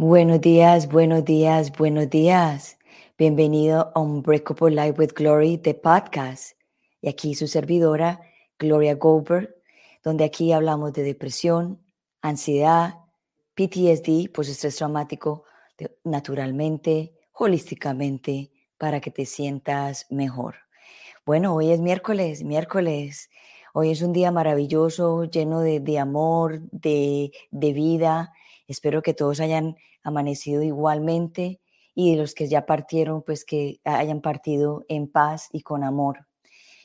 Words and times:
Buenos 0.00 0.40
días, 0.40 0.86
buenos 0.86 1.24
días, 1.24 1.72
buenos 1.76 2.08
días. 2.08 2.78
Bienvenido 3.18 3.90
a 3.96 4.00
Unbreakable 4.00 4.70
Life 4.70 4.96
with 4.96 5.12
Glory 5.12 5.56
de 5.56 5.74
podcast. 5.74 6.52
Y 7.00 7.08
aquí 7.08 7.34
su 7.34 7.48
servidora, 7.48 8.20
Gloria 8.60 8.94
Goldberg, 8.94 9.56
donde 10.04 10.22
aquí 10.22 10.52
hablamos 10.52 10.92
de 10.92 11.02
depresión, 11.02 11.82
ansiedad, 12.22 12.94
PTSD, 13.56 14.30
pues 14.32 14.48
estrés 14.48 14.76
traumático, 14.76 15.42
naturalmente, 16.04 17.14
holísticamente, 17.32 18.52
para 18.78 19.00
que 19.00 19.10
te 19.10 19.26
sientas 19.26 20.06
mejor. 20.10 20.54
Bueno, 21.26 21.56
hoy 21.56 21.72
es 21.72 21.80
miércoles, 21.80 22.44
miércoles. 22.44 23.30
Hoy 23.74 23.90
es 23.90 24.02
un 24.02 24.12
día 24.12 24.30
maravilloso, 24.30 25.24
lleno 25.24 25.58
de, 25.58 25.98
amor, 25.98 26.60
de, 26.70 27.32
de 27.50 27.72
vida. 27.72 28.32
Espero 28.68 29.02
que 29.02 29.14
todos 29.14 29.40
hayan 29.40 29.76
amanecido 30.04 30.62
igualmente 30.62 31.60
y 31.94 32.14
los 32.14 32.34
que 32.34 32.46
ya 32.46 32.66
partieron, 32.66 33.22
pues 33.22 33.44
que 33.44 33.80
hayan 33.82 34.20
partido 34.20 34.84
en 34.88 35.10
paz 35.10 35.48
y 35.52 35.62
con 35.62 35.82
amor, 35.82 36.28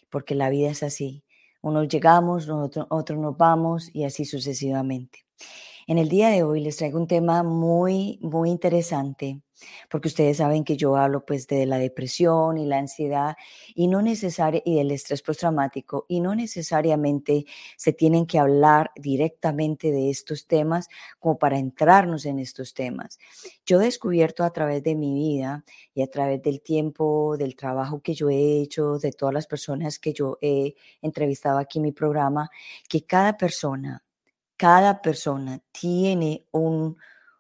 porque 0.09 0.33
la 0.33 0.49
vida 0.49 0.71
es 0.71 0.81
así. 0.81 1.23
Unos 1.61 1.87
llegamos, 1.87 2.47
nosotros, 2.47 2.87
otros 2.89 3.19
nos 3.19 3.37
vamos 3.37 3.89
y 3.93 4.05
así 4.05 4.25
sucesivamente. 4.25 5.25
En 5.85 5.97
el 5.97 6.09
día 6.09 6.29
de 6.29 6.43
hoy 6.43 6.61
les 6.61 6.77
traigo 6.77 6.97
un 6.97 7.07
tema 7.07 7.43
muy, 7.43 8.17
muy 8.21 8.49
interesante, 8.49 9.41
porque 9.90 10.08
ustedes 10.08 10.38
saben 10.38 10.63
que 10.63 10.77
yo 10.77 10.95
hablo 10.95 11.26
pues 11.26 11.48
de 11.48 11.66
la 11.66 11.77
depresión 11.77 12.58
y 12.58 12.66
la 12.66 12.77
ansiedad 12.77 13.35
y 13.76 13.88
no 13.88 14.02
necesaria 14.02 14.62
y 14.66 14.77
del 14.77 14.91
estrés 14.91 15.21
postraumático 15.21 16.05
y 16.07 16.20
no 16.20 16.35
necesariamente 16.35 17.46
se 17.77 17.93
tienen 17.93 18.26
que 18.26 18.40
hablar 18.40 18.91
directamente 18.96 19.91
de 19.91 20.10
estos 20.10 20.48
temas 20.48 20.87
como 21.20 21.37
para 21.37 21.57
entrarnos 21.57 22.26
en 22.26 22.40
estos 22.40 22.74
temas. 22.74 23.20
Yo 23.65 23.82
he 23.82 23.85
descubierto 23.85 24.43
a 24.43 24.52
través 24.52 24.84
de 24.84 24.96
mi 24.96 25.13
vida 25.13 25.63
y 25.93 26.02
a 26.02 26.07
través 26.07 26.41
del 26.41 26.62
tiempo, 26.62 27.35
del 27.37 27.55
trabajo 27.55 28.02
que 28.02 28.13
yo 28.13 28.30
he 28.30 28.62
hecho, 28.62 28.99
de 28.99 29.12
todas 29.12 29.34
las 29.34 29.48
personas 29.48 29.99
que 29.99 30.13
yo 30.13 30.37
he 30.41 30.76
entrevistado 31.02 31.57
aquí 31.57 31.80
en 31.80 31.84
mi 31.84 31.91
programa, 31.91 32.49
que 32.90 33.05
cada 33.05 33.37
persona 33.37 34.04
cada 34.57 35.02
persona 35.02 35.62
tiene 35.71 36.46
un, 36.52 36.98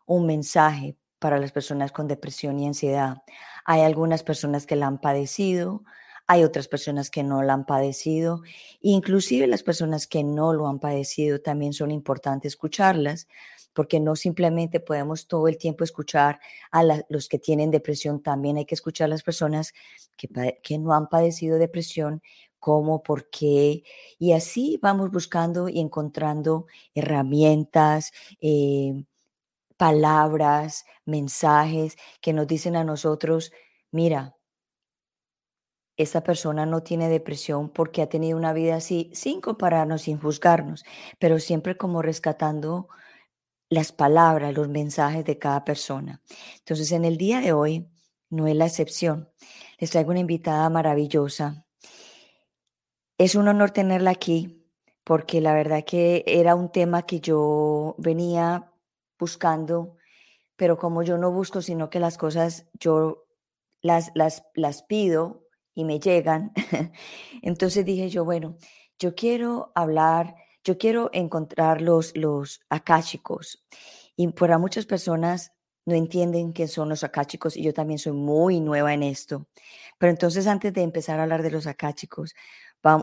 mensaje 0.07 0.97
para 1.23 1.39
las 1.39 1.53
personas 1.53 1.93
con 1.93 2.09
depresión 2.09 2.59
y 2.59 2.67
ansiedad. 2.67 3.23
Hay 3.63 3.79
algunas 3.79 4.23
personas 4.23 4.65
que 4.65 4.75
la 4.75 4.87
han 4.87 4.99
padecido, 4.99 5.85
hay 6.27 6.43
otras 6.43 6.67
personas 6.67 7.09
que 7.09 7.23
no 7.23 7.41
la 7.43 7.53
han 7.53 7.65
padecido, 7.65 8.41
inclusive 8.81 9.47
las 9.47 9.63
personas 9.63 10.05
que 10.05 10.21
no 10.21 10.51
lo 10.51 10.67
han 10.67 10.79
padecido 10.79 11.39
también 11.39 11.71
son 11.71 11.91
importantes 11.91 12.51
escucharlas, 12.51 13.29
porque 13.71 14.01
no 14.01 14.17
simplemente 14.17 14.81
podemos 14.81 15.25
todo 15.25 15.47
el 15.47 15.57
tiempo 15.57 15.85
escuchar 15.85 16.41
a 16.73 16.83
los 17.07 17.29
que 17.29 17.39
tienen 17.39 17.71
depresión, 17.71 18.21
también 18.21 18.57
hay 18.57 18.65
que 18.65 18.75
escuchar 18.75 19.05
a 19.05 19.15
las 19.15 19.23
personas 19.23 19.71
que, 20.17 20.27
que 20.61 20.77
no 20.77 20.91
han 20.91 21.07
padecido 21.07 21.57
depresión 21.57 22.21
cómo, 22.59 23.01
por 23.01 23.29
qué. 23.29 23.83
Y 24.19 24.33
así 24.33 24.77
vamos 24.81 25.09
buscando 25.09 25.69
y 25.69 25.79
encontrando 25.79 26.67
herramientas, 26.93 28.11
eh, 28.41 29.05
palabras, 29.83 30.85
mensajes 31.05 31.97
que 32.21 32.31
nos 32.31 32.47
dicen 32.47 32.77
a 32.77 32.85
nosotros, 32.85 33.51
mira, 33.91 34.37
esta 35.97 36.23
persona 36.23 36.65
no 36.65 36.83
tiene 36.83 37.09
depresión 37.09 37.67
porque 37.69 38.01
ha 38.01 38.07
tenido 38.07 38.37
una 38.37 38.53
vida 38.53 38.77
así, 38.77 39.11
sin 39.13 39.41
compararnos, 39.41 40.03
sin 40.03 40.17
juzgarnos, 40.17 40.85
pero 41.19 41.37
siempre 41.37 41.75
como 41.75 42.01
rescatando 42.01 42.87
las 43.69 43.91
palabras, 43.91 44.53
los 44.53 44.69
mensajes 44.69 45.25
de 45.25 45.37
cada 45.37 45.65
persona. 45.65 46.21
Entonces, 46.59 46.93
en 46.93 47.03
el 47.03 47.17
día 47.17 47.41
de 47.41 47.51
hoy 47.51 47.85
no 48.29 48.47
es 48.47 48.55
la 48.55 48.67
excepción. 48.67 49.29
Les 49.79 49.89
traigo 49.89 50.11
una 50.11 50.21
invitada 50.21 50.69
maravillosa 50.69 51.65
es 53.17 53.35
un 53.35 53.47
honor 53.47 53.71
tenerla 53.71 54.11
aquí 54.11 54.65
porque 55.03 55.41
la 55.41 55.53
verdad 55.53 55.83
que 55.85 56.23
era 56.25 56.55
un 56.55 56.71
tema 56.71 57.03
que 57.03 57.19
yo 57.19 57.95
venía 57.97 58.72
buscando, 59.23 59.95
pero 60.57 60.77
como 60.77 61.01
yo 61.01 61.17
no 61.17 61.31
busco, 61.31 61.61
sino 61.61 61.89
que 61.89 62.01
las 62.01 62.17
cosas 62.17 62.67
yo 62.73 63.23
las, 63.81 64.11
las, 64.15 64.43
las 64.53 64.83
pido 64.83 65.47
y 65.73 65.85
me 65.85 66.01
llegan, 66.01 66.51
entonces 67.41 67.85
dije 67.85 68.09
yo, 68.09 68.25
bueno, 68.25 68.57
yo 68.99 69.15
quiero 69.15 69.71
hablar, 69.75 70.35
yo 70.65 70.77
quiero 70.77 71.09
encontrar 71.13 71.81
los, 71.81 72.17
los 72.17 72.59
akáshicos. 72.69 73.63
Y 74.17 74.27
para 74.27 74.57
muchas 74.57 74.85
personas 74.85 75.53
no 75.85 75.95
entienden 75.95 76.51
qué 76.51 76.67
son 76.67 76.89
los 76.89 77.05
akáshicos 77.05 77.55
y 77.55 77.63
yo 77.63 77.73
también 77.73 77.97
soy 77.97 78.11
muy 78.13 78.59
nueva 78.59 78.93
en 78.93 79.03
esto. 79.03 79.47
Pero 79.97 80.11
entonces 80.11 80.47
antes 80.47 80.73
de 80.73 80.81
empezar 80.81 81.19
a 81.19 81.23
hablar 81.23 81.43
de 81.43 81.51
los 81.51 81.65
akáshicos, 81.65 82.35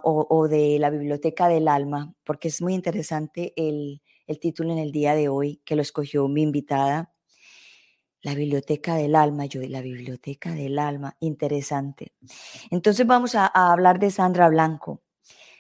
o, 0.03 0.49
de 0.49 0.79
la 0.79 0.91
Biblioteca 0.91 1.49
del 1.49 1.67
Alma, 1.67 2.13
porque 2.25 2.49
es 2.49 2.61
muy 2.61 2.75
interesante 2.75 3.55
el, 3.57 4.03
título 4.39 4.73
en 4.73 4.79
el 4.79 4.93
día 4.93 5.15
de 5.15 5.29
hoy, 5.29 5.61
que 5.65 5.77
lo 5.77 5.83
escogió 5.83 6.29
mi 6.29 6.43
invitada. 6.43 7.13
La 8.23 8.35
Biblioteca 8.35 8.95
del 8.95 9.17
Alma, 9.17 9.47
yo 9.47 9.63
la 9.63 9.81
Biblioteca 9.81 10.53
del 10.53 10.79
Alma, 10.79 11.17
interesante. 11.21 12.13
Entonces 12.71 13.07
vamos 13.07 13.35
a, 13.35 13.51
a 13.53 13.73
hablar 13.73 13.99
de 13.99 14.11
Sandra 14.11 14.49
Blanco. 14.49 15.03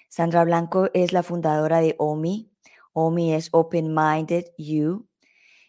Sandra 0.08 0.44
Blanco 0.44 0.90
es 0.92 1.12
la 1.12 1.22
fundadora 1.22 1.80
de 1.80 1.96
OMI. 1.98 2.52
OMI 2.92 3.34
es 3.34 3.48
Open 3.52 3.94
Minded 3.94 4.44
You. 4.58 5.08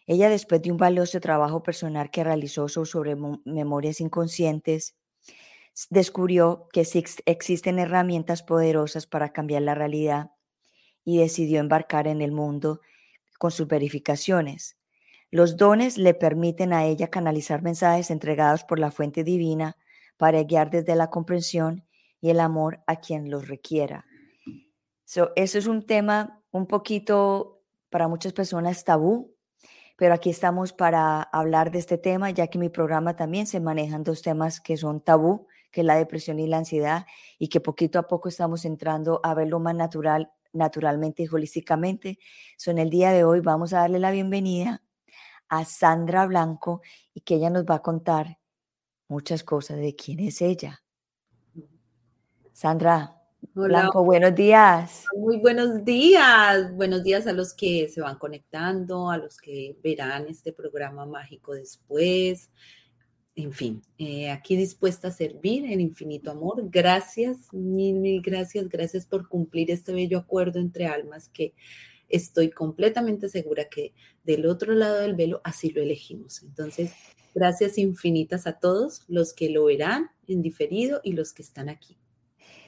Ella, 0.06 0.28
después 0.28 0.60
de 0.62 0.70
un 0.70 0.76
valioso 0.76 1.20
trabajo 1.20 1.62
personal 1.62 2.10
que 2.10 2.24
realizó 2.24 2.68
sobre 2.68 3.16
memorias 3.44 4.00
inconscientes, 4.00 4.96
descubrió 5.90 6.68
que 6.72 6.86
existen 7.26 7.78
herramientas 7.78 8.42
poderosas 8.42 9.06
para 9.06 9.32
cambiar 9.32 9.62
la 9.62 9.74
realidad 9.74 10.32
y 11.04 11.18
decidió 11.18 11.60
embarcar 11.60 12.06
en 12.06 12.20
el 12.20 12.32
mundo 12.32 12.80
con 13.42 13.50
sus 13.50 13.66
verificaciones. 13.66 14.76
Los 15.32 15.56
dones 15.56 15.98
le 15.98 16.14
permiten 16.14 16.72
a 16.72 16.84
ella 16.84 17.10
canalizar 17.10 17.60
mensajes 17.60 18.12
entregados 18.12 18.62
por 18.62 18.78
la 18.78 18.92
fuente 18.92 19.24
divina 19.24 19.76
para 20.16 20.40
guiar 20.44 20.70
desde 20.70 20.94
la 20.94 21.10
comprensión 21.10 21.84
y 22.20 22.30
el 22.30 22.38
amor 22.38 22.84
a 22.86 23.00
quien 23.00 23.32
los 23.32 23.48
requiera. 23.48 24.06
eso 25.34 25.58
es 25.58 25.66
un 25.66 25.84
tema 25.84 26.40
un 26.52 26.68
poquito 26.68 27.64
para 27.90 28.06
muchas 28.06 28.32
personas 28.32 28.84
tabú, 28.84 29.34
pero 29.96 30.14
aquí 30.14 30.30
estamos 30.30 30.72
para 30.72 31.20
hablar 31.20 31.72
de 31.72 31.80
este 31.80 31.98
tema, 31.98 32.30
ya 32.30 32.46
que 32.46 32.58
en 32.58 32.60
mi 32.60 32.68
programa 32.68 33.16
también 33.16 33.48
se 33.48 33.58
manejan 33.58 34.04
dos 34.04 34.22
temas 34.22 34.60
que 34.60 34.76
son 34.76 35.00
tabú, 35.00 35.48
que 35.72 35.80
es 35.80 35.84
la 35.84 35.96
depresión 35.96 36.38
y 36.38 36.46
la 36.46 36.58
ansiedad, 36.58 37.06
y 37.40 37.48
que 37.48 37.58
poquito 37.60 37.98
a 37.98 38.06
poco 38.06 38.28
estamos 38.28 38.64
entrando 38.64 39.18
a 39.24 39.34
verlo 39.34 39.58
más 39.58 39.74
natural, 39.74 40.30
naturalmente 40.52 41.22
y 41.22 41.28
holísticamente. 41.28 42.18
So, 42.56 42.70
en 42.70 42.78
el 42.78 42.90
día 42.90 43.10
de 43.10 43.24
hoy 43.24 43.40
vamos 43.40 43.72
a 43.72 43.78
darle 43.78 43.98
la 43.98 44.10
bienvenida 44.10 44.82
a 45.48 45.64
Sandra 45.64 46.26
Blanco 46.26 46.80
y 47.14 47.20
que 47.20 47.34
ella 47.34 47.50
nos 47.50 47.64
va 47.64 47.76
a 47.76 47.82
contar 47.82 48.38
muchas 49.08 49.44
cosas 49.44 49.78
de 49.78 49.94
quién 49.94 50.20
es 50.20 50.40
ella. 50.40 50.82
Sandra, 52.52 53.22
Blanco, 53.54 54.04
buenos 54.04 54.34
días. 54.34 55.04
Muy 55.16 55.38
buenos 55.38 55.84
días. 55.84 56.72
Buenos 56.74 57.02
días 57.02 57.26
a 57.26 57.32
los 57.32 57.52
que 57.52 57.88
se 57.88 58.00
van 58.00 58.18
conectando, 58.18 59.10
a 59.10 59.18
los 59.18 59.36
que 59.38 59.76
verán 59.82 60.28
este 60.28 60.52
programa 60.52 61.04
mágico 61.06 61.52
después 61.52 62.50
en 63.34 63.52
fin, 63.52 63.82
eh, 63.96 64.30
aquí 64.30 64.56
dispuesta 64.56 65.08
a 65.08 65.12
servir 65.12 65.64
en 65.64 65.80
infinito 65.80 66.30
amor. 66.30 66.68
Gracias, 66.70 67.52
mil, 67.52 67.98
mil 67.98 68.20
gracias, 68.20 68.68
gracias 68.68 69.06
por 69.06 69.28
cumplir 69.28 69.70
este 69.70 69.92
bello 69.92 70.18
acuerdo 70.18 70.60
entre 70.60 70.86
almas 70.86 71.28
que 71.30 71.54
estoy 72.10 72.50
completamente 72.50 73.30
segura 73.30 73.68
que 73.70 73.94
del 74.22 74.44
otro 74.46 74.74
lado 74.74 75.00
del 75.00 75.14
velo 75.14 75.40
así 75.44 75.70
lo 75.70 75.82
elegimos. 75.82 76.42
Entonces, 76.42 76.92
gracias 77.34 77.78
infinitas 77.78 78.46
a 78.46 78.58
todos 78.58 79.02
los 79.08 79.32
que 79.32 79.48
lo 79.48 79.64
verán 79.64 80.10
en 80.28 80.42
diferido 80.42 81.00
y 81.02 81.12
los 81.12 81.32
que 81.32 81.42
están 81.42 81.70
aquí. 81.70 81.96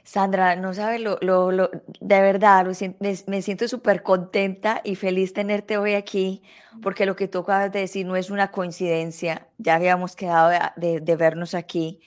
Sandra, 0.04 0.54
no 0.54 0.74
sabes, 0.74 1.00
lo, 1.00 1.18
lo, 1.22 1.50
lo, 1.50 1.70
de 1.70 2.20
verdad, 2.20 2.66
me, 3.00 3.42
siento 3.42 3.66
súper 3.68 4.02
contenta 4.02 4.82
y 4.84 4.96
feliz 4.96 5.32
tenerte 5.32 5.78
hoy 5.78 5.94
aquí, 5.94 6.42
porque 6.82 7.06
lo 7.06 7.16
que 7.16 7.26
tú 7.26 7.38
acabas 7.38 7.72
de 7.72 7.80
decir 7.80 8.04
no 8.04 8.14
es 8.14 8.28
una 8.28 8.50
coincidencia, 8.50 9.48
ya 9.56 9.76
habíamos 9.76 10.14
quedado 10.14 10.50
de, 10.76 11.00
de, 11.00 11.16
vernos 11.16 11.54
aquí 11.54 12.00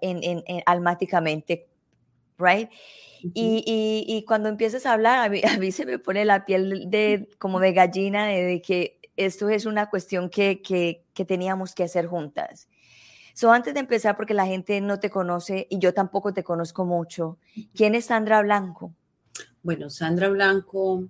en, 0.00 0.22
en, 0.22 0.62
almáticamente, 0.64 1.68
¿right? 2.38 2.70
y, 3.20 3.62
y, 3.66 4.04
y, 4.08 4.24
cuando 4.24 4.48
empiezas 4.48 4.86
a 4.86 4.94
hablar, 4.94 5.18
a 5.18 5.28
mí, 5.28 5.42
a 5.46 5.58
mí, 5.58 5.72
se 5.72 5.84
me 5.84 5.98
pone 5.98 6.24
la 6.24 6.46
piel 6.46 6.90
de, 6.90 7.28
como 7.38 7.60
de 7.60 7.74
gallina 7.74 8.26
de, 8.26 8.44
de 8.44 8.62
que 8.62 8.98
esto 9.16 9.50
es 9.50 9.66
una 9.66 9.90
cuestión 9.90 10.30
que, 10.30 10.62
que, 10.62 11.04
que 11.12 11.26
teníamos 11.26 11.74
que 11.74 11.84
hacer 11.84 12.06
juntas. 12.06 12.68
So, 13.34 13.52
antes 13.52 13.74
de 13.74 13.80
empezar, 13.80 14.16
porque 14.16 14.34
la 14.34 14.46
gente 14.46 14.80
no 14.80 15.00
te 15.00 15.10
conoce 15.10 15.66
y 15.70 15.78
yo 15.78 15.94
tampoco 15.94 16.32
te 16.32 16.44
conozco 16.44 16.84
mucho, 16.84 17.38
¿quién 17.74 17.94
es 17.94 18.06
Sandra 18.06 18.42
Blanco? 18.42 18.94
Bueno, 19.62 19.90
Sandra 19.90 20.28
Blanco 20.28 21.08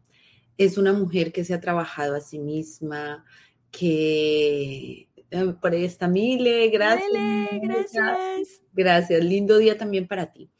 es 0.56 0.78
una 0.78 0.92
mujer 0.92 1.32
que 1.32 1.44
se 1.44 1.54
ha 1.54 1.60
trabajado 1.60 2.14
a 2.14 2.20
sí 2.20 2.38
misma, 2.38 3.24
que 3.70 5.08
eh, 5.30 5.54
por 5.60 5.72
ahí 5.72 5.84
está 5.84 6.08
Mile, 6.08 6.68
gracias. 6.68 7.10
Mile, 7.12 7.60
gracias. 7.62 8.62
Gracias, 8.72 9.24
lindo 9.24 9.58
día 9.58 9.76
también 9.78 10.06
para 10.06 10.32
ti. 10.32 10.50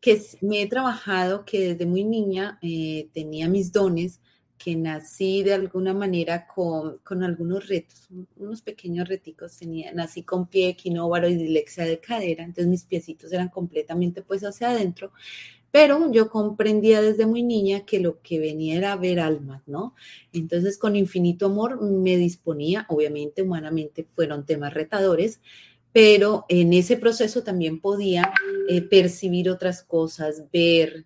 Que 0.00 0.20
me 0.42 0.62
he 0.62 0.68
trabajado, 0.68 1.44
que 1.44 1.70
desde 1.70 1.86
muy 1.86 2.04
niña 2.04 2.58
eh, 2.62 3.08
tenía 3.12 3.48
mis 3.48 3.72
dones, 3.72 4.20
que 4.58 4.74
nací 4.76 5.42
de 5.42 5.54
alguna 5.54 5.94
manera 5.94 6.46
con, 6.46 6.98
con, 6.98 7.22
algunos 7.22 7.68
retos, 7.68 8.08
unos 8.36 8.60
pequeños 8.60 9.08
reticos. 9.08 9.56
Tenía, 9.56 9.92
nací 9.92 10.24
con 10.24 10.48
pie 10.48 10.70
equinóvaro 10.70 11.28
y 11.28 11.36
dilexia 11.36 11.84
de 11.84 12.00
cadera, 12.00 12.44
entonces 12.44 12.66
mis 12.66 12.84
piecitos 12.84 13.32
eran 13.32 13.48
completamente 13.48 14.22
pues 14.22 14.42
hacia 14.42 14.70
adentro. 14.70 15.12
Pero 15.70 16.10
yo 16.10 16.30
comprendía 16.30 17.02
desde 17.02 17.26
muy 17.26 17.42
niña 17.42 17.84
que 17.84 18.00
lo 18.00 18.22
que 18.22 18.38
venía 18.38 18.76
era 18.76 18.96
ver 18.96 19.20
almas, 19.20 19.62
¿no? 19.66 19.94
Entonces, 20.32 20.78
con 20.78 20.96
infinito 20.96 21.46
amor 21.46 21.82
me 21.82 22.16
disponía, 22.16 22.86
obviamente 22.88 23.42
humanamente 23.42 24.06
fueron 24.12 24.46
temas 24.46 24.72
retadores, 24.72 25.40
pero 25.92 26.46
en 26.48 26.72
ese 26.72 26.96
proceso 26.96 27.42
también 27.42 27.80
podía 27.80 28.32
eh, 28.68 28.80
percibir 28.82 29.50
otras 29.50 29.82
cosas, 29.82 30.44
ver, 30.52 31.04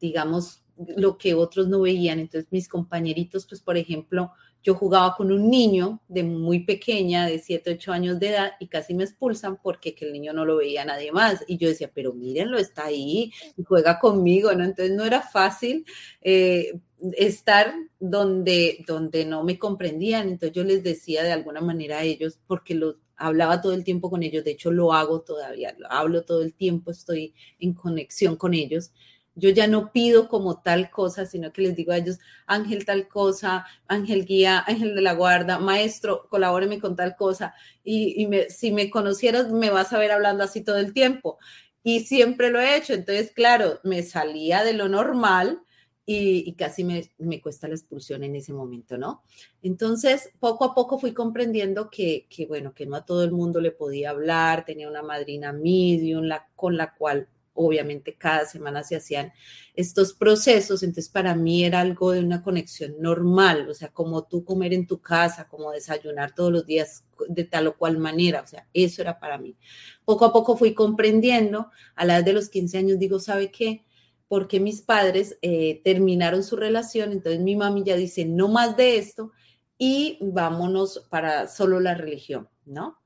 digamos, 0.00 0.61
lo 0.96 1.18
que 1.18 1.34
otros 1.34 1.68
no 1.68 1.80
veían. 1.82 2.18
Entonces, 2.18 2.50
mis 2.50 2.68
compañeritos, 2.68 3.46
pues, 3.46 3.60
por 3.60 3.76
ejemplo, 3.76 4.32
yo 4.62 4.74
jugaba 4.74 5.16
con 5.16 5.32
un 5.32 5.50
niño 5.50 6.00
de 6.08 6.22
muy 6.22 6.60
pequeña, 6.60 7.26
de 7.26 7.38
7, 7.38 7.72
8 7.72 7.92
años 7.92 8.20
de 8.20 8.28
edad, 8.28 8.52
y 8.60 8.68
casi 8.68 8.94
me 8.94 9.04
expulsan 9.04 9.58
porque 9.60 9.94
que 9.94 10.06
el 10.06 10.12
niño 10.12 10.32
no 10.32 10.44
lo 10.44 10.56
veía 10.56 10.84
nadie 10.84 11.10
más. 11.10 11.44
Y 11.48 11.58
yo 11.58 11.68
decía, 11.68 11.90
pero 11.92 12.12
mírenlo, 12.12 12.58
está 12.58 12.86
ahí 12.86 13.32
y 13.56 13.62
juega 13.64 13.98
conmigo, 13.98 14.52
¿no? 14.52 14.64
Entonces 14.64 14.94
no 14.94 15.04
era 15.04 15.20
fácil 15.20 15.84
eh, 16.20 16.78
estar 17.16 17.74
donde, 17.98 18.84
donde 18.86 19.24
no 19.24 19.42
me 19.42 19.58
comprendían. 19.58 20.28
Entonces 20.28 20.54
yo 20.54 20.64
les 20.64 20.82
decía 20.84 21.24
de 21.24 21.32
alguna 21.32 21.60
manera 21.60 21.98
a 21.98 22.04
ellos, 22.04 22.38
porque 22.46 22.74
lo 22.74 22.96
hablaba 23.16 23.60
todo 23.60 23.72
el 23.72 23.84
tiempo 23.84 24.10
con 24.10 24.22
ellos, 24.22 24.44
de 24.44 24.52
hecho 24.52 24.70
lo 24.72 24.92
hago 24.92 25.20
todavía, 25.20 25.74
lo 25.78 25.90
hablo 25.90 26.24
todo 26.24 26.42
el 26.42 26.54
tiempo, 26.54 26.90
estoy 26.90 27.34
en 27.60 27.72
conexión 27.72 28.34
con 28.36 28.52
ellos 28.52 28.92
yo 29.34 29.50
ya 29.50 29.66
no 29.66 29.92
pido 29.92 30.28
como 30.28 30.60
tal 30.60 30.90
cosa, 30.90 31.26
sino 31.26 31.52
que 31.52 31.62
les 31.62 31.76
digo 31.76 31.92
a 31.92 31.98
ellos, 31.98 32.18
ángel 32.46 32.84
tal 32.84 33.08
cosa, 33.08 33.66
ángel 33.86 34.26
guía, 34.26 34.62
ángel 34.66 34.94
de 34.94 35.02
la 35.02 35.14
guarda, 35.14 35.58
maestro, 35.58 36.28
colabóreme 36.28 36.80
con 36.80 36.96
tal 36.96 37.16
cosa. 37.16 37.54
Y, 37.84 38.28
si 38.50 38.72
me 38.72 38.90
conocieras, 38.90 39.50
me 39.50 39.70
vas 39.70 39.92
a 39.92 39.98
ver 39.98 40.12
hablando 40.12 40.44
así 40.44 40.62
todo 40.62 40.78
el 40.78 40.92
tiempo. 40.92 41.38
Y 41.82 42.00
siempre 42.00 42.50
lo 42.50 42.60
he 42.60 42.76
hecho. 42.76 42.94
Entonces, 42.94 43.32
claro, 43.32 43.80
me 43.84 44.02
salía 44.02 44.64
de 44.64 44.74
lo 44.74 44.88
normal 44.88 45.62
y, 46.04 46.52
casi 46.54 46.84
me, 46.84 47.10
me, 47.18 47.40
cuesta 47.40 47.68
la 47.68 47.74
expulsión 47.74 48.24
en 48.24 48.36
ese 48.36 48.52
momento, 48.52 48.98
¿no? 48.98 49.22
Entonces, 49.62 50.30
poco 50.40 50.64
a 50.64 50.74
poco 50.74 50.98
fui 50.98 51.14
comprendiendo 51.14 51.90
que, 51.90 52.26
bueno, 52.48 52.74
que 52.74 52.86
no 52.86 52.96
a 52.96 53.06
todo 53.06 53.24
el 53.24 53.32
mundo 53.32 53.60
le 53.60 53.70
podía 53.70 54.10
hablar, 54.10 54.64
tenía 54.64 54.88
una 54.88 55.02
madrina 55.02 55.52
medium 55.52 56.24
la, 56.24 56.48
con 56.54 56.76
la 56.76 56.94
cual 56.94 57.28
obviamente 57.54 58.16
cada 58.16 58.46
semana 58.46 58.82
se 58.82 58.96
hacían 58.96 59.32
estos 59.74 60.12
procesos, 60.12 60.82
entonces 60.82 61.08
para 61.10 61.34
mí 61.34 61.64
era 61.64 61.80
algo 61.80 62.12
de 62.12 62.20
una 62.20 62.42
conexión 62.42 62.94
normal, 63.00 63.68
o 63.68 63.74
sea, 63.74 63.88
como 63.88 64.24
tú 64.24 64.44
comer 64.44 64.72
en 64.72 64.86
tu 64.86 65.00
casa, 65.00 65.48
como 65.48 65.70
desayunar 65.70 66.34
todos 66.34 66.52
los 66.52 66.66
días 66.66 67.04
de 67.28 67.44
tal 67.44 67.68
o 67.68 67.76
cual 67.76 67.98
manera, 67.98 68.42
o 68.42 68.46
sea, 68.46 68.66
eso 68.72 69.02
era 69.02 69.18
para 69.18 69.38
mí. 69.38 69.56
Poco 70.04 70.24
a 70.24 70.32
poco 70.32 70.56
fui 70.56 70.74
comprendiendo, 70.74 71.70
a 71.94 72.04
la 72.04 72.16
edad 72.16 72.24
de 72.24 72.32
los 72.32 72.48
15 72.48 72.78
años 72.78 72.98
digo, 72.98 73.18
¿sabe 73.18 73.50
qué? 73.50 73.84
Porque 74.28 74.60
mis 74.60 74.80
padres 74.82 75.38
eh, 75.42 75.80
terminaron 75.84 76.42
su 76.42 76.56
relación, 76.56 77.12
entonces 77.12 77.40
mi 77.40 77.56
mami 77.56 77.84
ya 77.84 77.96
dice, 77.96 78.24
no 78.24 78.48
más 78.48 78.76
de 78.76 78.96
esto 78.96 79.32
y 79.78 80.18
vámonos 80.20 81.06
para 81.10 81.48
solo 81.48 81.80
la 81.80 81.94
religión, 81.94 82.48
¿no? 82.64 83.01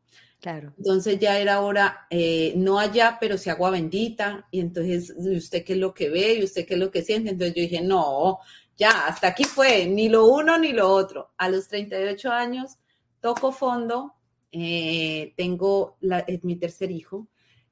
Claro. 0.46 0.72
Entonces 0.78 1.18
ya 1.18 1.40
era 1.40 1.60
hora, 1.60 2.06
eh, 2.08 2.54
no 2.56 2.78
allá, 2.78 3.18
pero 3.20 3.36
si 3.36 3.50
agua 3.50 3.70
bendita. 3.70 4.46
Y 4.52 4.60
entonces, 4.60 5.12
¿usted 5.18 5.64
qué 5.64 5.72
es 5.72 5.78
lo 5.80 5.92
que 5.92 6.08
ve? 6.08 6.34
¿Y 6.34 6.44
usted 6.44 6.64
qué 6.64 6.74
es 6.74 6.78
lo 6.80 6.92
que 6.92 7.02
siente? 7.02 7.30
Entonces 7.30 7.56
yo 7.56 7.62
dije, 7.62 7.80
no, 7.80 8.38
ya, 8.76 9.08
hasta 9.08 9.26
aquí 9.26 9.42
fue, 9.42 9.88
ni 9.88 10.08
lo 10.08 10.28
uno 10.28 10.56
ni 10.56 10.72
lo 10.72 10.88
otro. 10.88 11.32
A 11.36 11.48
los 11.48 11.66
38 11.66 12.30
años, 12.30 12.78
toco 13.20 13.50
fondo, 13.50 14.14
eh, 14.52 15.34
tengo 15.36 15.96
la, 15.98 16.24
mi 16.42 16.54
tercer 16.54 16.92
hijo. 16.92 17.26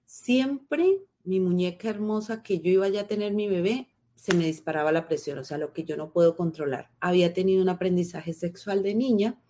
Siempre 0.04 0.98
mi 1.22 1.38
muñeca 1.38 1.90
hermosa 1.90 2.42
que 2.42 2.58
yo 2.58 2.72
iba 2.72 2.88
ya 2.88 3.02
a 3.02 3.06
tener 3.06 3.34
mi 3.34 3.46
bebé, 3.46 3.94
se 4.16 4.34
me 4.34 4.46
disparaba 4.46 4.90
la 4.90 5.06
presión, 5.06 5.38
o 5.38 5.44
sea, 5.44 5.58
lo 5.58 5.72
que 5.72 5.84
yo 5.84 5.96
no 5.96 6.10
puedo 6.10 6.34
controlar. 6.34 6.90
Había 6.98 7.32
tenido 7.32 7.62
un 7.62 7.68
aprendizaje 7.68 8.32
sexual 8.32 8.82
de 8.82 8.96
niña 8.96 9.40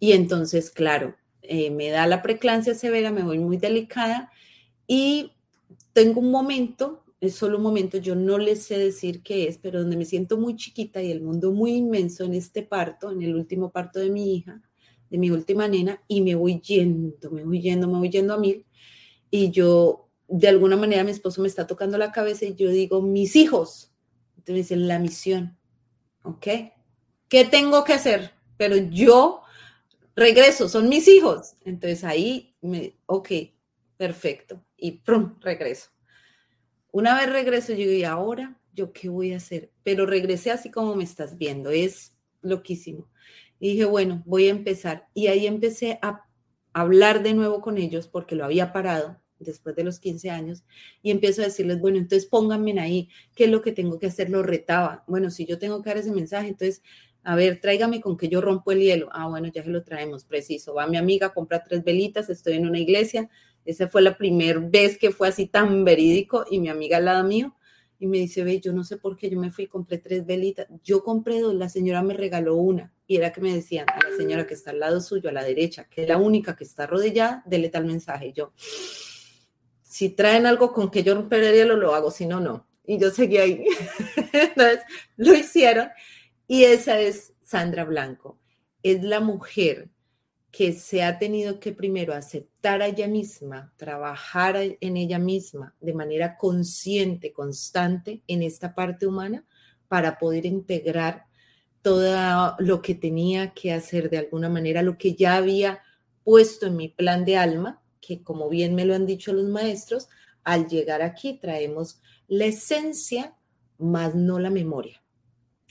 y 0.00 0.10
entonces, 0.10 0.72
claro, 0.72 1.14
eh, 1.42 1.70
me 1.70 1.90
da 1.90 2.06
la 2.06 2.22
preclancia 2.22 2.74
severa, 2.74 3.10
me 3.10 3.22
voy 3.22 3.38
muy 3.38 3.56
delicada 3.56 4.30
y 4.86 5.32
tengo 5.92 6.20
un 6.20 6.30
momento, 6.30 7.04
es 7.20 7.34
solo 7.34 7.58
un 7.58 7.62
momento, 7.62 7.98
yo 7.98 8.14
no 8.14 8.38
les 8.38 8.62
sé 8.62 8.78
decir 8.78 9.22
qué 9.22 9.48
es, 9.48 9.58
pero 9.58 9.80
donde 9.80 9.96
me 9.96 10.04
siento 10.04 10.38
muy 10.38 10.56
chiquita 10.56 11.02
y 11.02 11.10
el 11.10 11.20
mundo 11.20 11.52
muy 11.52 11.72
inmenso 11.72 12.24
en 12.24 12.34
este 12.34 12.62
parto, 12.62 13.10
en 13.10 13.22
el 13.22 13.34
último 13.34 13.70
parto 13.70 14.00
de 14.00 14.10
mi 14.10 14.34
hija, 14.34 14.62
de 15.10 15.18
mi 15.18 15.30
última 15.30 15.68
nena, 15.68 16.02
y 16.08 16.22
me 16.22 16.34
voy 16.34 16.60
yendo, 16.60 17.30
me 17.30 17.44
voy 17.44 17.60
yendo, 17.60 17.86
me 17.86 17.98
voy 17.98 18.08
yendo 18.08 18.34
a 18.34 18.38
mil. 18.38 18.64
Y 19.30 19.50
yo, 19.50 20.08
de 20.26 20.48
alguna 20.48 20.76
manera, 20.76 21.04
mi 21.04 21.10
esposo 21.10 21.42
me 21.42 21.48
está 21.48 21.66
tocando 21.66 21.98
la 21.98 22.12
cabeza 22.12 22.46
y 22.46 22.54
yo 22.54 22.70
digo, 22.70 23.02
mis 23.02 23.36
hijos. 23.36 23.92
Entonces 24.30 24.52
me 24.54 24.58
dicen, 24.58 24.88
la 24.88 24.98
misión, 24.98 25.58
¿ok? 26.22 26.46
¿Qué 27.28 27.44
tengo 27.44 27.84
que 27.84 27.92
hacer? 27.92 28.32
Pero 28.56 28.76
yo 28.76 29.41
regreso, 30.16 30.68
son 30.68 30.88
mis 30.88 31.08
hijos. 31.08 31.54
Entonces 31.64 32.04
ahí, 32.04 32.54
me, 32.60 32.96
ok, 33.06 33.28
perfecto. 33.96 34.64
Y 34.76 34.92
prum, 35.00 35.38
regreso. 35.40 35.90
Una 36.90 37.18
vez 37.18 37.30
regreso, 37.30 37.72
yo 37.72 37.78
digo, 37.78 37.92
¿y 37.92 38.04
ahora 38.04 38.58
yo 38.74 38.92
qué 38.92 39.08
voy 39.08 39.32
a 39.32 39.38
hacer? 39.38 39.70
Pero 39.82 40.06
regresé 40.06 40.50
así 40.50 40.70
como 40.70 40.94
me 40.94 41.04
estás 41.04 41.38
viendo, 41.38 41.70
es 41.70 42.16
loquísimo. 42.42 43.08
Y 43.58 43.70
dije, 43.70 43.84
bueno, 43.84 44.22
voy 44.26 44.48
a 44.48 44.50
empezar. 44.50 45.08
Y 45.14 45.28
ahí 45.28 45.46
empecé 45.46 45.98
a 46.02 46.26
hablar 46.72 47.22
de 47.22 47.34
nuevo 47.34 47.60
con 47.60 47.78
ellos 47.78 48.08
porque 48.08 48.34
lo 48.34 48.44
había 48.44 48.72
parado 48.72 49.22
después 49.38 49.74
de 49.76 49.84
los 49.84 49.98
15 49.98 50.30
años 50.30 50.64
y 51.02 51.10
empiezo 51.10 51.42
a 51.42 51.46
decirles, 51.46 51.80
bueno, 51.80 51.98
entonces 51.98 52.28
pónganme 52.28 52.78
ahí, 52.80 53.08
¿qué 53.34 53.44
es 53.44 53.50
lo 53.50 53.62
que 53.62 53.72
tengo 53.72 53.98
que 53.98 54.06
hacer? 54.06 54.30
Lo 54.30 54.42
retaba. 54.42 55.04
Bueno, 55.06 55.30
si 55.30 55.46
yo 55.46 55.58
tengo 55.58 55.82
que 55.82 55.90
dar 55.90 55.98
ese 55.98 56.12
mensaje, 56.12 56.48
entonces 56.48 56.82
a 57.24 57.36
ver, 57.36 57.60
tráigame 57.60 58.00
con 58.00 58.16
que 58.16 58.28
yo 58.28 58.40
rompo 58.40 58.72
el 58.72 58.80
hielo. 58.80 59.08
Ah, 59.12 59.28
bueno, 59.28 59.48
ya 59.48 59.62
se 59.62 59.70
lo 59.70 59.82
traemos, 59.82 60.24
preciso. 60.24 60.74
Va 60.74 60.86
mi 60.86 60.96
amiga, 60.96 61.32
compra 61.32 61.62
tres 61.62 61.84
velitas, 61.84 62.28
estoy 62.28 62.54
en 62.54 62.66
una 62.66 62.78
iglesia. 62.78 63.28
Esa 63.64 63.88
fue 63.88 64.02
la 64.02 64.16
primera 64.16 64.58
vez 64.58 64.98
que 64.98 65.12
fue 65.12 65.28
así 65.28 65.46
tan 65.46 65.84
verídico 65.84 66.44
y 66.50 66.58
mi 66.58 66.68
amiga 66.68 66.96
al 66.96 67.04
lado 67.04 67.24
mío 67.24 67.54
y 68.02 68.08
me 68.08 68.18
dice, 68.18 68.42
ve, 68.42 68.58
yo 68.58 68.72
no 68.72 68.82
sé 68.82 68.96
por 68.96 69.16
qué 69.16 69.30
yo 69.30 69.38
me 69.38 69.52
fui 69.52 69.64
y 69.64 69.68
compré 69.68 69.98
tres 69.98 70.26
velitas. 70.26 70.66
Yo 70.82 71.04
compré 71.04 71.38
dos, 71.38 71.54
la 71.54 71.68
señora 71.68 72.02
me 72.02 72.14
regaló 72.14 72.56
una 72.56 72.92
y 73.06 73.16
era 73.16 73.32
que 73.32 73.40
me 73.40 73.54
decían 73.54 73.86
a 73.88 74.10
la 74.10 74.16
señora 74.16 74.44
que 74.44 74.54
está 74.54 74.72
al 74.72 74.80
lado 74.80 75.00
suyo, 75.00 75.28
a 75.28 75.32
la 75.32 75.44
derecha, 75.44 75.84
que 75.88 76.02
es 76.02 76.08
la 76.08 76.16
única 76.16 76.56
que 76.56 76.64
está 76.64 76.82
arrodillada, 76.82 77.44
dele 77.46 77.68
tal 77.68 77.84
mensaje. 77.84 78.32
yo, 78.32 78.52
si 79.84 80.08
traen 80.08 80.46
algo 80.46 80.72
con 80.72 80.90
que 80.90 81.04
yo 81.04 81.14
romper 81.14 81.44
el 81.44 81.54
hielo, 81.54 81.76
lo 81.76 81.94
hago, 81.94 82.10
si 82.10 82.26
no, 82.26 82.40
no. 82.40 82.66
Y 82.84 82.98
yo 82.98 83.10
seguí 83.10 83.36
ahí. 83.36 83.64
Entonces, 84.32 84.80
lo 85.16 85.32
hicieron 85.34 85.88
y 86.52 86.64
esa 86.64 87.00
es 87.00 87.32
Sandra 87.40 87.82
Blanco. 87.86 88.38
Es 88.82 89.02
la 89.02 89.20
mujer 89.20 89.88
que 90.50 90.74
se 90.74 91.02
ha 91.02 91.18
tenido 91.18 91.58
que 91.58 91.72
primero 91.72 92.12
aceptar 92.12 92.82
a 92.82 92.88
ella 92.88 93.08
misma, 93.08 93.72
trabajar 93.78 94.58
en 94.58 94.96
ella 94.98 95.18
misma 95.18 95.74
de 95.80 95.94
manera 95.94 96.36
consciente, 96.36 97.32
constante 97.32 98.22
en 98.26 98.42
esta 98.42 98.74
parte 98.74 99.06
humana 99.06 99.46
para 99.88 100.18
poder 100.18 100.44
integrar 100.44 101.24
todo 101.80 102.54
lo 102.58 102.82
que 102.82 102.96
tenía 102.96 103.54
que 103.54 103.72
hacer 103.72 104.10
de 104.10 104.18
alguna 104.18 104.50
manera, 104.50 104.82
lo 104.82 104.98
que 104.98 105.14
ya 105.14 105.36
había 105.36 105.80
puesto 106.22 106.66
en 106.66 106.76
mi 106.76 106.88
plan 106.88 107.24
de 107.24 107.38
alma, 107.38 107.82
que 107.98 108.22
como 108.22 108.50
bien 108.50 108.74
me 108.74 108.84
lo 108.84 108.94
han 108.94 109.06
dicho 109.06 109.32
los 109.32 109.46
maestros, 109.46 110.10
al 110.44 110.68
llegar 110.68 111.00
aquí 111.00 111.38
traemos 111.40 112.02
la 112.28 112.44
esencia, 112.44 113.38
más 113.78 114.14
no 114.14 114.38
la 114.38 114.50
memoria. 114.50 115.01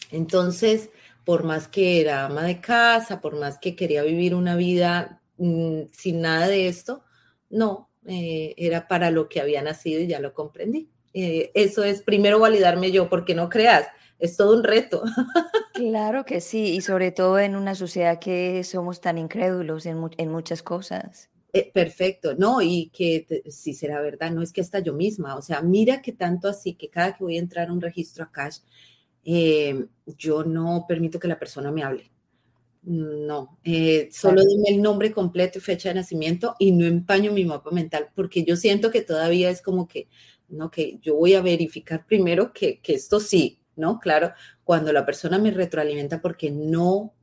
Entonces, 0.09 0.89
por 1.23 1.43
más 1.43 1.67
que 1.67 2.01
era 2.01 2.25
ama 2.25 2.43
de 2.43 2.59
casa, 2.59 3.21
por 3.21 3.37
más 3.37 3.59
que 3.59 3.75
quería 3.75 4.03
vivir 4.03 4.33
una 4.35 4.55
vida 4.55 5.21
mm, 5.37 5.83
sin 5.91 6.21
nada 6.21 6.47
de 6.47 6.67
esto, 6.67 7.03
no, 7.49 7.89
eh, 8.05 8.55
era 8.57 8.87
para 8.87 9.11
lo 9.11 9.29
que 9.29 9.41
había 9.41 9.61
nacido 9.61 10.01
y 10.01 10.07
ya 10.07 10.19
lo 10.19 10.33
comprendí. 10.33 10.89
Eh, 11.13 11.51
eso 11.53 11.83
es 11.83 12.01
primero 12.01 12.39
validarme 12.39 12.91
yo, 12.91 13.09
porque 13.09 13.35
no 13.35 13.49
creas, 13.49 13.87
es 14.19 14.37
todo 14.37 14.55
un 14.55 14.63
reto. 14.63 15.03
Claro 15.73 16.25
que 16.25 16.41
sí, 16.41 16.75
y 16.75 16.81
sobre 16.81 17.11
todo 17.11 17.39
en 17.39 17.55
una 17.55 17.75
sociedad 17.75 18.19
que 18.19 18.63
somos 18.65 18.99
tan 18.99 19.17
incrédulos 19.17 19.85
en, 19.85 19.97
muchas 20.29 20.61
cosas. 20.61 21.29
Eh, 21.53 21.71
perfecto, 21.73 22.35
no, 22.35 22.61
y 22.61 22.91
que 22.93 23.41
si 23.49 23.73
será 23.73 24.01
verdad, 24.01 24.31
no 24.31 24.41
es 24.41 24.51
que 24.51 24.61
hasta 24.61 24.79
yo 24.79 24.93
misma, 24.93 25.35
o 25.37 25.41
sea, 25.41 25.61
mira 25.61 26.01
que 26.01 26.11
tanto 26.11 26.49
así 26.49 26.73
que 26.73 26.89
cada 26.89 27.13
que 27.15 27.23
voy 27.23 27.37
a 27.37 27.39
entrar 27.39 27.69
a 27.69 27.73
un 27.73 27.81
registro 27.81 28.25
a 28.25 28.31
Cash, 28.31 28.59
eh, 29.23 29.85
yo 30.05 30.43
no 30.43 30.85
permito 30.87 31.19
que 31.19 31.27
la 31.27 31.39
persona 31.39 31.71
me 31.71 31.83
hable. 31.83 32.11
no, 32.83 33.59
eh, 33.63 34.09
solo 34.11 34.41
dime 34.43 34.69
el 34.69 34.81
nombre 34.81 35.11
completo 35.11 35.59
y 35.59 35.61
fecha 35.61 35.89
de 35.89 35.95
nacimiento 35.95 36.55
y 36.57 36.71
no 36.71 36.85
empaño 36.85 37.31
mi 37.31 37.45
mapa 37.45 37.69
mental 37.69 38.09
porque 38.15 38.43
yo 38.43 38.55
siento 38.55 38.89
que 38.89 39.01
todavía 39.01 39.51
es 39.51 39.61
como 39.61 39.87
que, 39.87 40.07
no, 40.49 40.71
que 40.71 40.97
yo 41.01 41.15
voy 41.15 41.35
a 41.35 41.41
verificar 41.41 42.05
primero 42.07 42.51
que, 42.53 42.79
que 42.79 42.93
esto 42.95 43.19
sí, 43.19 43.61
¿no? 43.75 43.99
Claro, 43.99 44.33
cuando 44.63 44.91
la 44.93 45.05
persona 45.05 45.37
me 45.37 45.51
retroalimenta 45.51 46.21
porque 46.21 46.49
no 46.49 47.13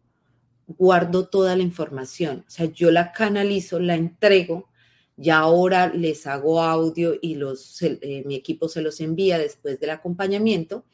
guardo 0.67 1.28
toda 1.28 1.57
la 1.57 1.62
información, 1.62 2.45
o 2.47 2.50
sea, 2.50 2.67
yo 2.67 2.90
la 2.90 3.11
canalizo, 3.12 3.81
la 3.81 3.95
entrego, 3.95 4.69
ya 5.17 5.38
ahora 5.38 5.88
les 5.88 6.26
hago 6.26 6.62
audio 6.62 7.14
y 7.21 7.35
los, 7.35 7.83
eh, 7.83 8.23
mi 8.25 8.37
equipo 8.37 8.69
se 8.69 8.83
los 8.83 9.00
envía 9.00 9.38
después 9.38 9.81
del 9.81 9.90
acompañamiento 9.90 10.85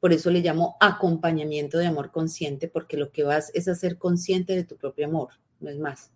por 0.00 0.12
eso 0.12 0.30
le 0.30 0.40
llamo 0.40 0.76
acompañamiento 0.80 1.78
de 1.78 1.86
amor 1.86 2.10
consciente, 2.10 2.68
porque 2.68 2.96
lo 2.96 3.10
que 3.10 3.24
vas 3.24 3.50
es 3.54 3.68
a 3.68 3.74
ser 3.74 3.98
consciente 3.98 4.54
de 4.54 4.64
tu 4.64 4.76
propio 4.76 5.06
amor, 5.06 5.30
no 5.60 5.70
es 5.70 5.78
más. 5.78 6.12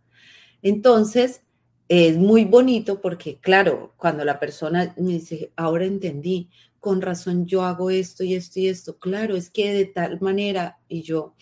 Entonces, 0.62 1.42
es 1.88 2.16
muy 2.16 2.44
bonito 2.44 3.00
porque, 3.00 3.38
claro, 3.38 3.92
cuando 3.96 4.24
la 4.24 4.38
persona 4.38 4.94
me 4.96 5.12
dice, 5.12 5.52
ahora 5.56 5.84
entendí, 5.84 6.48
con 6.80 7.00
razón 7.00 7.46
yo 7.46 7.62
hago 7.62 7.90
esto 7.90 8.24
y 8.24 8.34
esto 8.34 8.58
y 8.58 8.68
esto, 8.68 8.98
claro, 8.98 9.36
es 9.36 9.50
que 9.50 9.72
de 9.72 9.84
tal 9.84 10.20
manera, 10.20 10.78
y 10.88 11.02
yo, 11.02 11.34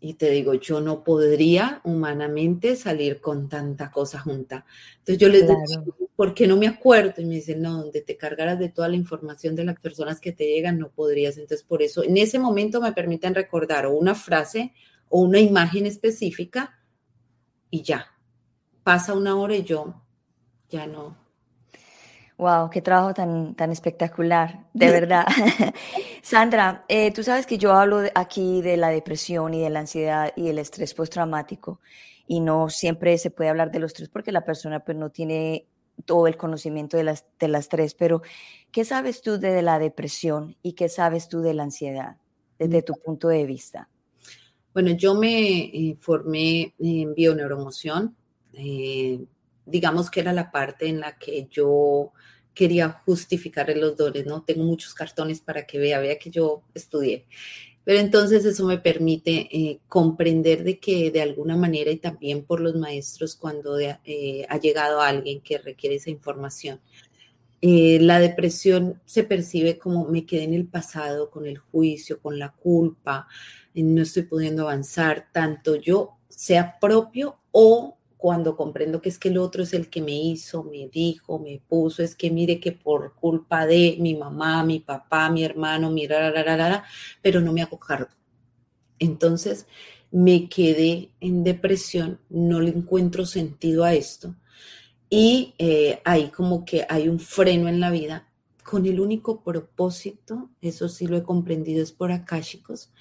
y 0.00 0.14
te 0.14 0.30
digo, 0.30 0.54
yo 0.54 0.80
no 0.80 1.04
podría 1.04 1.82
humanamente 1.84 2.74
salir 2.74 3.20
con 3.20 3.48
tanta 3.50 3.90
cosa 3.90 4.18
junta. 4.18 4.64
Entonces 4.98 5.18
yo 5.18 5.28
les 5.28 5.42
digo, 5.42 6.08
¿por 6.16 6.32
qué 6.32 6.46
no 6.46 6.56
me 6.56 6.66
acuerdo? 6.66 7.20
Y 7.20 7.26
me 7.26 7.34
dicen, 7.34 7.60
no, 7.60 7.82
donde 7.82 8.00
te 8.00 8.16
cargaras 8.16 8.58
de 8.58 8.70
toda 8.70 8.88
la 8.88 8.96
información 8.96 9.54
de 9.54 9.64
las 9.64 9.78
personas 9.78 10.18
que 10.18 10.32
te 10.32 10.46
llegan, 10.46 10.78
no 10.78 10.90
podrías. 10.90 11.36
Entonces 11.36 11.66
por 11.66 11.82
eso, 11.82 12.02
en 12.02 12.16
ese 12.16 12.38
momento 12.38 12.80
me 12.80 12.92
permiten 12.92 13.34
recordar 13.34 13.84
o 13.84 13.92
una 13.92 14.14
frase 14.14 14.72
o 15.10 15.20
una 15.20 15.38
imagen 15.38 15.84
específica 15.84 16.78
y 17.68 17.82
ya. 17.82 18.06
Pasa 18.82 19.12
una 19.12 19.36
hora 19.36 19.54
y 19.54 19.64
yo 19.64 20.02
ya 20.70 20.86
no, 20.86 21.18
Wow, 22.40 22.70
qué 22.70 22.80
trabajo 22.80 23.12
tan, 23.12 23.54
tan 23.54 23.70
espectacular, 23.70 24.64
de 24.72 24.86
verdad. 24.90 25.26
Sandra, 26.22 26.86
eh, 26.88 27.12
tú 27.12 27.22
sabes 27.22 27.46
que 27.46 27.58
yo 27.58 27.72
hablo 27.72 28.00
aquí 28.14 28.62
de 28.62 28.78
la 28.78 28.88
depresión 28.88 29.52
y 29.52 29.60
de 29.60 29.68
la 29.68 29.80
ansiedad 29.80 30.32
y 30.34 30.44
del 30.44 30.58
estrés 30.58 30.94
postraumático 30.94 31.80
y 32.26 32.40
no 32.40 32.70
siempre 32.70 33.18
se 33.18 33.30
puede 33.30 33.50
hablar 33.50 33.70
de 33.70 33.78
los 33.78 33.92
tres 33.92 34.08
porque 34.08 34.32
la 34.32 34.42
persona 34.42 34.82
pues 34.82 34.96
no 34.96 35.10
tiene 35.10 35.66
todo 36.06 36.26
el 36.28 36.38
conocimiento 36.38 36.96
de 36.96 37.04
las, 37.04 37.26
de 37.38 37.48
las 37.48 37.68
tres, 37.68 37.92
pero 37.92 38.22
¿qué 38.72 38.86
sabes 38.86 39.20
tú 39.20 39.38
de 39.38 39.60
la 39.60 39.78
depresión 39.78 40.56
y 40.62 40.72
qué 40.72 40.88
sabes 40.88 41.28
tú 41.28 41.42
de 41.42 41.52
la 41.52 41.64
ansiedad 41.64 42.16
desde 42.58 42.80
tu 42.80 42.94
punto 42.94 43.28
de 43.28 43.44
vista? 43.44 43.90
Bueno, 44.72 44.92
yo 44.92 45.14
me 45.14 45.94
formé 46.00 46.72
en 46.78 47.12
bioneuromoción. 47.12 48.16
Eh, 48.54 49.26
digamos 49.70 50.10
que 50.10 50.20
era 50.20 50.32
la 50.32 50.50
parte 50.50 50.88
en 50.88 51.00
la 51.00 51.16
que 51.18 51.48
yo 51.50 52.12
quería 52.54 52.90
justificar 53.06 53.74
los 53.76 53.96
dones, 53.96 54.26
¿no? 54.26 54.42
Tengo 54.42 54.64
muchos 54.64 54.94
cartones 54.94 55.40
para 55.40 55.66
que 55.66 55.78
vea, 55.78 56.00
vea 56.00 56.18
que 56.18 56.30
yo 56.30 56.62
estudié. 56.74 57.26
Pero 57.84 57.98
entonces 58.00 58.44
eso 58.44 58.66
me 58.66 58.78
permite 58.78 59.48
eh, 59.50 59.80
comprender 59.88 60.64
de 60.64 60.78
que 60.78 61.10
de 61.10 61.22
alguna 61.22 61.56
manera 61.56 61.90
y 61.90 61.96
también 61.96 62.44
por 62.44 62.60
los 62.60 62.74
maestros 62.74 63.34
cuando 63.34 63.78
eh, 63.80 64.46
ha 64.48 64.58
llegado 64.58 65.00
alguien 65.00 65.40
que 65.40 65.58
requiere 65.58 65.96
esa 65.96 66.10
información, 66.10 66.80
eh, 67.62 67.98
la 68.00 68.20
depresión 68.20 69.00
se 69.04 69.24
percibe 69.24 69.78
como 69.78 70.06
me 70.06 70.24
quedé 70.24 70.44
en 70.44 70.54
el 70.54 70.66
pasado 70.66 71.30
con 71.30 71.46
el 71.46 71.58
juicio, 71.58 72.20
con 72.20 72.38
la 72.38 72.52
culpa, 72.52 73.26
no 73.74 74.02
estoy 74.02 74.22
pudiendo 74.22 74.62
avanzar, 74.62 75.28
tanto 75.32 75.76
yo 75.76 76.16
sea 76.28 76.78
propio 76.78 77.38
o 77.52 77.96
cuando 78.20 78.54
comprendo 78.54 79.00
que 79.00 79.08
es 79.08 79.18
que 79.18 79.30
el 79.30 79.38
otro 79.38 79.62
es 79.62 79.72
el 79.72 79.88
que 79.88 80.02
me 80.02 80.12
hizo, 80.12 80.62
me 80.62 80.88
dijo, 80.88 81.38
me 81.38 81.58
puso, 81.66 82.02
es 82.02 82.14
que 82.14 82.30
mire 82.30 82.60
que 82.60 82.72
por 82.72 83.14
culpa 83.14 83.64
de 83.64 83.96
mi 83.98 84.14
mamá, 84.14 84.62
mi 84.62 84.80
papá, 84.80 85.30
mi 85.30 85.42
hermano, 85.42 85.90
mi 85.90 86.06
rara, 86.06 86.84
pero 87.22 87.40
no 87.40 87.50
me 87.54 87.62
hago 87.62 87.78
cargo. 87.78 88.10
Entonces 88.98 89.66
me 90.10 90.50
quedé 90.50 91.12
en 91.20 91.44
depresión, 91.44 92.20
no 92.28 92.60
le 92.60 92.72
encuentro 92.72 93.24
sentido 93.24 93.84
a 93.84 93.94
esto 93.94 94.36
y 95.08 95.54
eh, 95.56 96.02
ahí 96.04 96.28
como 96.28 96.66
que 96.66 96.84
hay 96.90 97.08
un 97.08 97.20
freno 97.20 97.70
en 97.70 97.80
la 97.80 97.90
vida 97.90 98.28
con 98.62 98.84
el 98.84 99.00
único 99.00 99.42
propósito, 99.42 100.50
eso 100.60 100.90
sí 100.90 101.06
lo 101.06 101.16
he 101.16 101.22
comprendido, 101.22 101.82
es 101.82 101.90
por 101.90 102.12
acá, 102.12 102.42
chicos, 102.42 102.92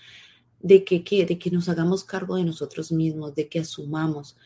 de 0.62 0.86
que, 0.86 1.04
de 1.26 1.38
que 1.38 1.52
nos 1.52 1.68
hagamos 1.68 2.06
cargo 2.06 2.38
de 2.38 2.46
nosotros 2.46 2.94
mismos, 2.94 3.36
de 3.36 3.50
que 3.50 3.60
asumamos 3.60 4.38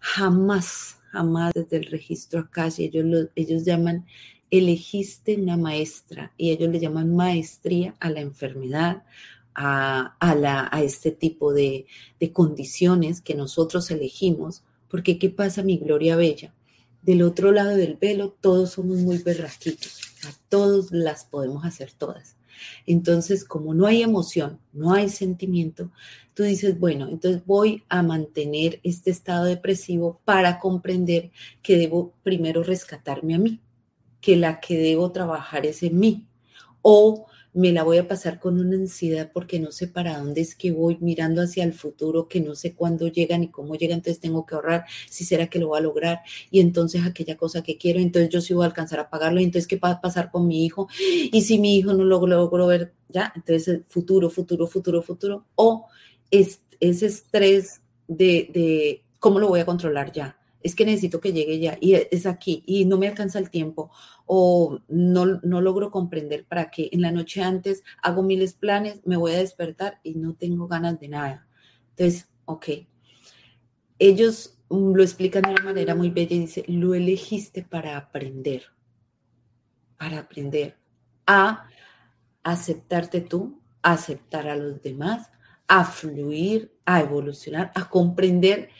Jamás, 0.00 0.96
jamás 1.12 1.52
desde 1.54 1.76
el 1.76 1.84
registro 1.84 2.40
acá, 2.40 2.68
ellos, 2.78 3.28
ellos 3.34 3.64
llaman, 3.64 4.06
elegiste 4.50 5.36
una 5.36 5.56
maestra 5.56 6.32
y 6.36 6.50
ellos 6.50 6.70
le 6.70 6.80
llaman 6.80 7.14
maestría 7.14 7.94
a 8.00 8.10
la 8.10 8.20
enfermedad, 8.20 9.04
a, 9.54 10.34
la, 10.38 10.68
a 10.72 10.82
este 10.82 11.10
tipo 11.10 11.52
de, 11.52 11.86
de 12.18 12.32
condiciones 12.32 13.20
que 13.20 13.34
nosotros 13.34 13.90
elegimos, 13.90 14.62
porque 14.88 15.18
¿qué 15.18 15.28
pasa, 15.28 15.62
mi 15.62 15.76
Gloria 15.76 16.16
Bella? 16.16 16.54
Del 17.02 17.22
otro 17.22 17.52
lado 17.52 17.76
del 17.76 17.96
velo, 17.96 18.36
todos 18.40 18.70
somos 18.70 18.98
muy 18.98 19.18
berraquitos, 19.18 20.00
a 20.26 20.32
todos 20.48 20.92
las 20.92 21.24
podemos 21.24 21.64
hacer 21.64 21.92
todas. 21.92 22.36
Entonces, 22.86 23.44
como 23.44 23.74
no 23.74 23.86
hay 23.86 24.02
emoción, 24.02 24.58
no 24.72 24.92
hay 24.92 25.08
sentimiento, 25.08 25.90
tú 26.34 26.42
dices, 26.42 26.78
bueno, 26.78 27.08
entonces 27.08 27.44
voy 27.44 27.82
a 27.88 28.02
mantener 28.02 28.80
este 28.82 29.10
estado 29.10 29.44
depresivo 29.44 30.20
para 30.24 30.58
comprender 30.58 31.30
que 31.62 31.76
debo 31.76 32.12
primero 32.22 32.62
rescatarme 32.62 33.34
a 33.34 33.38
mí, 33.38 33.60
que 34.20 34.36
la 34.36 34.60
que 34.60 34.78
debo 34.78 35.12
trabajar 35.12 35.66
es 35.66 35.82
en 35.82 35.98
mí. 35.98 36.26
O 36.82 37.26
me 37.52 37.72
la 37.72 37.82
voy 37.82 37.98
a 37.98 38.06
pasar 38.06 38.38
con 38.38 38.60
una 38.60 38.76
ansiedad 38.76 39.30
porque 39.32 39.58
no 39.58 39.72
sé 39.72 39.88
para 39.88 40.18
dónde 40.18 40.40
es 40.40 40.54
que 40.54 40.70
voy 40.70 40.98
mirando 41.00 41.42
hacia 41.42 41.64
el 41.64 41.72
futuro, 41.72 42.28
que 42.28 42.40
no 42.40 42.54
sé 42.54 42.74
cuándo 42.74 43.08
llega 43.08 43.36
ni 43.38 43.48
cómo 43.48 43.74
llega, 43.74 43.94
entonces 43.94 44.20
tengo 44.20 44.46
que 44.46 44.54
ahorrar, 44.54 44.84
si 45.08 45.24
será 45.24 45.48
que 45.48 45.58
lo 45.58 45.68
voy 45.68 45.78
a 45.78 45.82
lograr, 45.82 46.20
y 46.50 46.60
entonces 46.60 47.04
aquella 47.04 47.36
cosa 47.36 47.62
que 47.62 47.76
quiero, 47.76 47.98
entonces 47.98 48.30
yo 48.30 48.40
sí 48.40 48.54
voy 48.54 48.64
a 48.64 48.66
alcanzar 48.66 49.00
a 49.00 49.10
pagarlo, 49.10 49.40
y 49.40 49.44
entonces 49.44 49.66
qué 49.66 49.76
va 49.76 49.90
a 49.90 50.00
pasar 50.00 50.30
con 50.30 50.46
mi 50.46 50.64
hijo, 50.64 50.88
y 51.00 51.42
si 51.42 51.58
mi 51.58 51.76
hijo 51.76 51.92
no 51.92 52.04
lo 52.04 52.26
logro 52.26 52.66
ver, 52.66 52.92
ya, 53.08 53.32
entonces 53.34 53.80
futuro, 53.88 54.30
futuro, 54.30 54.66
futuro, 54.66 55.02
futuro, 55.02 55.46
o 55.56 55.86
es, 56.30 56.60
ese 56.78 57.06
estrés 57.06 57.80
de, 58.06 58.50
de 58.52 59.04
cómo 59.18 59.40
lo 59.40 59.48
voy 59.48 59.60
a 59.60 59.66
controlar 59.66 60.12
ya, 60.12 60.39
es 60.62 60.74
que 60.74 60.84
necesito 60.84 61.20
que 61.20 61.32
llegue 61.32 61.58
ya 61.58 61.76
y 61.80 61.94
es 61.94 62.26
aquí 62.26 62.62
y 62.66 62.84
no 62.84 62.98
me 62.98 63.08
alcanza 63.08 63.38
el 63.38 63.50
tiempo 63.50 63.90
o 64.26 64.80
no, 64.88 65.40
no 65.42 65.60
logro 65.60 65.90
comprender 65.90 66.44
para 66.46 66.70
qué 66.70 66.88
en 66.92 67.02
la 67.02 67.12
noche 67.12 67.42
antes 67.42 67.82
hago 68.02 68.22
miles 68.22 68.54
planes, 68.54 69.00
me 69.04 69.16
voy 69.16 69.32
a 69.32 69.38
despertar 69.38 70.00
y 70.02 70.14
no 70.14 70.34
tengo 70.34 70.68
ganas 70.68 71.00
de 71.00 71.08
nada. 71.08 71.46
Entonces, 71.90 72.28
ok, 72.44 72.68
ellos 73.98 74.58
lo 74.70 75.02
explican 75.02 75.42
de 75.42 75.50
una 75.50 75.64
manera 75.64 75.94
muy 75.94 76.10
bella 76.10 76.36
y 76.36 76.40
dice, 76.40 76.64
lo 76.68 76.94
elegiste 76.94 77.62
para 77.62 77.96
aprender, 77.96 78.64
para 79.96 80.20
aprender 80.20 80.76
a 81.26 81.68
aceptarte 82.42 83.20
tú, 83.20 83.60
a 83.82 83.92
aceptar 83.92 84.48
a 84.48 84.56
los 84.56 84.80
demás, 84.80 85.30
a 85.66 85.84
fluir, 85.84 86.72
a 86.84 87.00
evolucionar, 87.00 87.72
a 87.74 87.88
comprender 87.88 88.70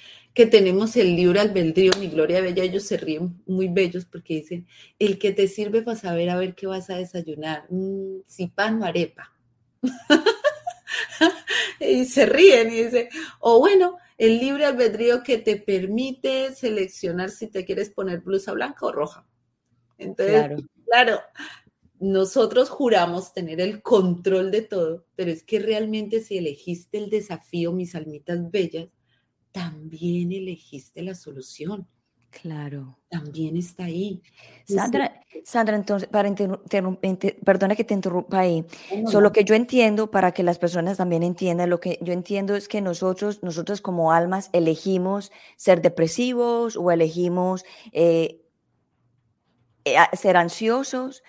que 0.40 0.46
tenemos 0.46 0.96
el 0.96 1.16
libro 1.16 1.38
albedrío, 1.38 1.92
mi 2.00 2.08
Gloria 2.08 2.40
Bella, 2.40 2.62
ellos 2.62 2.84
se 2.84 2.96
ríen 2.96 3.42
muy 3.44 3.68
bellos 3.68 4.06
porque 4.06 4.36
dicen, 4.36 4.66
el 4.98 5.18
que 5.18 5.32
te 5.32 5.46
sirve 5.48 5.82
para 5.82 5.98
saber 5.98 6.30
a 6.30 6.38
ver 6.38 6.54
qué 6.54 6.66
vas 6.66 6.88
a 6.88 6.96
desayunar, 6.96 7.66
mm, 7.68 8.22
si 8.24 8.46
pan 8.46 8.80
o 8.80 8.86
arepa. 8.86 9.36
y 11.78 12.06
se 12.06 12.24
ríen 12.24 12.72
y 12.72 12.84
dicen, 12.84 13.08
o 13.40 13.58
bueno, 13.58 13.98
el 14.16 14.38
libre 14.38 14.64
albedrío 14.64 15.22
que 15.22 15.36
te 15.36 15.56
permite 15.56 16.54
seleccionar 16.54 17.28
si 17.28 17.48
te 17.48 17.66
quieres 17.66 17.90
poner 17.90 18.20
blusa 18.20 18.52
blanca 18.52 18.86
o 18.86 18.92
roja. 18.92 19.26
Entonces, 19.98 20.64
claro, 20.86 21.20
nosotros 21.98 22.70
juramos 22.70 23.34
tener 23.34 23.60
el 23.60 23.82
control 23.82 24.50
de 24.50 24.62
todo, 24.62 25.04
pero 25.16 25.30
es 25.30 25.42
que 25.42 25.58
realmente 25.58 26.22
si 26.22 26.38
elegiste 26.38 26.96
el 26.96 27.10
desafío, 27.10 27.72
mis 27.72 27.94
almitas 27.94 28.50
bellas, 28.50 28.88
también 29.52 30.32
elegiste 30.32 31.02
la 31.02 31.14
solución. 31.14 31.86
Claro. 32.30 32.96
También 33.08 33.56
está 33.56 33.84
ahí. 33.84 34.22
Sandra, 34.64 35.20
Sandra, 35.44 35.74
entonces, 35.74 36.08
para 36.08 36.32
perdona 37.44 37.74
que 37.74 37.82
te 37.82 37.92
interrumpa 37.92 38.38
ahí. 38.38 38.64
Solo 39.10 39.32
que 39.32 39.44
yo 39.44 39.56
entiendo, 39.56 40.12
para 40.12 40.32
que 40.32 40.44
las 40.44 40.58
personas 40.58 40.98
también 40.98 41.24
entiendan, 41.24 41.70
lo 41.70 41.80
que 41.80 41.98
yo 42.00 42.12
entiendo 42.12 42.54
es 42.54 42.68
que 42.68 42.80
nosotros, 42.80 43.42
nosotros 43.42 43.80
como 43.80 44.12
almas, 44.12 44.48
elegimos 44.52 45.32
ser 45.56 45.82
depresivos 45.82 46.76
o 46.76 46.92
elegimos 46.92 47.64
eh, 47.90 48.42
eh, 49.84 49.96
ser 50.12 50.36
ansiosos 50.36 51.24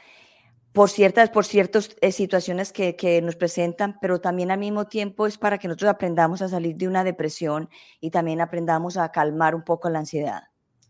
por 0.74 0.90
ciertas, 0.90 1.30
por 1.30 1.46
ciertas 1.46 1.90
eh, 2.02 2.12
situaciones 2.12 2.72
que, 2.72 2.96
que, 2.96 3.22
nos 3.22 3.36
presentan, 3.36 3.98
pero 4.02 4.22
también 4.22 4.52
al 4.52 4.60
mismo 4.60 4.88
tiempo 4.88 5.28
es 5.28 5.38
para 5.38 5.58
que 5.58 5.68
nosotros 5.68 5.90
aprendamos 5.90 6.42
a 6.42 6.50
salir 6.50 6.76
de 6.78 6.88
una 6.88 7.04
depresión 7.04 7.70
y 8.00 8.12
también 8.12 8.42
aprendamos 8.42 8.98
a 8.98 9.12
calmar 9.12 9.54
un 9.56 9.64
poco 9.64 9.90
la 9.90 10.00
ansiedad. 10.00 10.44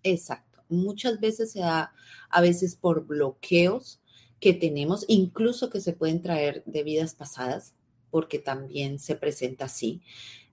Exacto. 0.03 0.63
Muchas 0.69 1.19
veces 1.19 1.51
se 1.51 1.59
da, 1.59 1.93
a 2.29 2.41
veces 2.41 2.75
por 2.75 3.05
bloqueos 3.05 3.99
que 4.39 4.53
tenemos, 4.53 5.05
incluso 5.07 5.69
que 5.69 5.81
se 5.81 5.93
pueden 5.93 6.21
traer 6.21 6.63
de 6.65 6.83
vidas 6.83 7.13
pasadas, 7.13 7.73
porque 8.09 8.39
también 8.39 8.99
se 8.99 9.15
presenta 9.15 9.65
así. 9.65 10.01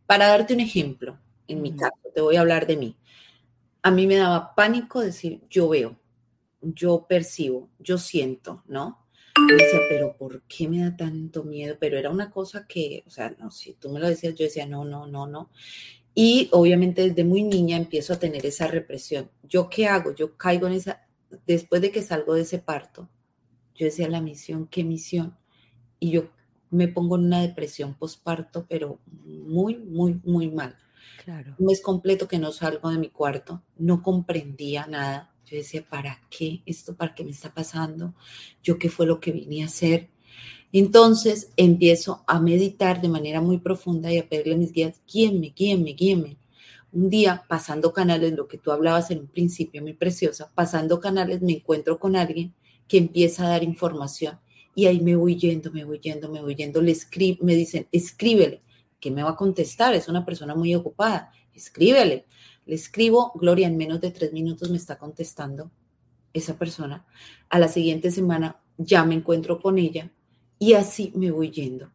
Para 0.07 0.29
darte 0.29 0.55
un 0.55 0.61
ejemplo, 0.61 1.19
en 1.49 1.63
mi 1.63 1.75
caso, 1.75 1.97
te 2.15 2.21
voy 2.21 2.37
a 2.37 2.41
hablar 2.41 2.67
de 2.67 2.77
mí. 2.77 2.97
A 3.83 3.91
mí 3.91 4.07
me 4.07 4.17
daba 4.17 4.55
pánico 4.55 5.01
decir, 5.01 5.43
yo 5.49 5.69
veo, 5.69 5.97
yo 6.61 7.07
percibo, 7.09 7.69
yo 7.79 7.99
siento, 7.99 8.63
¿no? 8.67 9.08
Decía, 9.57 9.81
pero 9.89 10.17
¿por 10.17 10.43
qué 10.43 10.69
me 10.69 10.81
da 10.81 10.97
tanto 10.97 11.45
miedo? 11.45 11.77
Pero 11.81 11.99
era 11.99 12.11
una 12.11 12.31
cosa 12.31 12.67
que, 12.67 13.03
o 13.07 13.11
sea, 13.11 13.35
no, 13.39 13.51
si 13.51 13.75
tú 13.75 13.91
me 13.91 14.01
lo 14.01 14.09
decías, 14.09 14.35
yo 14.35 14.45
decía, 14.45 14.67
no, 14.67 14.85
no, 14.85 15.07
no, 15.07 15.27
no. 15.27 15.51
Y 16.15 16.49
obviamente 16.53 17.09
desde 17.09 17.25
muy 17.25 17.43
niña 17.43 17.77
empiezo 17.77 18.13
a 18.13 18.19
tener 18.19 18.45
esa 18.45 18.67
represión. 18.67 19.31
¿Yo 19.45 19.69
qué 19.71 19.87
hago? 19.87 20.15
Yo 20.15 20.37
caigo 20.37 20.67
en 20.67 20.75
esa, 20.75 21.07
después 21.47 21.81
de 21.81 21.91
que 21.91 22.03
salgo 22.03 22.35
de 22.35 22.43
ese 22.43 22.59
parto, 22.59 23.09
yo 23.75 23.87
decía, 23.87 24.09
la 24.09 24.21
misión, 24.21 24.67
¿qué 24.67 24.83
misión? 24.83 25.37
Y 26.01 26.11
yo 26.11 26.31
me 26.71 26.89
pongo 26.89 27.17
en 27.17 27.27
una 27.27 27.41
depresión 27.41 27.95
postparto, 27.95 28.67
pero 28.69 29.01
muy, 29.07 29.77
muy, 29.77 30.21
muy 30.25 30.51
mal. 30.51 30.77
Claro. 31.25 31.55
Un 31.59 31.67
mes 31.67 31.81
completo 31.81 32.27
que 32.27 32.39
no 32.39 32.53
salgo 32.53 32.91
de 32.91 32.99
mi 32.99 33.11
cuarto, 33.11 33.63
no 33.77 34.03
comprendía 34.03 34.87
nada. 34.87 35.33
Yo 35.51 35.57
decía, 35.57 35.85
¿para 35.89 36.21
qué 36.31 36.63
esto? 36.67 36.95
¿Para 36.95 37.15
qué 37.15 37.25
me 37.25 37.31
está 37.31 37.53
pasando? 37.53 38.15
¿Yo 38.63 38.79
qué 38.79 38.91
fue 38.91 39.07
lo 39.07 39.21
que 39.21 39.33
vine 39.33 39.63
a 39.63 39.67
hacer? 39.67 40.11
Entonces 40.73 41.51
empiezo 41.57 42.25
a 42.27 42.41
meditar 42.41 43.01
de 43.01 43.09
manera 43.09 43.41
muy 43.41 43.59
profunda 43.59 44.13
y 44.13 44.19
a 44.19 44.29
pedirle 44.29 44.55
a 44.55 44.59
mis 44.59 44.73
guías, 44.73 45.01
guíenme, 45.11 45.55
guíenme, 45.57 45.93
guíenme. 45.93 46.37
Un 46.93 47.09
día, 47.09 47.45
pasando 47.49 47.93
canales, 47.93 48.33
lo 48.33 48.49
que 48.49 48.59
tú 48.59 48.73
hablabas 48.73 49.11
en 49.11 49.21
un 49.21 49.27
principio, 49.29 49.83
muy 49.83 49.95
preciosa, 49.95 50.51
pasando 50.55 51.01
canales 51.01 51.41
me 51.41 51.53
encuentro 51.53 51.99
con 51.99 52.17
alguien 52.17 52.55
que 52.87 52.99
empieza 52.99 53.47
a 53.47 53.51
dar 53.51 53.63
información 53.63 54.39
y 54.75 54.87
ahí 54.87 55.01
me 55.01 55.17
voy 55.17 55.37
yendo, 55.37 55.73
me 55.73 55.85
voy 55.85 55.99
yendo, 55.99 56.29
me 56.31 56.41
voy 56.41 56.55
yendo, 56.55 56.81
le 56.81 56.97
me 57.41 57.55
dicen, 57.55 57.89
escríbele, 57.91 58.61
que 59.01 59.11
me 59.11 59.23
va 59.23 59.31
a 59.31 59.37
contestar, 59.37 59.95
es 59.95 60.09
una 60.09 60.25
persona 60.25 60.55
muy 60.55 60.75
ocupada, 60.75 61.33
escríbele. 61.53 62.27
Le 62.69 62.75
escribo, 62.75 63.33
Gloria, 63.35 63.67
en 63.67 63.79
menos 63.79 63.99
de 63.99 64.11
tres 64.11 64.31
minutos 64.35 64.69
me 64.69 64.77
está 64.77 64.99
contestando 64.99 65.71
esa 66.35 66.59
persona. 66.59 67.07
A 67.49 67.59
la 67.59 67.67
siguiente 67.67 68.11
semana 68.11 68.61
ya 68.77 69.05
me 69.07 69.15
encuentro 69.15 69.59
con 69.59 69.79
ella 69.79 70.13
y 70.59 70.75
así 70.75 71.11
me 71.15 71.31
voy 71.31 71.51
yendo. 71.51 71.91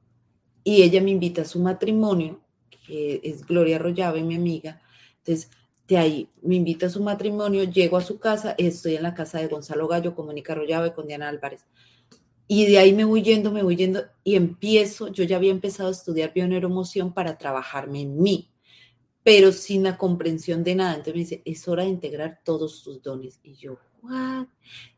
Y 0.63 0.82
ella 0.82 1.00
me 1.00 1.12
invita 1.12 1.44
a 1.44 1.46
su 1.46 1.60
matrimonio, 1.60 2.42
que 2.88 3.22
es 3.24 3.46
Gloria 3.46 3.75
Arroyave, 3.75 4.24
mi 4.24 4.34
amiga. 4.34 4.82
Entonces, 5.20 5.51
de 5.88 5.98
ahí 5.98 6.30
me 6.42 6.56
invita 6.56 6.88
a 6.88 6.89
su 6.89 7.03
matrimonio, 7.03 7.65
llego 7.65 7.96
a 7.96 8.01
su 8.01 8.18
casa, 8.18 8.56
estoy 8.58 8.96
en 8.96 9.03
la 9.03 9.13
casa 9.13 9.38
de 9.38 9.48
Gonzalo 9.50 9.88
Gallo, 9.88 10.15
con 10.15 10.25
Mónica 10.25 10.53
Arroyave, 10.53 10.94
con 10.94 11.06
Diana 11.06 11.30
Álvarez. 11.30 11.68
Y 12.48 12.65
de 12.65 12.80
ahí 12.80 12.94
me 12.94 13.06
voy 13.06 13.22
yendo, 13.22 13.51
me 13.51 13.62
voy 13.62 13.75
yendo 13.75 14.06
y 14.24 14.34
empiezo, 14.34 15.10
yo 15.10 15.24
ya 15.24 15.36
había 15.36 15.51
empezado 15.51 15.89
a 15.89 15.92
estudiar 15.92 16.34
bioneuromoción 16.34 17.13
para 17.13 17.38
trabajarme 17.38 18.01
en 18.01 18.20
mí, 18.20 18.53
pero 19.24 19.51
sin 19.51 19.84
la 19.84 19.98
comprensión 19.98 20.63
de 20.63 20.75
nada. 20.75 20.96
Entonces 20.96 21.13
me 21.13 21.20
dice, 21.20 21.42
es 21.46 21.68
hora 21.68 21.84
de 21.84 21.89
integrar 21.89 22.42
todos 22.44 22.84
tus 22.84 23.01
dones. 23.01 23.39
Y 23.44 23.56
yo, 23.56 23.77
¿what? 24.01 24.48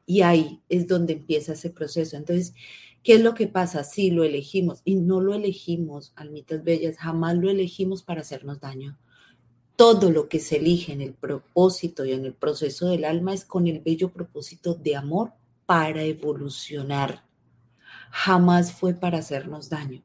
Y 0.05 0.21
ahí 0.21 0.61
es 0.69 0.87
donde 0.87 1.13
empieza 1.13 1.53
ese 1.53 1.69
proceso. 1.69 2.17
Entonces, 2.17 2.53
¿qué 3.03 3.13
es 3.13 3.21
lo 3.21 3.33
que 3.33 3.47
pasa? 3.47 3.83
Sí, 3.83 4.11
lo 4.11 4.23
elegimos 4.23 4.81
y 4.83 4.95
no 4.95 5.21
lo 5.21 5.33
elegimos, 5.33 6.13
almitas 6.15 6.63
bellas, 6.63 6.97
jamás 6.97 7.37
lo 7.37 7.49
elegimos 7.49 8.03
para 8.03 8.21
hacernos 8.21 8.59
daño. 8.59 8.97
Todo 9.75 10.09
lo 10.09 10.29
que 10.29 10.39
se 10.39 10.57
elige 10.57 10.93
en 10.93 11.01
el 11.01 11.13
propósito 11.13 12.05
y 12.05 12.13
en 12.13 12.25
el 12.25 12.33
proceso 12.33 12.87
del 12.87 13.05
alma 13.05 13.33
es 13.33 13.45
con 13.45 13.67
el 13.67 13.79
bello 13.79 14.11
propósito 14.11 14.73
de 14.73 14.95
amor 14.95 15.33
para 15.65 16.03
evolucionar 16.03 17.25
jamás 18.15 18.71
fue 18.71 18.93
para 18.93 19.17
hacernos 19.17 19.69
daño. 19.69 20.01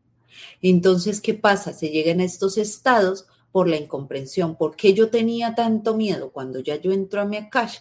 Entonces, 0.60 1.20
¿qué 1.20 1.32
pasa? 1.32 1.72
Se 1.72 1.90
llegan 1.90 2.18
a 2.18 2.24
estos 2.24 2.58
estados 2.58 3.26
por 3.52 3.68
la 3.68 3.76
incomprensión. 3.76 4.56
¿Por 4.56 4.76
qué 4.76 4.94
yo 4.94 5.10
tenía 5.10 5.54
tanto 5.54 5.96
miedo 5.96 6.30
cuando 6.32 6.60
ya 6.60 6.76
yo 6.76 6.92
entro 6.92 7.20
a 7.20 7.24
mi 7.24 7.36
Akash 7.36 7.78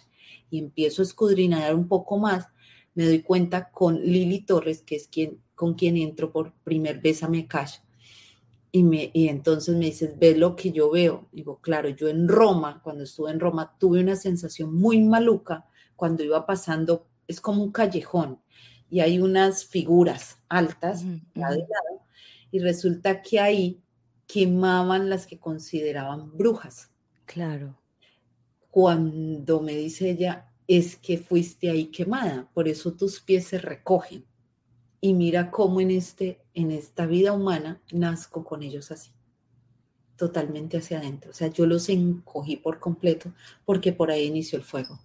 y 0.50 0.58
empiezo 0.58 1.02
a 1.02 1.04
escudriñar 1.04 1.74
un 1.74 1.88
poco 1.88 2.18
más? 2.18 2.48
Me 2.94 3.06
doy 3.06 3.22
cuenta 3.22 3.70
con 3.70 4.00
Lili 4.02 4.40
Torres, 4.40 4.82
que 4.82 4.96
es 4.96 5.08
quien, 5.08 5.40
con 5.54 5.74
quien 5.74 5.96
entro 5.96 6.32
por 6.32 6.52
primera 6.64 6.98
vez 7.00 7.22
a 7.22 7.28
mi 7.28 7.40
Akash. 7.40 7.78
Y, 8.72 8.82
me, 8.84 9.10
y 9.12 9.28
entonces 9.28 9.74
me 9.76 9.86
dices, 9.86 10.18
ve 10.18 10.36
lo 10.36 10.54
que 10.54 10.70
yo 10.70 10.90
veo. 10.90 11.28
Digo, 11.32 11.60
claro, 11.60 11.88
yo 11.88 12.08
en 12.08 12.28
Roma, 12.28 12.80
cuando 12.82 13.04
estuve 13.04 13.30
en 13.30 13.40
Roma, 13.40 13.76
tuve 13.78 14.00
una 14.00 14.16
sensación 14.16 14.74
muy 14.74 15.00
maluca 15.00 15.66
cuando 15.96 16.22
iba 16.24 16.46
pasando, 16.46 17.06
es 17.26 17.40
como 17.40 17.62
un 17.62 17.72
callejón 17.72 18.40
y 18.90 19.00
hay 19.00 19.20
unas 19.20 19.64
figuras 19.64 20.38
altas 20.48 21.04
y 22.50 22.58
resulta 22.58 23.22
que 23.22 23.38
ahí 23.38 23.80
quemaban 24.32 25.10
las 25.10 25.26
que 25.26 25.38
consideraban 25.38 26.36
brujas. 26.36 26.90
Claro. 27.26 27.76
Cuando 28.70 29.60
me 29.60 29.74
dice 29.74 30.10
ella, 30.10 30.52
es 30.68 30.96
que 30.96 31.18
fuiste 31.18 31.68
ahí 31.70 31.86
quemada, 31.86 32.48
por 32.54 32.68
eso 32.68 32.92
tus 32.92 33.20
pies 33.20 33.48
se 33.48 33.58
recogen. 33.58 34.24
Y 35.00 35.14
mira 35.14 35.50
cómo 35.50 35.80
en, 35.80 35.90
este, 35.90 36.40
en 36.54 36.70
esta 36.70 37.06
vida 37.06 37.32
humana 37.32 37.80
nazco 37.90 38.44
con 38.44 38.62
ellos 38.62 38.90
así, 38.92 39.10
totalmente 40.16 40.76
hacia 40.76 40.98
adentro. 40.98 41.30
O 41.30 41.34
sea, 41.34 41.48
yo 41.48 41.66
los 41.66 41.88
encogí 41.88 42.56
por 42.56 42.78
completo 42.78 43.32
porque 43.64 43.92
por 43.92 44.10
ahí 44.10 44.26
inició 44.26 44.58
el 44.58 44.64
fuego. 44.64 45.00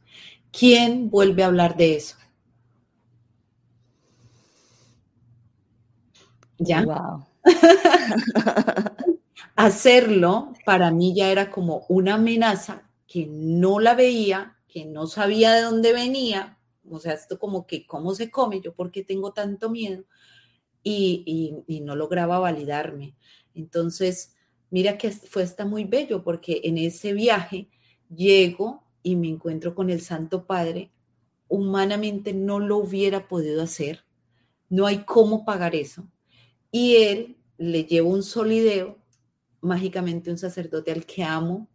¿Quién 0.51 1.09
vuelve 1.09 1.43
a 1.43 1.47
hablar 1.47 1.75
de 1.77 1.95
eso? 1.95 2.17
¿Ya? 6.59 6.83
Wow. 6.83 7.25
Hacerlo 9.55 10.53
para 10.65 10.91
mí 10.91 11.15
ya 11.15 11.31
era 11.31 11.49
como 11.49 11.85
una 11.89 12.15
amenaza 12.15 12.89
que 13.07 13.27
no 13.27 13.79
la 13.79 13.95
veía, 13.95 14.57
que 14.67 14.85
no 14.85 15.07
sabía 15.07 15.53
de 15.53 15.61
dónde 15.61 15.93
venía. 15.93 16.59
O 16.89 16.99
sea, 16.99 17.13
esto 17.13 17.39
como 17.39 17.65
que 17.65 17.85
cómo 17.87 18.13
se 18.13 18.29
come, 18.29 18.61
yo 18.61 18.73
por 18.73 18.91
qué 18.91 19.03
tengo 19.03 19.33
tanto 19.33 19.69
miedo. 19.69 20.03
Y, 20.83 21.81
no 21.83 21.95
lograba 21.95 22.39
validarme. 22.39 23.15
Entonces, 23.53 24.35
mira 24.69 24.97
que 24.97 25.11
fue 25.11 25.43
hasta 25.43 25.65
muy 25.65 25.83
bello 25.85 26.23
porque 26.23 26.61
en 26.63 26.77
ese 26.77 27.13
viaje 27.13 27.69
llego 28.13 28.83
y 29.03 29.15
me 29.15 29.29
encuentro 29.29 29.73
con 29.75 29.89
el 29.89 30.01
Santo 30.01 30.45
Padre. 30.45 30.91
Humanamente 31.47 32.33
no 32.33 32.59
lo 32.59 32.77
hubiera 32.77 33.27
podido 33.27 33.61
hacer. 33.61 34.03
No 34.69 34.85
hay 34.85 35.05
cómo 35.05 35.45
pagar 35.45 35.75
eso 35.75 36.07
y 36.75 36.97
él 36.97 37.37
le 37.57 37.85
llevó 37.85 38.09
un 38.09 38.21
solideo, 38.21 38.97
mágicamente 39.65 40.31
un 40.31 40.37
sacerdote 40.37 40.91
al 40.91 41.05
que 41.05 41.23
amo, 41.23 41.67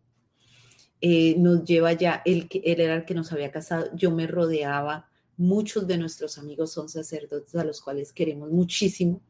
eh, 1.00 1.34
nos 1.38 1.64
lleva 1.64 1.92
ya, 1.92 2.22
él, 2.24 2.48
él 2.50 2.80
era 2.80 2.94
el 2.94 3.04
que 3.04 3.14
nos 3.14 3.32
había 3.32 3.50
casado, 3.50 3.90
yo 3.94 4.10
me 4.10 4.26
rodeaba, 4.26 5.08
muchos 5.36 5.86
de 5.86 5.96
nuestros 5.96 6.36
amigos 6.38 6.72
son 6.72 6.88
sacerdotes 6.88 7.54
a 7.54 7.64
los 7.64 7.80
cuales 7.80 8.12
queremos 8.12 8.50
muchísimo. 8.50 9.22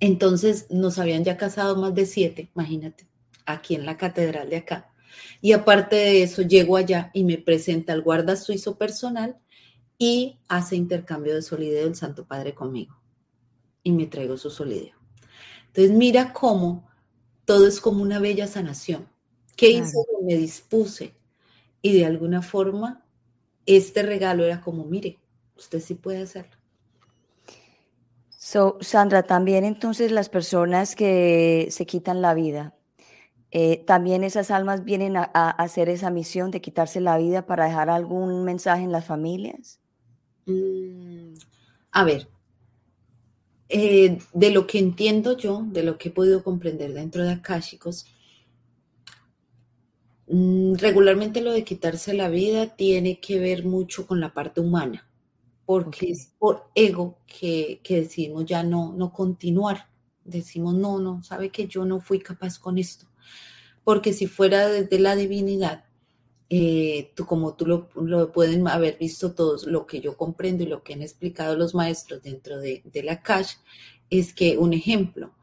Entonces 0.00 0.66
nos 0.70 0.98
habían 0.98 1.24
ya 1.24 1.36
casado 1.36 1.76
más 1.76 1.94
de 1.94 2.06
siete, 2.06 2.50
imagínate, 2.54 3.08
aquí 3.44 3.74
en 3.74 3.84
la 3.84 3.96
catedral 3.96 4.48
de 4.48 4.56
acá. 4.58 4.92
Y 5.40 5.52
aparte 5.52 5.96
de 5.96 6.22
eso, 6.22 6.42
llego 6.42 6.76
allá 6.76 7.10
y 7.12 7.24
me 7.24 7.38
presenta 7.38 7.92
al 7.92 8.02
guarda 8.02 8.36
suizo 8.36 8.78
personal 8.78 9.36
y 9.98 10.38
hace 10.48 10.76
intercambio 10.76 11.34
de 11.34 11.42
solideo 11.42 11.88
el 11.88 11.96
Santo 11.96 12.24
Padre 12.26 12.54
conmigo 12.54 12.96
y 13.82 13.90
me 13.90 14.06
traigo 14.06 14.36
su 14.36 14.50
solideo. 14.50 14.94
Entonces 15.68 15.92
mira 15.92 16.32
cómo 16.32 16.88
todo 17.48 17.66
es 17.66 17.80
como 17.80 18.02
una 18.02 18.18
bella 18.18 18.46
sanación. 18.46 19.08
¿Qué 19.56 19.70
hice? 19.70 19.96
Me 20.22 20.36
dispuse 20.36 21.14
y 21.80 21.94
de 21.96 22.04
alguna 22.04 22.42
forma 22.42 23.06
este 23.64 24.02
regalo 24.02 24.44
era 24.44 24.60
como, 24.60 24.84
mire, 24.84 25.18
usted 25.56 25.80
sí 25.80 25.94
puede 25.94 26.20
hacerlo. 26.20 26.54
So, 28.28 28.76
Sandra, 28.82 29.22
también 29.22 29.64
entonces 29.64 30.12
las 30.12 30.28
personas 30.28 30.94
que 30.94 31.68
se 31.70 31.86
quitan 31.86 32.20
la 32.20 32.34
vida, 32.34 32.74
eh, 33.50 33.82
también 33.86 34.24
esas 34.24 34.50
almas 34.50 34.84
vienen 34.84 35.16
a, 35.16 35.22
hacer 35.22 35.88
esa 35.88 36.10
misión 36.10 36.50
de 36.50 36.60
quitarse 36.60 37.00
la 37.00 37.16
vida 37.16 37.46
para 37.46 37.64
dejar 37.64 37.88
algún 37.88 38.44
mensaje 38.44 38.82
en 38.82 38.92
las 38.92 39.06
familias. 39.06 39.80
Mm, 40.44 41.32
a 41.92 42.04
ver, 42.04 42.28
eh, 43.68 44.18
de 44.32 44.50
lo 44.50 44.66
que 44.66 44.78
entiendo 44.78 45.36
yo, 45.36 45.62
de 45.66 45.82
lo 45.82 45.98
que 45.98 46.08
he 46.08 46.12
podido 46.12 46.42
comprender 46.42 46.94
dentro 46.94 47.22
de 47.22 47.32
Akashicos, 47.32 48.06
mm, 50.26 50.74
regularmente 50.76 51.42
lo 51.42 51.52
de 51.52 51.64
quitarse 51.64 52.14
la 52.14 52.28
vida 52.28 52.76
tiene 52.76 53.20
que 53.20 53.38
ver 53.38 53.64
mucho 53.66 54.06
con 54.06 54.20
la 54.20 54.32
parte 54.32 54.60
humana, 54.60 55.06
porque 55.66 56.10
es 56.12 56.32
por 56.38 56.70
ego 56.74 57.18
que, 57.26 57.80
que, 57.82 58.02
decidimos 58.02 58.46
ya 58.46 58.62
no, 58.62 58.92
no 58.92 59.12
continuar. 59.12 59.88
Decimos, 60.24 60.74
no, 60.74 60.98
no, 60.98 61.22
sabe 61.22 61.50
que 61.50 61.66
yo 61.66 61.84
no 61.84 62.00
fui 62.00 62.20
capaz 62.20 62.58
con 62.58 62.78
esto. 62.78 63.06
Porque 63.84 64.12
si 64.12 64.26
fuera 64.26 64.68
desde 64.68 64.98
la 64.98 65.16
divinidad, 65.16 65.84
eh, 66.50 67.12
tú, 67.14 67.26
como 67.26 67.54
tú 67.54 67.66
lo, 67.66 67.88
lo, 67.94 68.32
pueden 68.32 68.66
haber 68.68 68.96
visto 68.96 69.32
todos, 69.32 69.66
lo 69.66 69.86
que 69.86 70.00
yo 70.00 70.16
comprendo 70.16 70.64
y 70.64 70.66
lo 70.66 70.82
que 70.82 70.94
han 70.94 71.02
explicado 71.02 71.56
los 71.56 71.74
maestros 71.74 72.22
dentro 72.22 72.58
de, 72.58 72.82
la 73.04 73.22
cash, 73.22 73.54
es 74.08 74.32
que 74.32 74.56
un 74.56 74.72
ejemplo, 74.72 75.34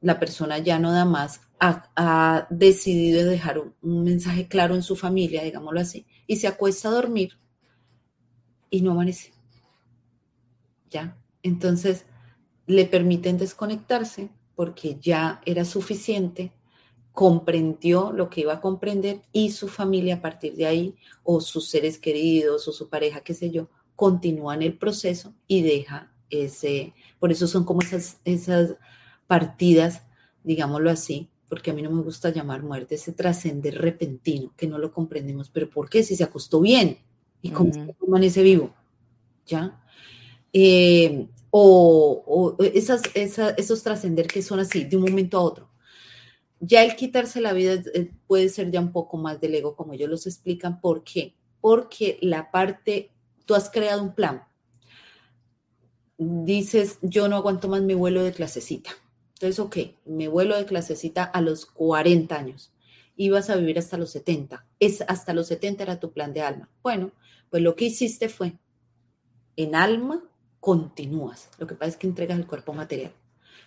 la 0.00 0.18
persona 0.18 0.58
ya 0.58 0.78
no 0.78 0.92
da 0.92 1.04
más, 1.04 1.42
ha, 1.60 1.90
ha 1.96 2.46
decidido 2.48 3.28
dejar 3.28 3.58
un, 3.58 4.04
mensaje 4.04 4.48
claro 4.48 4.74
en 4.74 4.82
su 4.82 4.96
familia, 4.96 5.42
digámoslo 5.44 5.80
así, 5.80 6.06
y 6.26 6.36
se 6.36 6.46
acuesta 6.46 6.88
a 6.88 6.92
dormir 6.92 7.38
y 8.70 8.80
no 8.80 8.92
amanece. 8.92 9.32
¿Ya? 10.88 11.18
Entonces, 11.42 12.06
le 12.66 12.86
permiten 12.86 13.36
desconectarse 13.36 14.30
porque 14.54 14.96
ya 14.98 15.42
era 15.44 15.64
suficiente 15.66 16.52
comprendió 17.14 18.12
lo 18.12 18.28
que 18.28 18.40
iba 18.40 18.54
a 18.54 18.60
comprender 18.60 19.22
y 19.32 19.52
su 19.52 19.68
familia 19.68 20.16
a 20.16 20.20
partir 20.20 20.56
de 20.56 20.66
ahí, 20.66 20.96
o 21.22 21.40
sus 21.40 21.68
seres 21.68 21.98
queridos, 21.98 22.66
o 22.66 22.72
su 22.72 22.88
pareja, 22.88 23.20
qué 23.20 23.34
sé 23.34 23.50
yo, 23.50 23.68
continúan 23.94 24.62
el 24.62 24.76
proceso 24.76 25.32
y 25.46 25.62
deja 25.62 26.12
ese, 26.28 26.92
por 27.20 27.30
eso 27.30 27.46
son 27.46 27.64
como 27.64 27.82
esas, 27.82 28.18
esas 28.24 28.74
partidas, 29.28 30.02
digámoslo 30.42 30.90
así, 30.90 31.30
porque 31.48 31.70
a 31.70 31.74
mí 31.74 31.82
no 31.82 31.90
me 31.92 32.02
gusta 32.02 32.30
llamar 32.30 32.64
muerte, 32.64 32.96
ese 32.96 33.12
trascender 33.12 33.80
repentino, 33.80 34.52
que 34.56 34.66
no 34.66 34.78
lo 34.78 34.90
comprendemos, 34.90 35.48
pero 35.50 35.70
¿por 35.70 35.88
qué? 35.88 36.02
Si 36.02 36.16
se 36.16 36.24
acostó 36.24 36.60
bien 36.60 36.98
y 37.40 37.50
cómo 37.50 37.70
uh 37.70 37.74
-huh. 37.74 37.96
permanece 37.96 38.42
vivo, 38.42 38.74
¿ya? 39.46 39.80
Eh, 40.52 41.28
o, 41.50 42.56
o 42.58 42.64
esas, 42.64 43.02
esas, 43.14 43.54
esos 43.56 43.84
trascender 43.84 44.26
que 44.26 44.42
son 44.42 44.58
así, 44.58 44.82
de 44.82 44.96
un 44.96 45.02
momento 45.04 45.38
a 45.38 45.42
otro 45.42 45.73
ya 46.66 46.82
el 46.82 46.96
quitarse 46.96 47.40
la 47.40 47.52
vida 47.52 47.74
eh, 47.94 48.10
puede 48.26 48.48
ser 48.48 48.70
ya 48.70 48.80
un 48.80 48.92
poco 48.92 49.16
más 49.16 49.40
del 49.40 49.54
ego, 49.54 49.76
como 49.76 49.92
ellos 49.92 50.08
los 50.08 50.26
explican. 50.26 50.80
¿Por 50.80 51.04
qué? 51.04 51.34
Porque 51.60 52.18
la 52.22 52.50
parte, 52.50 53.10
tú 53.44 53.54
has 53.54 53.70
creado 53.70 54.02
un 54.02 54.14
plan. 54.14 54.44
Dices, 56.16 56.98
yo 57.02 57.28
no 57.28 57.36
aguanto 57.36 57.68
más 57.68 57.82
mi 57.82 57.94
vuelo 57.94 58.22
de 58.22 58.32
clasecita. 58.32 58.90
Entonces, 59.34 59.58
ok, 59.58 59.76
mi 60.06 60.26
vuelo 60.26 60.56
de 60.56 60.64
clasecita 60.64 61.24
a 61.24 61.40
los 61.40 61.66
40 61.66 62.36
años. 62.36 62.72
Ibas 63.16 63.50
a 63.50 63.56
vivir 63.56 63.78
hasta 63.78 63.96
los 63.96 64.10
70. 64.10 64.66
Es, 64.80 65.02
hasta 65.06 65.34
los 65.34 65.48
70 65.48 65.82
era 65.82 66.00
tu 66.00 66.12
plan 66.12 66.32
de 66.32 66.42
alma. 66.42 66.70
Bueno, 66.82 67.12
pues 67.50 67.62
lo 67.62 67.74
que 67.76 67.86
hiciste 67.86 68.28
fue, 68.28 68.58
en 69.56 69.74
alma 69.74 70.24
continúas. 70.60 71.50
Lo 71.58 71.66
que 71.66 71.74
pasa 71.74 71.90
es 71.90 71.96
que 71.96 72.06
entregas 72.06 72.38
el 72.38 72.46
cuerpo 72.46 72.72
material. 72.72 73.12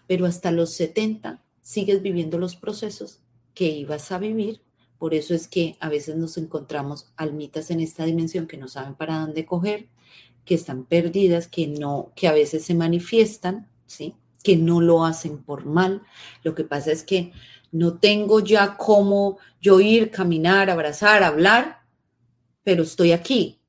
Pero 0.08 0.26
hasta 0.26 0.52
los 0.52 0.74
70 0.74 1.44
sigues 1.68 2.02
viviendo 2.02 2.38
los 2.38 2.56
procesos 2.56 3.20
que 3.54 3.66
ibas 3.66 4.14
a 4.14 4.20
vivir. 4.20 4.62
Por 4.98 5.14
eso 5.14 5.34
es 5.34 5.50
que 5.50 5.76
a 5.82 5.90
veces 5.90 6.16
nos 6.16 6.38
encontramos 6.38 7.12
almitas 7.18 7.72
en 7.72 7.82
esta 7.82 8.06
dimensión 8.06 8.48
que 8.48 8.56
no 8.56 8.70
saben 8.70 8.96
para 8.96 9.20
dónde 9.20 9.46
coger, 9.46 9.90
que 10.46 10.56
están 10.56 10.86
perdidas, 10.86 11.50
que 11.50 11.68
no, 11.68 12.14
que 12.16 12.30
a 12.30 12.32
veces 12.32 12.64
se 12.64 12.74
manifiestan, 12.74 13.68
¿sí? 13.86 14.16
Que 14.44 14.56
no 14.56 14.80
lo 14.80 15.04
hacen 15.04 15.44
por 15.44 15.66
mal. 15.66 16.04
Lo 16.42 16.56
que 16.56 16.64
pasa 16.64 16.94
es 16.94 17.04
que 17.04 17.34
no 17.74 17.98
tengo 17.98 18.40
ya 18.40 18.78
cómo 18.78 19.38
yo 19.60 19.82
ir, 19.82 20.10
caminar, 20.10 20.70
abrazar, 20.70 21.22
hablar, 21.22 21.82
pero 22.64 22.84
estoy 22.84 23.12
aquí. 23.12 23.60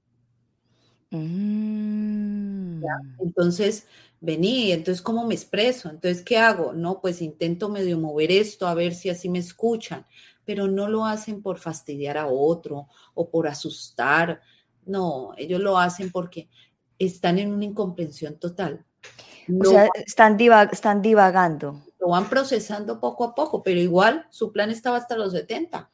Mm. 1.10 2.80
Entonces, 3.18 3.88
vení, 4.20 4.72
entonces, 4.72 5.02
¿cómo 5.02 5.26
me 5.26 5.34
expreso? 5.34 5.88
Entonces, 5.90 6.22
¿qué 6.22 6.38
hago? 6.38 6.72
No, 6.72 7.00
pues 7.00 7.22
intento 7.22 7.68
medio 7.68 7.98
mover 7.98 8.30
esto 8.32 8.66
a 8.66 8.74
ver 8.74 8.94
si 8.94 9.10
así 9.10 9.28
me 9.28 9.38
escuchan, 9.38 10.06
pero 10.44 10.68
no 10.68 10.88
lo 10.88 11.04
hacen 11.04 11.42
por 11.42 11.58
fastidiar 11.58 12.18
a 12.18 12.26
otro 12.26 12.88
o 13.14 13.30
por 13.30 13.46
asustar. 13.46 14.40
No, 14.86 15.32
ellos 15.36 15.60
lo 15.60 15.78
hacen 15.78 16.10
porque 16.10 16.48
están 16.98 17.38
en 17.38 17.52
una 17.52 17.64
incomprensión 17.64 18.38
total. 18.38 18.84
No, 19.46 19.68
o 19.68 19.72
sea, 19.72 19.88
están, 19.94 20.36
divag 20.36 20.72
están 20.72 21.00
divagando. 21.00 21.82
Lo 22.00 22.08
van 22.08 22.28
procesando 22.28 23.00
poco 23.00 23.24
a 23.24 23.34
poco, 23.34 23.62
pero 23.62 23.80
igual 23.80 24.26
su 24.30 24.52
plan 24.52 24.70
estaba 24.70 24.96
hasta 24.96 25.16
los 25.16 25.32
70. 25.32 25.90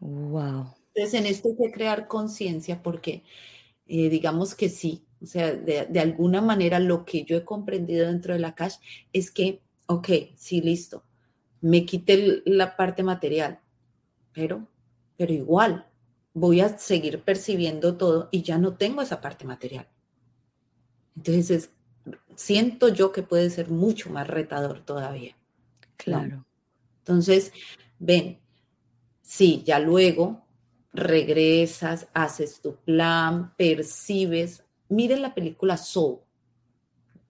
Wow. 0.00 0.74
Entonces, 0.94 1.20
en 1.20 1.26
esto 1.26 1.48
hay 1.48 1.56
que 1.56 1.72
crear 1.72 2.06
conciencia 2.06 2.82
porque 2.82 3.24
eh, 3.86 4.08
digamos 4.08 4.54
que 4.54 4.68
sí, 4.68 5.04
o 5.22 5.26
sea, 5.26 5.52
de, 5.52 5.86
de, 5.86 6.00
alguna 6.00 6.40
manera 6.40 6.78
lo 6.78 7.04
que 7.04 7.24
yo 7.24 7.36
he 7.36 7.44
comprendido 7.44 8.06
dentro 8.06 8.34
de 8.34 8.40
la 8.40 8.54
cash 8.54 8.76
es 9.12 9.30
que, 9.30 9.62
ok, 9.86 10.08
sí, 10.34 10.60
listo, 10.60 11.04
me 11.60 11.86
quité 11.86 12.42
la 12.44 12.76
parte 12.76 13.02
material, 13.02 13.60
pero, 14.32 14.66
pero 15.16 15.32
igual 15.32 15.86
voy 16.34 16.60
a 16.60 16.76
seguir 16.78 17.22
percibiendo 17.22 17.96
todo 17.96 18.28
y 18.30 18.42
ya 18.42 18.58
no 18.58 18.76
tengo 18.76 19.00
esa 19.00 19.20
parte 19.20 19.46
material. 19.46 19.88
Entonces, 21.16 21.50
es, 21.50 21.70
siento 22.34 22.88
yo 22.88 23.10
que 23.10 23.22
puede 23.22 23.48
ser 23.50 23.70
mucho 23.70 24.10
más 24.10 24.28
retador 24.28 24.84
todavía. 24.84 25.34
Claro. 25.96 26.36
¿no? 26.36 26.46
Entonces, 26.98 27.52
ven, 27.98 28.38
sí, 29.22 29.62
ya 29.64 29.78
luego 29.78 30.45
regresas, 30.96 32.08
haces 32.14 32.60
tu 32.60 32.76
plan, 32.76 33.54
percibes. 33.56 34.64
Miren 34.88 35.22
la 35.22 35.34
película 35.34 35.76
Soul. 35.76 36.20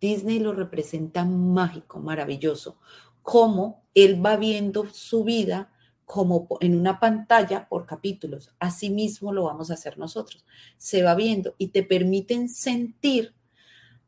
Disney 0.01 0.39
lo 0.39 0.53
representa 0.53 1.25
mágico, 1.25 1.99
maravilloso. 1.99 2.79
Cómo 3.23 3.85
él 3.95 4.25
va 4.25 4.37
viendo 4.37 4.87
su 4.93 5.25
vida 5.25 5.73
como 6.05 6.47
en 6.61 6.79
una 6.79 7.01
pantalla 7.01 7.69
por 7.69 7.85
capítulos. 7.85 8.53
Así 8.61 8.91
mismo 8.91 9.33
lo 9.33 9.45
vamos 9.45 9.71
a 9.71 9.75
hacer 9.75 9.99
nosotros. 9.99 10.47
Se 10.77 11.03
va 11.03 11.15
viendo 11.15 11.55
y 11.59 11.69
te 11.69 11.83
permiten 11.83 12.49
sentir 12.49 13.35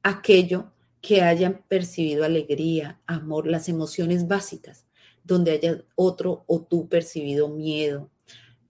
aquello 0.03 0.71
que 1.01 1.23
hayan 1.23 1.65
percibido 1.69 2.25
alegría, 2.25 3.01
amor, 3.07 3.47
las 3.47 3.69
emociones 3.69 4.29
básicas, 4.29 4.87
donde 5.25 5.53
haya 5.53 5.85
otro 5.97 6.45
o 6.47 6.63
tú 6.63 6.89
percibido 6.89 7.49
miedo, 7.49 8.11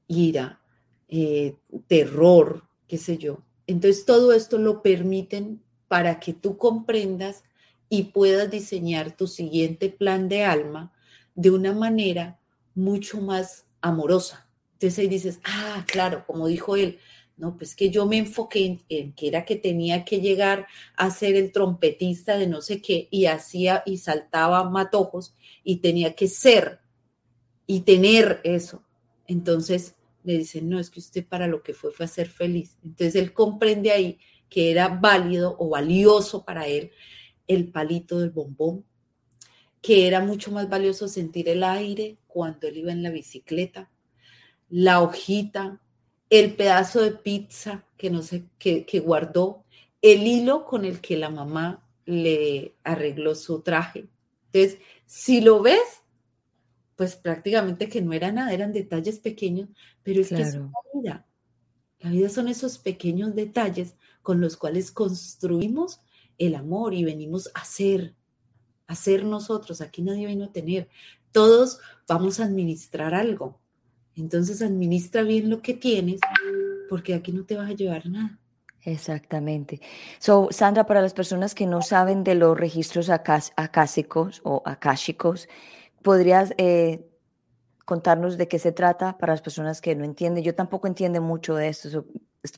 ira, 0.06 0.60
eh, 1.08 1.56
terror, 1.86 2.64
qué 2.86 2.98
sé 2.98 3.18
yo. 3.18 3.42
Entonces 3.66 4.04
todo 4.04 4.32
esto 4.32 4.58
lo 4.58 4.82
permiten 4.82 5.62
para 5.88 6.20
que 6.20 6.32
tú 6.32 6.56
comprendas 6.56 7.44
y 7.88 8.04
puedas 8.04 8.50
diseñar 8.50 9.16
tu 9.16 9.26
siguiente 9.26 9.88
plan 9.88 10.28
de 10.28 10.44
alma 10.44 10.92
de 11.34 11.50
una 11.50 11.72
manera 11.72 12.38
mucho 12.74 13.20
más 13.20 13.66
amorosa. 13.80 14.48
Entonces 14.74 14.98
ahí 14.98 15.08
dices, 15.08 15.40
ah, 15.44 15.84
claro, 15.86 16.24
como 16.26 16.46
dijo 16.46 16.76
él, 16.76 16.98
no, 17.36 17.56
pues 17.56 17.74
que 17.74 17.90
yo 17.90 18.04
me 18.06 18.18
enfoqué 18.18 18.66
en, 18.66 18.82
en, 18.88 19.12
que 19.12 19.28
era 19.28 19.44
que 19.44 19.56
tenía 19.56 20.04
que 20.04 20.20
llegar 20.20 20.66
a 20.96 21.10
ser 21.10 21.36
el 21.36 21.52
trompetista 21.52 22.36
de 22.36 22.48
no 22.48 22.60
sé 22.60 22.82
qué 22.82 23.06
y 23.10 23.26
hacía 23.26 23.82
y 23.86 23.98
saltaba 23.98 24.68
matojos 24.68 25.34
y 25.62 25.76
tenía 25.76 26.14
que 26.14 26.26
ser 26.26 26.80
y 27.66 27.80
tener 27.80 28.40
eso. 28.42 28.82
Entonces 29.26 29.94
le 30.28 30.38
dicen, 30.38 30.68
no, 30.68 30.78
es 30.78 30.90
que 30.90 31.00
usted 31.00 31.26
para 31.26 31.46
lo 31.46 31.62
que 31.62 31.72
fue 31.72 31.90
fue 31.90 32.04
a 32.04 32.08
ser 32.08 32.28
feliz. 32.28 32.76
Entonces 32.84 33.14
él 33.14 33.32
comprende 33.32 33.90
ahí 33.90 34.18
que 34.50 34.70
era 34.70 34.88
válido 34.88 35.56
o 35.58 35.70
valioso 35.70 36.44
para 36.44 36.66
él 36.66 36.90
el 37.46 37.72
palito 37.72 38.20
del 38.20 38.30
bombón, 38.30 38.84
que 39.80 40.06
era 40.06 40.20
mucho 40.20 40.52
más 40.52 40.68
valioso 40.68 41.08
sentir 41.08 41.48
el 41.48 41.64
aire 41.64 42.18
cuando 42.26 42.66
él 42.66 42.76
iba 42.76 42.92
en 42.92 43.02
la 43.02 43.10
bicicleta, 43.10 43.90
la 44.68 45.00
hojita, 45.00 45.80
el 46.28 46.54
pedazo 46.56 47.00
de 47.00 47.12
pizza 47.12 47.86
que 47.96 48.10
no 48.10 48.22
sé, 48.22 48.44
que, 48.58 48.84
que 48.84 49.00
guardó, 49.00 49.64
el 50.02 50.26
hilo 50.26 50.66
con 50.66 50.84
el 50.84 51.00
que 51.00 51.16
la 51.16 51.30
mamá 51.30 51.88
le 52.04 52.74
arregló 52.84 53.34
su 53.34 53.62
traje. 53.62 54.08
Entonces, 54.52 54.78
si 55.06 55.40
lo 55.40 55.62
ves, 55.62 56.02
pues 56.98 57.14
prácticamente 57.14 57.88
que 57.88 58.02
no 58.02 58.12
era 58.12 58.32
nada, 58.32 58.52
eran 58.52 58.72
detalles 58.72 59.20
pequeños, 59.20 59.68
pero 60.02 60.20
es 60.20 60.28
claro. 60.28 60.42
que 60.42 60.48
es 60.48 60.54
la 60.56 60.70
vida. 60.92 61.26
La 62.00 62.10
vida 62.10 62.28
son 62.28 62.48
esos 62.48 62.78
pequeños 62.78 63.36
detalles 63.36 63.94
con 64.20 64.40
los 64.40 64.56
cuales 64.56 64.90
construimos 64.90 66.00
el 66.38 66.56
amor 66.56 66.94
y 66.94 67.04
venimos 67.04 67.52
a 67.54 67.64
ser, 67.64 68.16
a 68.88 68.96
ser 68.96 69.24
nosotros. 69.24 69.80
Aquí 69.80 70.02
nadie 70.02 70.26
vino 70.26 70.46
a 70.46 70.52
tener. 70.52 70.88
Todos 71.30 71.78
vamos 72.08 72.40
a 72.40 72.46
administrar 72.46 73.14
algo. 73.14 73.60
Entonces 74.16 74.60
administra 74.60 75.22
bien 75.22 75.50
lo 75.50 75.62
que 75.62 75.74
tienes 75.74 76.18
porque 76.88 77.14
aquí 77.14 77.30
no 77.30 77.44
te 77.44 77.54
vas 77.54 77.70
a 77.70 77.74
llevar 77.74 78.08
nada. 78.08 78.40
Exactamente. 78.82 79.80
So, 80.18 80.48
Sandra, 80.50 80.84
para 80.84 81.00
las 81.00 81.14
personas 81.14 81.54
que 81.54 81.66
no 81.66 81.80
saben 81.80 82.24
de 82.24 82.34
los 82.34 82.58
registros 82.58 83.08
acásicos 83.08 84.40
o 84.42 84.62
akáshicos, 84.64 85.48
¿podrías 86.02 86.54
eh, 86.58 87.08
contarnos 87.84 88.36
de 88.36 88.48
qué 88.48 88.58
se 88.58 88.72
trata 88.72 89.18
para 89.18 89.32
las 89.32 89.42
personas 89.42 89.80
que 89.80 89.94
no 89.94 90.04
entienden? 90.04 90.44
Yo 90.44 90.54
tampoco 90.54 90.86
entiendo 90.86 91.20
mucho 91.22 91.54
de 91.54 91.68
esto. 91.68 91.90
So, 91.90 92.04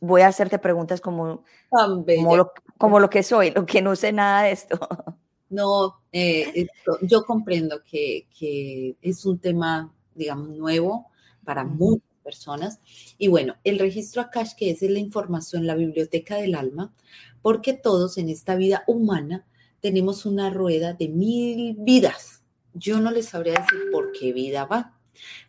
voy 0.00 0.22
a 0.22 0.28
hacerte 0.28 0.58
preguntas 0.58 1.00
como, 1.00 1.44
como 1.70 2.36
lo, 2.36 2.52
como, 2.78 3.00
lo, 3.00 3.10
que 3.10 3.22
soy, 3.22 3.50
lo 3.50 3.66
que 3.66 3.82
no 3.82 3.96
sé 3.96 4.12
nada 4.12 4.42
de 4.42 4.52
esto. 4.52 4.78
No, 5.50 6.00
eh, 6.12 6.68
yo 7.02 7.24
comprendo 7.24 7.82
que, 7.82 8.28
que, 8.38 8.96
es 9.02 9.26
un 9.26 9.40
tema, 9.40 9.92
digamos, 10.14 10.50
nuevo 10.50 11.08
para 11.44 11.64
muchas 11.64 12.06
personas. 12.22 12.80
Y 13.18 13.26
bueno, 13.26 13.56
el 13.64 13.80
registro 13.80 14.22
Akash, 14.22 14.54
que 14.54 14.70
es 14.70 14.80
la 14.82 15.00
información, 15.00 15.66
la 15.66 15.74
biblioteca 15.74 16.36
del 16.36 16.54
alma, 16.54 16.94
porque 17.42 17.72
todos 17.72 18.16
en 18.16 18.28
esta 18.28 18.54
vida 18.54 18.84
humana 18.86 19.44
tenemos 19.80 20.24
una 20.24 20.50
rueda 20.50 20.92
de 20.92 21.08
mil 21.08 21.74
vidas. 21.78 22.39
Yo 22.74 23.00
no 23.00 23.10
les 23.10 23.26
sabría 23.26 23.60
decir 23.60 23.90
por 23.92 24.12
qué 24.12 24.32
vida 24.32 24.64
va. 24.64 24.98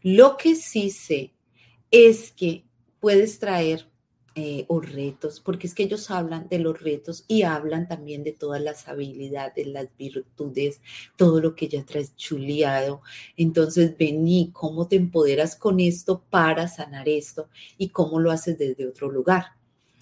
Lo 0.02 0.38
que 0.38 0.56
sí 0.56 0.90
sé 0.90 1.34
es 1.92 2.32
que 2.32 2.66
puedes 3.00 3.40
traer 3.40 3.88
eh, 4.36 4.66
o 4.70 4.80
retos, 4.80 5.42
porque 5.42 5.68
es 5.68 5.76
que 5.76 5.84
ellos 5.84 6.10
hablan 6.10 6.48
de 6.48 6.60
los 6.60 6.82
retos 6.82 7.26
y 7.28 7.44
hablan 7.44 7.90
también 7.90 8.24
de 8.24 8.32
todas 8.32 8.62
las 8.62 8.88
habilidades, 8.88 9.68
las 9.68 9.90
virtudes, 9.98 10.80
todo 11.18 11.42
lo 11.42 11.54
que 11.54 11.68
ya 11.68 11.84
traes 11.84 12.16
chuleado. 12.16 13.02
Entonces, 13.36 13.98
vení, 13.98 14.52
cómo 14.54 14.88
te 14.88 14.96
empoderas 14.96 15.58
con 15.58 15.82
esto 15.82 16.24
para 16.30 16.70
sanar 16.70 17.10
esto 17.10 17.50
y 17.78 17.90
cómo 17.90 18.22
lo 18.22 18.32
haces 18.32 18.58
desde 18.58 18.88
otro 18.88 19.12
lugar. 19.12 19.48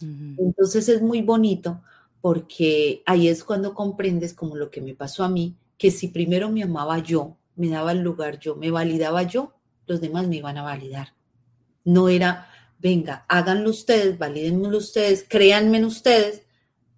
Entonces 0.02 0.88
es 0.90 1.02
muy 1.02 1.22
bonito 1.22 1.82
porque 2.22 3.02
ahí 3.06 3.28
es 3.28 3.44
cuando 3.44 3.74
comprendes 3.74 4.34
como 4.34 4.56
lo 4.56 4.70
que 4.70 4.82
me 4.82 4.94
pasó 4.94 5.24
a 5.24 5.30
mí, 5.30 5.56
que 5.80 5.90
si 5.90 6.10
primero 6.10 6.52
me 6.52 6.62
amaba 6.62 7.00
yo, 7.00 7.40
me 7.56 7.70
daba 7.70 7.94
el 7.94 8.02
lugar 8.02 8.38
yo, 8.38 8.56
me 8.56 8.70
validaba 8.70 9.24
yo, 9.24 9.56
los 9.88 10.00
demás 10.00 10.28
me 10.28 10.36
iban 10.36 10.58
a 10.58 10.62
validar. 10.62 11.16
No 11.84 12.08
era 12.08 12.50
venga, 12.80 13.26
háganlo 13.28 13.70
ustedes, 13.70 14.18
valídenmelo 14.18 14.78
ustedes, 14.78 15.26
créanme 15.28 15.78
en 15.78 15.86
ustedes, 15.86 16.44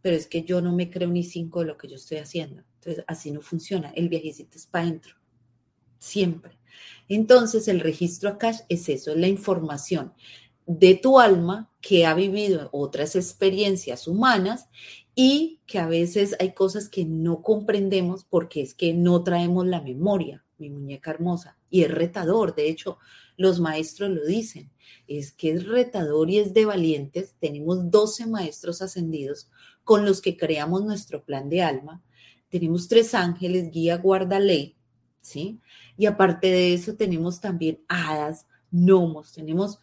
pero 0.02 0.16
es 0.16 0.28
que 0.28 0.44
yo 0.44 0.62
no 0.62 0.74
me 0.74 0.90
creo 0.90 1.10
ni 1.10 1.24
cinco 1.24 1.60
de 1.60 1.66
lo 1.66 1.78
que 1.78 1.88
yo 1.88 1.96
estoy 1.96 2.20
haciendo. 2.20 2.64
Entonces, 2.76 3.04
así 3.08 3.32
no 3.32 3.42
funciona. 3.42 3.92
El 3.96 4.10
viajecito 4.10 4.58
es 4.58 4.66
para 4.66 4.86
adentro. 4.86 5.16
Siempre. 6.00 6.58
Entonces, 7.08 7.68
el 7.68 7.80
registro 7.80 8.30
acá 8.30 8.52
es 8.70 8.90
eso, 8.90 9.12
es 9.12 9.18
la 9.18 9.28
información 9.28 10.14
de 10.66 10.96
tu 10.96 11.20
alma 11.20 11.72
que 11.82 12.06
ha 12.06 12.14
vivido 12.14 12.70
otras 12.72 13.16
experiencias 13.16 14.08
humanas 14.08 14.70
y 15.16 15.60
que 15.66 15.80
a 15.80 15.88
veces 15.88 16.36
hay 16.40 16.54
cosas 16.54 16.90
que 16.90 17.06
no 17.06 17.42
comprendemos 17.42 18.24
porque 18.24 18.62
es 18.62 18.74
que 18.74 18.94
no 18.94 19.24
traemos 19.24 19.66
la 19.66 19.82
memoria, 19.82 20.46
mi 20.58 20.70
muñeca 20.70 21.12
hermosa, 21.12 21.58
y 21.70 21.84
es 21.84 21.92
retador. 21.92 22.56
De 22.56 22.70
hecho, 22.70 22.98
los 23.38 23.60
maestros 23.60 24.10
lo 24.10 24.26
dicen, 24.26 24.72
es 25.08 25.32
que 25.32 25.52
es 25.52 25.66
retador 25.68 26.30
y 26.30 26.40
es 26.40 26.54
de 26.54 26.66
valientes. 26.66 27.36
Tenemos 27.40 27.90
12 27.90 28.28
maestros 28.28 28.82
ascendidos 28.82 29.50
con 29.84 30.06
los 30.06 30.22
que 30.22 30.38
creamos 30.38 30.84
nuestro 30.84 31.24
plan 31.24 31.50
de 31.50 31.62
alma. 31.62 32.04
Tenemos 32.50 32.88
tres 32.88 33.14
ángeles, 33.14 33.72
guía, 33.72 33.98
guarda, 33.98 34.40
ley, 34.40 34.76
¿sí? 35.22 35.60
Y 35.98 36.06
aparte 36.06 36.48
de 36.48 36.74
eso 36.74 36.96
tenemos 36.96 37.40
también 37.42 37.84
hadas, 37.88 38.48
gnomos, 38.72 39.34
tenemos 39.34 39.80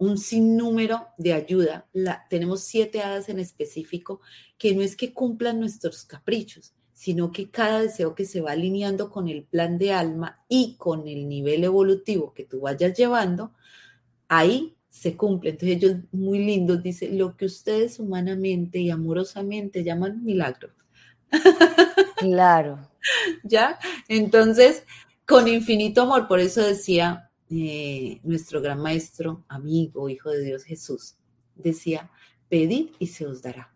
un 0.00 0.16
sinnúmero 0.16 1.08
de 1.18 1.34
ayuda. 1.34 1.86
La, 1.92 2.26
tenemos 2.30 2.64
siete 2.64 3.02
hadas 3.02 3.28
en 3.28 3.38
específico 3.38 4.22
que 4.58 4.74
no 4.74 4.80
es 4.80 4.96
que 4.96 5.12
cumplan 5.12 5.60
nuestros 5.60 6.04
caprichos, 6.04 6.74
sino 6.94 7.30
que 7.30 7.50
cada 7.50 7.82
deseo 7.82 8.14
que 8.14 8.24
se 8.24 8.40
va 8.40 8.52
alineando 8.52 9.10
con 9.10 9.28
el 9.28 9.44
plan 9.44 9.76
de 9.76 9.92
alma 9.92 10.42
y 10.48 10.76
con 10.78 11.06
el 11.06 11.28
nivel 11.28 11.64
evolutivo 11.64 12.32
que 12.32 12.44
tú 12.44 12.60
vayas 12.60 12.96
llevando, 12.96 13.52
ahí 14.26 14.74
se 14.88 15.16
cumple. 15.18 15.50
Entonces 15.50 15.76
ellos 15.76 15.96
muy 16.12 16.38
lindos 16.38 16.82
dicen, 16.82 17.18
lo 17.18 17.36
que 17.36 17.44
ustedes 17.44 18.00
humanamente 18.00 18.78
y 18.78 18.88
amorosamente 18.88 19.84
llaman 19.84 20.24
milagro. 20.24 20.70
Claro. 22.16 22.88
¿Ya? 23.44 23.78
Entonces, 24.08 24.84
con 25.26 25.46
infinito 25.46 26.02
amor, 26.02 26.26
por 26.26 26.40
eso 26.40 26.62
decía 26.62 27.29
eh, 27.50 28.20
nuestro 28.22 28.60
gran 28.60 28.80
maestro, 28.80 29.44
amigo, 29.48 30.08
hijo 30.08 30.30
de 30.30 30.44
Dios 30.44 30.62
Jesús, 30.62 31.16
decía, 31.56 32.10
pedid 32.48 32.90
y 33.00 33.08
se 33.08 33.26
os 33.26 33.42
dará. 33.42 33.74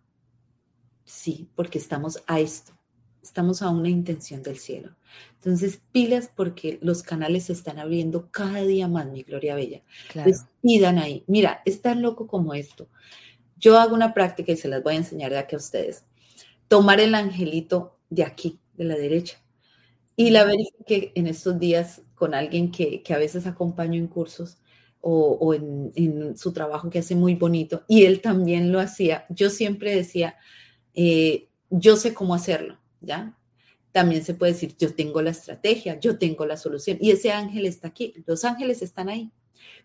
Sí, 1.04 1.48
porque 1.56 1.78
estamos 1.78 2.22
a 2.28 2.38
esto, 2.38 2.72
estamos 3.20 3.62
a 3.62 3.70
una 3.70 3.88
intención 3.88 4.42
del 4.44 4.58
cielo. 4.58 4.94
Entonces, 5.34 5.80
pilas 5.90 6.30
porque 6.34 6.78
los 6.82 7.02
canales 7.02 7.44
se 7.44 7.52
están 7.52 7.78
abriendo 7.80 8.30
cada 8.30 8.62
día 8.62 8.86
más, 8.86 9.06
mi 9.06 9.24
Gloria 9.24 9.56
Bella. 9.56 9.82
Claro. 10.10 10.30
pidan 10.62 10.98
ahí. 10.98 11.24
Mira, 11.26 11.60
es 11.64 11.82
tan 11.82 12.00
loco 12.00 12.28
como 12.28 12.54
esto. 12.54 12.88
Yo 13.56 13.78
hago 13.78 13.94
una 13.94 14.14
práctica 14.14 14.52
y 14.52 14.56
se 14.56 14.68
las 14.68 14.82
voy 14.82 14.94
a 14.94 14.98
enseñar 14.98 15.32
de 15.32 15.38
aquí 15.38 15.56
a 15.56 15.58
ustedes. 15.58 16.04
Tomar 16.68 17.00
el 17.00 17.14
angelito 17.14 17.98
de 18.08 18.22
aquí, 18.22 18.60
de 18.74 18.84
la 18.84 18.94
derecha. 18.94 19.38
Y 20.16 20.30
la 20.30 20.44
verifiqué 20.44 21.12
en 21.16 21.26
estos 21.26 21.58
días 21.58 22.02
con 22.14 22.34
alguien 22.34 22.70
que, 22.70 23.02
a 23.10 23.18
veces 23.18 23.46
acompaño 23.46 23.94
en 23.94 24.08
cursos 24.08 24.58
o, 25.00 25.52
en, 25.52 25.92
en, 25.96 26.36
su 26.36 26.52
trabajo 26.52 26.88
que 26.88 27.00
hace 27.00 27.14
muy 27.14 27.34
bonito. 27.34 27.84
Y 27.88 28.04
él 28.04 28.20
también 28.20 28.72
lo 28.72 28.80
hacía. 28.80 29.26
Yo 29.28 29.50
siempre 29.50 29.94
decía, 29.94 30.36
eh, 30.94 31.48
yo 31.68 31.96
sé 31.96 32.14
cómo 32.14 32.34
hacerlo 32.34 32.78
¿ya? 33.04 33.36
También 33.92 34.24
se 34.24 34.34
puede 34.34 34.52
decir, 34.52 34.76
yo 34.76 34.94
tengo 34.94 35.22
la 35.22 35.30
estrategia, 35.30 36.00
yo 36.00 36.18
tengo 36.18 36.46
la 36.46 36.56
solución. 36.56 36.98
Y 37.00 37.12
ese 37.12 37.30
ángel 37.30 37.66
está 37.66 37.88
aquí, 37.88 38.14
los 38.26 38.44
ángeles 38.44 38.82
están 38.82 39.08
ahí. 39.08 39.30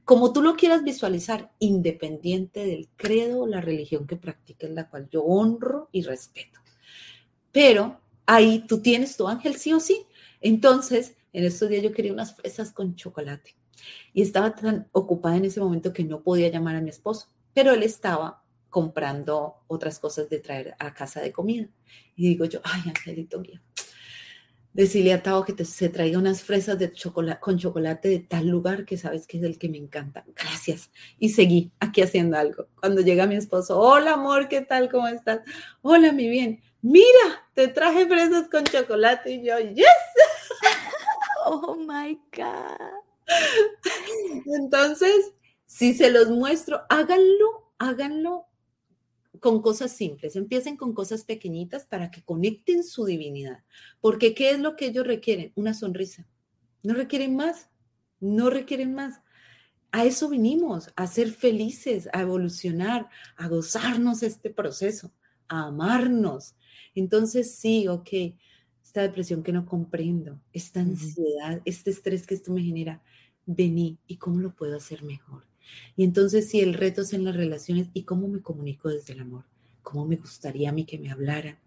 Como 0.04 0.34
tú 0.34 0.42
lo 0.42 0.56
quieras 0.56 0.84
visualizar, 0.84 1.52
independiente 1.60 2.65
del 2.65 2.89
credo 2.96 3.42
o 3.42 3.48
la 3.48 3.62
religión 3.62 4.08
que 4.08 4.15
practiques, 4.15 4.70
la 4.72 4.89
cual 4.89 5.08
yo 5.12 5.24
honro 5.24 5.89
y 5.92 6.02
respeto. 6.02 6.60
Pero 7.52 8.02
ahí 8.26 8.65
tú 8.68 8.80
tienes 8.80 9.15
tu 9.15 9.28
ángel 9.28 9.58
sí 9.58 9.74
o 9.74 9.80
sí. 9.80 10.06
Entonces, 10.42 11.15
en 11.34 11.44
estos 11.44 11.70
días 11.70 11.84
yo 11.84 11.92
quería 11.92 12.13
unas 12.13 12.36
fresas 12.36 12.72
con 12.72 12.96
chocolate 12.96 13.56
y 14.13 14.22
estaba 14.22 14.56
tan 14.56 14.88
ocupada 14.92 15.38
en 15.38 15.46
ese 15.46 15.60
momento 15.60 15.94
que 15.94 16.04
no 16.04 16.22
podía 16.22 16.50
llamar 16.50 16.76
a 16.76 16.82
mi 16.82 16.89
esposo, 16.89 17.28
pero 17.54 17.74
él 17.74 17.84
estaba 17.84 18.44
comprando 18.70 19.63
otras 19.68 20.00
cosas 20.00 20.30
de 20.30 20.39
traer 20.39 20.76
a 20.80 20.94
casa 20.94 21.22
de 21.22 21.32
comida. 21.32 21.68
Y 22.15 22.30
digo 22.30 22.46
yo, 22.46 22.60
ay, 22.63 22.82
Angelito 22.86 23.39
mío, 23.39 23.60
decirle 24.74 25.13
a 25.13 25.24
Tao 25.24 25.44
que 25.44 25.65
se 25.65 25.89
traiga 25.89 26.20
unas 26.20 26.44
fresas 26.44 26.78
de 26.78 26.92
chocolate, 26.92 27.39
con 27.39 27.58
chocolate 27.58 28.10
de 28.10 28.20
tal 28.20 28.48
lugar 28.48 28.86
que 28.86 28.98
sabes 28.98 29.26
que 29.26 29.38
es 29.38 29.44
el 29.44 29.58
que 29.58 29.70
me 29.70 29.78
encanta. 29.78 30.24
Gracias. 30.36 30.92
Y 31.18 31.30
seguí 31.30 31.72
aquí 31.80 32.02
haciendo 32.02 32.38
algo. 32.38 32.68
Cuando 32.80 33.02
llega 33.02 33.26
mi 33.26 33.36
esposo, 33.36 33.80
hola 33.80 34.13
amor, 34.13 34.48
¿qué 34.48 34.62
tal? 34.62 34.89
¿Cómo 34.89 35.08
estás? 35.08 35.39
Hola, 35.82 36.12
mi 36.12 36.30
bien. 36.30 36.62
Mira, 36.82 37.50
te 37.56 37.68
traje 37.68 38.08
fresas 38.08 38.48
con 38.50 38.63
chocolate 38.63 39.32
y 39.32 39.46
yo, 39.46 39.60
yes. 39.60 39.86
Oh 41.45 41.75
my 41.75 42.19
God. 42.36 43.10
Entonces, 44.45 45.34
si 45.65 45.93
se 45.93 46.10
los 46.10 46.30
muestro, 46.30 46.82
háganlo, 46.89 47.71
háganlo 47.78 48.45
con 49.39 49.62
cosas 49.62 49.91
simples, 49.91 50.36
empiecen 50.36 50.75
con 50.75 50.93
cosas 50.93 51.23
pequeñitas 51.23 51.86
para 51.86 52.12
que 52.12 52.23
conecten 52.23 52.84
su 52.84 53.06
divinidad. 53.06 53.63
Porque 54.02 54.34
¿qué 54.34 54.52
es 54.52 54.60
lo 54.60 54.75
que 54.75 54.88
ellos 54.88 55.06
requieren? 55.06 55.54
Una 55.56 55.73
sonrisa. 55.73 56.28
No 56.84 56.93
requieren 56.93 57.36
más, 57.36 57.69
no 58.19 58.49
requieren 58.49 58.93
más. 58.93 59.21
A 59.91 60.06
eso 60.06 60.30
vinimos, 60.30 60.91
a 60.95 61.08
ser 61.08 61.32
felices, 61.32 62.10
a 62.13 62.21
evolucionar, 62.21 63.10
a 63.36 63.47
gozarnos 63.47 64.23
este 64.23 64.49
proceso, 64.49 65.12
a 65.47 65.67
amarnos. 65.67 66.56
Entonces, 66.95 67.56
sí, 67.56 67.88
ok, 67.88 68.10
esta 68.89 69.04
depresión 69.04 69.43
que 69.43 69.54
no 69.54 69.67
comprendo, 69.67 70.41
esta 70.52 70.80
ansiedad, 70.80 71.62
este 71.63 71.91
estrés 71.91 72.25
que 72.25 72.34
esto 72.34 72.52
me 72.52 72.63
genera, 72.63 73.04
vení 73.45 73.99
y 74.08 74.17
cómo 74.17 74.39
lo 74.39 74.56
puedo 74.56 74.75
hacer 74.75 75.04
mejor. 75.04 75.43
Y 75.95 76.04
entonces 76.04 76.49
si 76.49 76.60
el 76.62 76.73
reto 76.73 77.04
es 77.04 77.13
en 77.13 77.23
las 77.23 77.36
relaciones 77.36 77.89
y 77.93 78.02
cómo 78.02 78.28
me 78.28 78.41
comunico 78.41 78.89
desde 78.89 79.13
el 79.13 79.19
amor, 79.19 79.43
cómo 79.84 80.08
me 80.08 80.15
gustaría 80.15 80.69
a 80.69 80.71
mí 80.71 80.86
que 80.86 80.97
me 80.97 81.12
hablaran, 81.12 81.60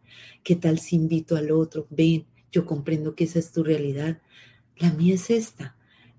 qué 0.42 0.56
tal 0.56 0.80
si 0.80 0.96
invito 0.96 1.37
al 1.37 1.52
otro, 1.52 1.87
ven, 1.90 2.26
yo 2.50 2.66
comprendo 2.66 3.14
que 3.14 3.22
esa 3.22 3.38
es 3.38 3.52
tu 3.52 3.62
realidad, 3.62 4.20
la 4.78 4.92
mía 4.92 5.14
es 5.14 5.30
esta. 5.30 5.76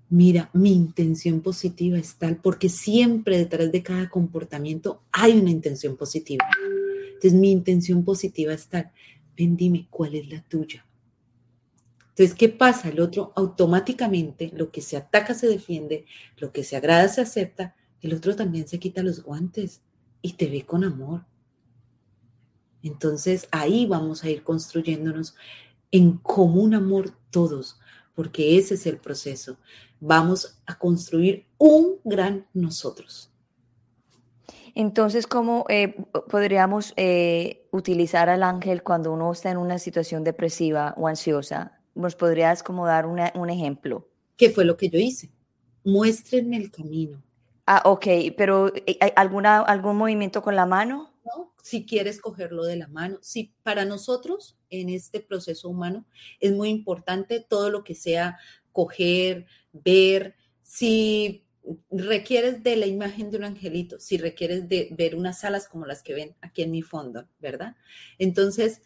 Mira, 0.08 0.48
mi 0.54 0.72
intención 0.72 1.42
positiva 1.42 1.98
es 1.98 2.16
tal, 2.16 2.38
porque 2.38 2.70
siempre 2.70 3.36
detrás 3.36 3.70
de 3.70 3.82
cada 3.82 4.08
comportamiento 4.08 5.02
hay 5.12 5.32
una 5.32 5.50
intención 5.50 5.98
positiva. 5.98 6.46
Entonces, 7.08 7.34
mi 7.34 7.50
intención 7.50 8.04
positiva 8.06 8.54
es 8.54 8.68
tal. 8.68 8.90
Ven, 9.36 9.54
dime, 9.54 9.86
¿cuál 9.90 10.14
es 10.14 10.30
la 10.30 10.42
tuya? 10.42 10.86
Entonces, 12.16 12.36
¿qué 12.36 12.48
pasa? 12.48 12.90
El 12.90 13.00
otro 13.00 13.32
automáticamente, 13.34 14.52
lo 14.54 14.70
que 14.70 14.80
se 14.80 14.96
ataca 14.96 15.34
se 15.34 15.48
defiende, 15.48 16.06
lo 16.36 16.52
que 16.52 16.62
se 16.62 16.76
agrada 16.76 17.08
se 17.08 17.20
acepta, 17.20 17.74
el 18.02 18.14
otro 18.14 18.36
también 18.36 18.68
se 18.68 18.78
quita 18.78 19.02
los 19.02 19.24
guantes 19.24 19.82
y 20.22 20.34
te 20.34 20.46
ve 20.46 20.64
con 20.64 20.84
amor. 20.84 21.24
Entonces, 22.84 23.48
ahí 23.50 23.86
vamos 23.86 24.22
a 24.22 24.30
ir 24.30 24.44
construyéndonos 24.44 25.34
en 25.90 26.18
común 26.18 26.74
amor 26.74 27.10
todos, 27.30 27.80
porque 28.14 28.58
ese 28.58 28.74
es 28.74 28.86
el 28.86 28.98
proceso. 28.98 29.58
Vamos 29.98 30.60
a 30.66 30.78
construir 30.78 31.46
un 31.58 31.96
gran 32.04 32.46
nosotros. 32.54 33.32
Entonces, 34.76 35.26
¿cómo 35.26 35.64
eh, 35.68 35.96
podríamos 36.28 36.92
eh, 36.96 37.66
utilizar 37.72 38.28
al 38.28 38.44
ángel 38.44 38.84
cuando 38.84 39.12
uno 39.12 39.32
está 39.32 39.50
en 39.50 39.56
una 39.56 39.80
situación 39.80 40.22
depresiva 40.22 40.94
o 40.96 41.08
ansiosa? 41.08 41.80
¿Nos 41.94 42.16
podrías 42.16 42.62
como 42.62 42.86
dar 42.86 43.06
un 43.06 43.50
ejemplo? 43.50 44.08
¿Qué 44.36 44.50
fue 44.50 44.64
lo 44.64 44.76
que 44.76 44.88
yo 44.88 44.98
hice? 44.98 45.30
Muéstrenme 45.84 46.56
el 46.56 46.70
camino. 46.70 47.22
Ah, 47.66 47.82
ok, 47.84 48.06
pero 48.36 48.72
¿hay 49.00 49.12
alguna, 49.16 49.60
algún 49.60 49.96
movimiento 49.96 50.42
con 50.42 50.56
la 50.56 50.66
mano? 50.66 51.14
No, 51.24 51.54
si 51.62 51.86
quieres 51.86 52.20
cogerlo 52.20 52.64
de 52.64 52.76
la 52.76 52.88
mano. 52.88 53.18
Sí, 53.22 53.54
para 53.62 53.84
nosotros 53.84 54.58
en 54.68 54.90
este 54.90 55.20
proceso 55.20 55.68
humano 55.68 56.04
es 56.40 56.52
muy 56.52 56.68
importante 56.68 57.40
todo 57.40 57.70
lo 57.70 57.84
que 57.84 57.94
sea 57.94 58.38
coger, 58.72 59.46
ver, 59.72 60.34
si 60.62 61.46
requieres 61.90 62.62
de 62.62 62.76
la 62.76 62.86
imagen 62.86 63.30
de 63.30 63.38
un 63.38 63.44
angelito, 63.44 63.98
si 63.98 64.18
requieres 64.18 64.68
de 64.68 64.88
ver 64.90 65.14
unas 65.14 65.44
alas 65.44 65.68
como 65.68 65.86
las 65.86 66.02
que 66.02 66.12
ven 66.12 66.36
aquí 66.42 66.62
en 66.62 66.70
mi 66.70 66.82
fondo, 66.82 67.26
¿verdad? 67.38 67.76
Entonces, 68.18 68.82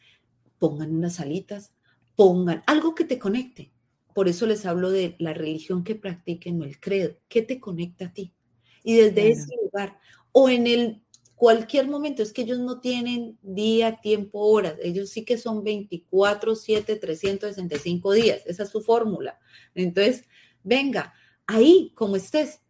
pongan 0.58 0.94
unas 0.94 1.18
alitas, 1.18 1.72
pongan 2.18 2.64
algo 2.66 2.96
que 2.96 3.04
te 3.04 3.16
conecte. 3.16 3.70
Por 4.12 4.26
eso 4.26 4.44
les 4.44 4.66
hablo 4.66 4.90
de 4.90 5.14
la 5.20 5.34
religión 5.34 5.84
que 5.84 5.94
practiquen 5.94 6.60
o 6.60 6.64
el 6.64 6.80
credo, 6.80 7.16
¿qué 7.28 7.42
te 7.42 7.60
conecta 7.60 8.06
a 8.06 8.12
ti? 8.12 8.34
Y 8.82 8.96
desde 8.96 9.30
ese 9.30 9.54
lugar 9.62 10.00
o 10.32 10.48
en 10.48 10.66
el 10.66 11.04
cualquier 11.36 11.86
momento, 11.86 12.24
es 12.24 12.32
que 12.32 12.42
ellos 12.42 12.58
no 12.58 12.80
tienen 12.80 13.38
día, 13.40 14.00
tiempo, 14.00 14.40
horas, 14.40 14.74
ellos 14.82 15.10
sí 15.10 15.24
que 15.24 15.38
son 15.38 15.62
24, 15.62 16.56
7, 16.56 16.96
365 16.96 18.12
días, 18.12 18.42
esa 18.46 18.64
es 18.64 18.70
su 18.70 18.80
fórmula. 18.80 19.38
Entonces, 19.76 20.24
venga, 20.64 21.14
ahí 21.46 21.92
como 21.94 22.16
estés, 22.16 22.62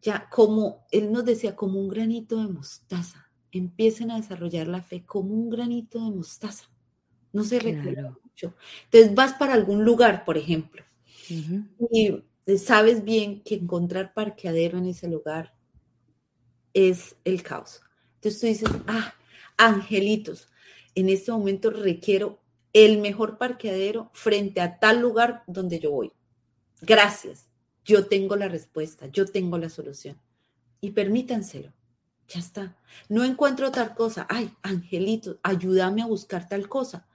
ya 0.00 0.26
como 0.30 0.86
él 0.90 1.12
nos 1.12 1.26
decía, 1.26 1.54
como 1.54 1.78
un 1.78 1.88
granito 1.88 2.40
de 2.40 2.50
mostaza, 2.50 3.30
empiecen 3.52 4.10
a 4.10 4.16
desarrollar 4.16 4.68
la 4.68 4.80
fe 4.80 5.04
como 5.04 5.34
un 5.34 5.50
granito 5.50 6.02
de 6.02 6.16
mostaza. 6.16 6.70
No 7.30 7.44
se 7.44 7.58
requiere 7.58 8.06
Entonces 8.84 9.14
vas 9.14 9.34
para 9.34 9.54
algún 9.54 9.84
lugar, 9.84 10.24
por 10.24 10.38
ejemplo, 10.38 10.82
y 11.90 12.24
sabes 12.58 13.04
bien 13.04 13.42
que 13.42 13.56
encontrar 13.56 14.14
parqueadero 14.14 14.78
en 14.78 14.86
ese 14.86 15.08
lugar 15.08 15.54
es 16.74 17.16
el 17.24 17.42
caos. 17.42 17.80
Entonces 18.16 18.40
tú 18.40 18.46
dices, 18.46 18.70
ah, 18.86 19.14
angelitos, 19.56 20.48
en 20.94 21.08
este 21.08 21.32
momento 21.32 21.70
requiero 21.70 22.40
el 22.72 22.98
mejor 23.00 23.38
parqueadero 23.38 24.10
frente 24.12 24.60
a 24.60 24.78
tal 24.78 25.00
lugar 25.00 25.42
donde 25.46 25.80
yo 25.80 25.90
voy. 25.90 26.12
Gracias, 26.82 27.50
yo 27.84 28.08
tengo 28.08 28.36
la 28.36 28.48
respuesta, 28.48 29.08
yo 29.08 29.26
tengo 29.26 29.58
la 29.58 29.70
solución. 29.70 30.20
Y 30.80 30.92
permítanselo, 30.92 31.74
ya 32.28 32.40
está. 32.40 32.78
No 33.08 33.24
encuentro 33.24 33.72
tal 33.72 33.94
cosa, 33.94 34.26
ay, 34.30 34.52
angelitos, 34.62 35.38
ayúdame 35.42 36.02
a 36.02 36.06
buscar 36.06 36.48
tal 36.48 36.68
cosa. 36.68 37.07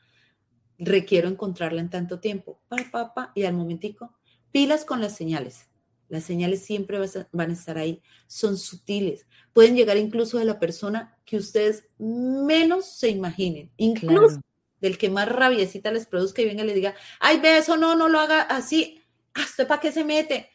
Requiero 0.77 1.27
encontrarla 1.27 1.81
en 1.81 1.89
tanto 1.89 2.19
tiempo. 2.19 2.59
Pa, 2.67 2.77
pa, 2.91 3.13
pa, 3.13 3.31
y 3.35 3.43
al 3.43 3.53
momentico, 3.53 4.17
pilas 4.51 4.85
con 4.85 5.01
las 5.01 5.15
señales. 5.15 5.67
Las 6.09 6.25
señales 6.25 6.63
siempre 6.63 6.99
van 7.31 7.49
a 7.49 7.53
estar 7.53 7.77
ahí, 7.77 8.03
son 8.27 8.57
sutiles, 8.57 9.25
pueden 9.51 9.75
llegar 9.75 9.97
incluso 9.97 10.37
de 10.37 10.45
la 10.45 10.59
persona 10.59 11.17
que 11.25 11.37
ustedes 11.37 11.89
menos 11.97 12.85
se 12.85 13.09
imaginen, 13.09 13.71
incluso 13.77 14.39
del 14.79 14.99
que 14.99 15.09
más 15.09 15.27
rabiecita 15.27 15.91
les 15.91 16.05
produzca 16.05 16.41
y 16.41 16.45
venga 16.45 16.63
y 16.63 16.67
le 16.67 16.75
diga, 16.75 16.93
ay, 17.19 17.39
ve 17.39 17.57
eso, 17.57 17.77
no, 17.77 17.95
no 17.95 18.09
lo 18.09 18.19
haga 18.19 18.41
así, 18.41 19.01
¿usted 19.35 19.65
para 19.65 19.81
qué 19.81 19.91
se 19.91 20.03
mete? 20.03 20.49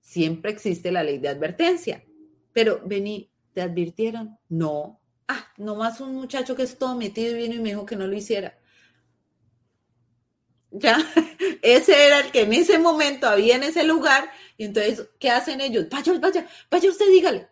Siempre 0.00 0.52
existe 0.52 0.92
la 0.92 1.02
ley 1.02 1.18
de 1.18 1.30
advertencia, 1.30 2.04
pero 2.52 2.80
vení, 2.84 3.28
¿te 3.54 3.62
advirtieron? 3.62 4.38
No. 4.48 5.00
Ah, 5.26 5.46
nomás 5.56 6.00
un 6.00 6.14
muchacho 6.14 6.54
que 6.54 6.62
es 6.62 6.78
todo 6.78 6.94
metido 6.94 7.32
y 7.32 7.42
vino 7.42 7.54
y 7.54 7.60
me 7.60 7.70
dijo 7.70 7.86
que 7.86 7.96
no 7.96 8.06
lo 8.06 8.14
hiciera. 8.14 8.56
Ya, 10.72 10.96
ese 11.62 12.06
era 12.06 12.20
el 12.20 12.32
que 12.32 12.42
en 12.42 12.52
ese 12.54 12.78
momento 12.78 13.26
había 13.26 13.56
en 13.56 13.62
ese 13.62 13.84
lugar. 13.84 14.30
Y 14.56 14.64
entonces, 14.64 15.08
¿qué 15.18 15.30
hacen 15.30 15.60
ellos? 15.60 15.86
Vaya, 15.90 16.18
vaya, 16.18 16.48
vaya 16.70 16.90
usted, 16.90 17.08
dígale. 17.10 17.48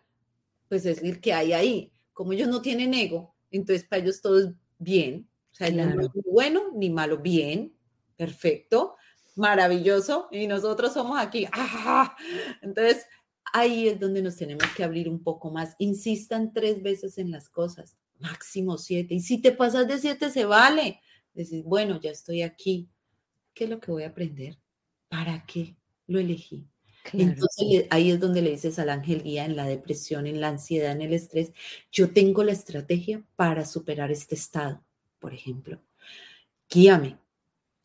Pues 0.67 0.85
es 0.85 1.03
el 1.03 1.21
que 1.21 1.33
hay 1.33 1.53
ahí. 1.53 1.93
Como 2.13 2.33
ellos 2.33 2.47
no 2.47 2.61
tienen 2.61 2.93
ego, 2.93 3.35
entonces 3.51 3.87
para 3.87 4.01
ellos 4.01 4.21
todo 4.21 4.39
es 4.39 4.49
bien. 4.79 5.29
O 5.51 5.55
sea, 5.55 5.69
no 5.69 6.01
es 6.01 6.09
ni 6.13 6.21
bueno 6.25 6.71
ni 6.73 6.89
malo, 6.89 7.17
bien, 7.19 7.75
perfecto, 8.15 8.95
maravilloso. 9.35 10.27
Y 10.31 10.47
nosotros 10.47 10.93
somos 10.93 11.19
aquí. 11.19 11.47
¡ah! 11.53 12.15
Entonces, 12.61 13.05
ahí 13.53 13.87
es 13.87 13.99
donde 13.99 14.21
nos 14.21 14.35
tenemos 14.35 14.65
que 14.75 14.83
abrir 14.83 15.09
un 15.09 15.23
poco 15.23 15.51
más. 15.51 15.75
Insistan 15.77 16.53
tres 16.53 16.81
veces 16.81 17.17
en 17.17 17.31
las 17.31 17.49
cosas, 17.49 17.97
máximo 18.19 18.77
siete. 18.77 19.13
Y 19.13 19.19
si 19.19 19.41
te 19.41 19.51
pasas 19.51 19.87
de 19.87 19.99
siete, 19.99 20.31
se 20.31 20.45
vale. 20.45 21.01
Decís, 21.33 21.63
bueno, 21.63 21.99
ya 21.99 22.11
estoy 22.11 22.41
aquí, 22.41 22.89
¿qué 23.61 23.65
es 23.65 23.69
lo 23.69 23.79
que 23.79 23.91
voy 23.91 24.01
a 24.01 24.07
aprender? 24.07 24.57
¿Para 25.07 25.45
qué 25.45 25.75
lo 26.07 26.17
elegí? 26.17 26.67
Entonces 27.13 27.85
ahí 27.91 28.09
es 28.09 28.19
donde 28.19 28.41
le 28.41 28.49
dices 28.49 28.79
al 28.79 28.89
ángel 28.89 29.21
guía 29.21 29.45
en 29.45 29.55
la 29.55 29.67
depresión, 29.67 30.25
en 30.25 30.41
la 30.41 30.47
ansiedad, 30.47 30.93
en 30.93 31.03
el 31.03 31.13
estrés, 31.13 31.53
yo 31.91 32.09
tengo 32.11 32.43
la 32.43 32.53
estrategia 32.53 33.23
para 33.35 33.63
superar 33.65 34.09
este 34.09 34.33
estado, 34.33 34.83
por 35.19 35.35
ejemplo. 35.35 35.79
Guíame. 36.71 37.19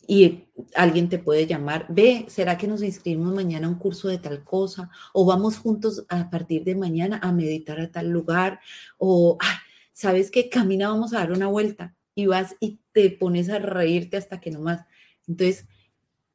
Y 0.08 0.44
alguien 0.74 1.10
te 1.10 1.18
puede 1.18 1.46
llamar, 1.46 1.84
ve, 1.90 2.24
¿será 2.28 2.56
que 2.56 2.68
nos 2.68 2.82
inscribimos 2.82 3.34
mañana 3.34 3.66
a 3.66 3.70
un 3.70 3.78
curso 3.78 4.08
de 4.08 4.16
tal 4.16 4.44
cosa? 4.44 4.90
O 5.12 5.26
vamos 5.26 5.58
juntos 5.58 6.06
a 6.08 6.30
partir 6.30 6.64
de 6.64 6.74
mañana 6.74 7.20
a 7.22 7.32
meditar 7.32 7.78
a 7.80 7.92
tal 7.92 8.08
lugar? 8.08 8.60
O, 8.96 9.36
¿sabes 9.92 10.30
qué? 10.30 10.48
Camina, 10.48 10.88
vamos 10.88 11.12
a 11.12 11.18
dar 11.18 11.32
una 11.32 11.48
vuelta. 11.48 11.94
Y 12.14 12.24
vas 12.24 12.56
y 12.60 12.78
te 12.92 13.10
pones 13.10 13.50
a 13.50 13.58
reírte 13.58 14.16
hasta 14.16 14.40
que 14.40 14.50
no 14.50 14.60
más 14.60 14.86
entonces, 15.26 15.66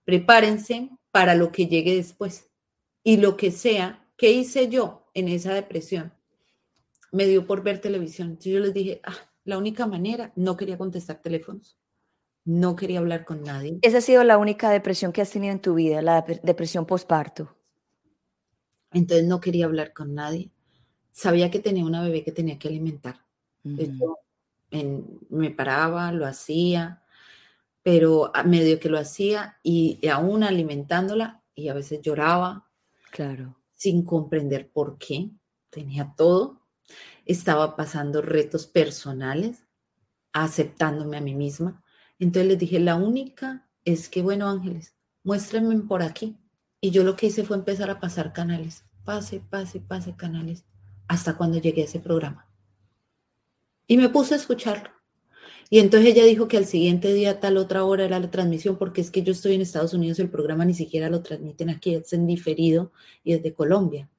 prepárense 0.03 0.89
para 1.11 1.35
lo 1.35 1.51
que 1.51 1.67
llegue 1.67 1.95
después. 1.95 2.49
Y 3.03 3.17
lo 3.17 3.37
que 3.37 3.51
sea, 3.51 4.07
¿qué 4.17 4.31
hice 4.31 4.69
yo 4.69 5.09
en 5.13 5.27
esa 5.27 5.53
depresión? 5.53 6.13
Me 7.11 7.25
dio 7.25 7.45
por 7.45 7.63
ver 7.63 7.79
televisión. 7.79 8.37
yo 8.39 8.59
les 8.59 8.73
dije, 8.73 9.01
ah, 9.03 9.31
la 9.43 9.57
única 9.57 9.87
manera, 9.87 10.31
no 10.35 10.55
quería 10.55 10.77
contestar 10.77 11.21
teléfonos. 11.21 11.77
No 12.43 12.75
quería 12.75 12.99
hablar 12.99 13.25
con 13.25 13.43
nadie. 13.43 13.77
Esa 13.81 13.99
ha 13.99 14.01
sido 14.01 14.23
la 14.23 14.37
única 14.37 14.69
depresión 14.71 15.11
que 15.11 15.21
has 15.21 15.29
tenido 15.29 15.53
en 15.53 15.61
tu 15.61 15.75
vida, 15.75 16.01
la 16.01 16.21
depresión 16.21 16.85
postparto. 16.85 17.55
Entonces 18.91 19.27
no 19.27 19.39
quería 19.39 19.65
hablar 19.65 19.93
con 19.93 20.15
nadie. 20.15 20.51
Sabía 21.11 21.51
que 21.51 21.59
tenía 21.59 21.85
una 21.85 22.01
bebé 22.01 22.23
que 22.23 22.31
tenía 22.31 22.57
que 22.57 22.67
alimentar. 22.67 23.25
me 25.29 25.51
paraba, 25.51 26.11
lo 26.11 26.25
hacía, 26.25 27.00
pero 27.83 28.31
medio 28.45 28.79
que 28.79 28.89
lo 28.89 28.99
hacía 28.99 29.57
y, 29.63 30.07
aún 30.07 30.43
alimentándola 30.43 31.43
y 31.55 31.69
a 31.69 31.73
veces 31.73 32.01
lloraba. 32.01 32.69
Claro. 33.11 33.57
Sin 33.73 34.05
comprender 34.05 34.71
por 34.71 34.97
qué. 34.97 35.31
Tenía 35.69 36.13
todo. 36.15 36.61
Estaba 37.25 37.75
pasando 37.75 38.21
retos 38.21 38.67
personales, 38.67 39.65
aceptándome 40.33 41.17
a 41.17 41.21
mí 41.21 41.33
misma. 41.33 41.83
Entonces 42.19 42.49
les 42.49 42.59
dije, 42.59 42.79
la 42.79 42.95
única 42.95 43.69
es 43.85 44.09
que, 44.09 44.21
bueno, 44.21 44.49
ángeles, 44.49 44.95
muéstrenme 45.23 45.75
por 45.81 46.03
aquí. 46.03 46.37
Y 46.79 46.91
yo 46.91 47.03
lo 47.03 47.15
que 47.15 47.27
hice 47.27 47.43
fue 47.43 47.57
empezar 47.57 47.89
a 47.89 47.99
pasar 47.99 48.33
canales. 48.33 48.85
Pase, 49.03 49.39
pase, 49.39 49.79
pase 49.79 50.15
canales. 50.15 50.65
Hasta 51.07 51.37
cuando 51.37 51.57
llegué 51.57 51.81
a 51.81 51.85
ese 51.85 51.99
programa. 51.99 52.47
Y 53.87 53.97
me 53.97 54.09
puse 54.09 54.33
a 54.33 54.37
escucharlo. 54.37 54.89
Y 55.73 55.79
entonces 55.79 56.09
ella 56.09 56.25
dijo 56.25 56.49
que 56.49 56.57
al 56.57 56.65
siguiente 56.65 57.13
día, 57.13 57.39
tal 57.39 57.55
otra 57.55 57.85
hora, 57.85 58.03
era 58.03 58.19
la 58.19 58.29
transmisión, 58.29 58.77
porque 58.77 58.99
es 58.99 59.09
que 59.09 59.23
yo 59.23 59.31
estoy 59.31 59.55
en 59.55 59.61
Estados 59.61 59.93
Unidos, 59.93 60.19
el 60.19 60.29
programa 60.29 60.65
ni 60.65 60.73
siquiera 60.73 61.09
lo 61.09 61.21
transmiten 61.21 61.69
aquí, 61.69 61.95
es 61.95 62.11
en 62.11 62.27
diferido 62.27 62.91
y 63.23 63.31
es 63.31 63.41
de 63.41 63.53
Colombia. 63.53 64.09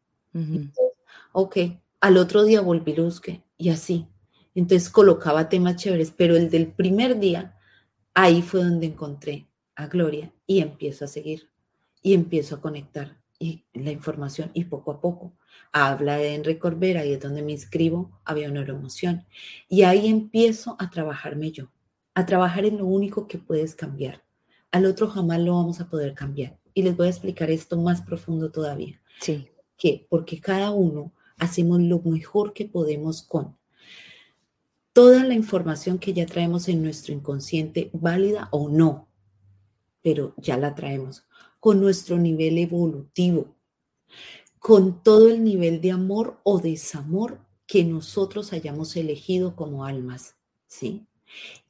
ok, 1.33 1.57
al 2.01 2.17
otro 2.17 2.45
día 2.45 2.63
volví 2.63 2.95
Luzque 2.95 3.43
y 3.59 3.69
así. 3.69 4.07
Entonces 4.55 4.89
colocaba 4.89 5.51
temas 5.51 5.77
chéveres, 5.77 6.11
pero 6.17 6.37
el 6.37 6.49
del 6.49 6.69
primer 6.69 7.21
día, 7.21 7.59
ahí 8.15 8.41
fue 8.41 8.65
donde 8.65 8.87
encontré 8.87 9.47
a 9.75 9.89
Gloria 9.89 10.33
y 10.47 10.61
empiezo 10.61 11.05
a 11.05 11.09
seguir 11.09 11.51
y 12.01 12.15
empiezo 12.15 12.55
a 12.55 12.61
conectar 12.63 13.22
y 13.43 13.65
la 13.75 13.91
información 13.91 14.53
y 14.55 14.67
poco 14.67 14.93
a 14.93 15.01
poco 15.01 15.33
habla 15.73 16.17
de 16.17 16.37
Enrique 16.37 16.61
Corbera 16.61 17.05
y 17.05 17.15
es 17.15 17.21
donde 17.21 17.43
me 17.43 17.51
inscribo 17.51 18.21
había 18.25 18.47
una 18.47 18.61
neuroemoción. 18.61 19.27
Y 19.69 19.83
ahí 19.83 20.07
empiezo 20.07 20.77
a 20.79 20.91
trabajarme 20.91 21.51
yo, 21.51 21.73
a 22.15 22.25
trabajar 22.25 22.67
en 22.67 22.79
lo 22.79 22.87
único 22.87 23.27
que 23.27 23.39
puedes 23.39 23.75
cambiar. 23.75 24.23
Al 24.71 24.87
otro 24.87 25.09
jamás 25.09 25.41
lo 25.41 25.57
vamos 25.57 25.81
a 25.81 25.91
poder 25.91 26.15
cambiar. 26.15 26.57
Y 26.73 26.85
les 26.85 26.97
voy 26.97 27.09
a 27.09 27.11
explicar 27.11 27.51
esto 27.51 27.77
más 27.77 28.01
profundo 28.03 28.53
todavía. 28.53 29.01
Sí. 29.21 29.49
¿Qué? 29.77 30.07
Porque 30.09 30.41
cada 30.41 30.71
uno 30.71 31.13
hacemos 31.37 31.81
lo 31.81 32.01
mejor 32.01 32.53
que 32.53 32.67
podemos 32.67 33.23
con 33.23 33.57
toda 34.93 35.25
la 35.25 35.35
información 35.35 35.99
que 35.99 36.13
ya 36.13 36.27
traemos 36.27 36.69
en 36.69 36.81
nuestro 36.81 37.13
inconsciente, 37.13 37.91
válida 37.93 38.49
o 38.53 38.69
no, 38.69 39.09
pero 40.01 40.33
ya 40.37 40.57
la 40.57 40.77
traemos, 40.77 41.25
con 41.63 41.81
nuestro 41.81 42.19
nivel 42.19 42.59
evolutivo, 42.59 43.55
con 44.59 45.01
todo 45.05 45.29
el 45.29 45.45
nivel 45.45 45.81
de 45.81 45.93
amor 45.93 46.41
o 46.43 46.59
desamor 46.59 47.39
que 47.69 47.85
nosotros 47.85 48.53
hayamos 48.53 48.97
elegido 48.97 49.55
como 49.55 49.85
almas, 49.85 50.35
¿sí? 50.67 51.07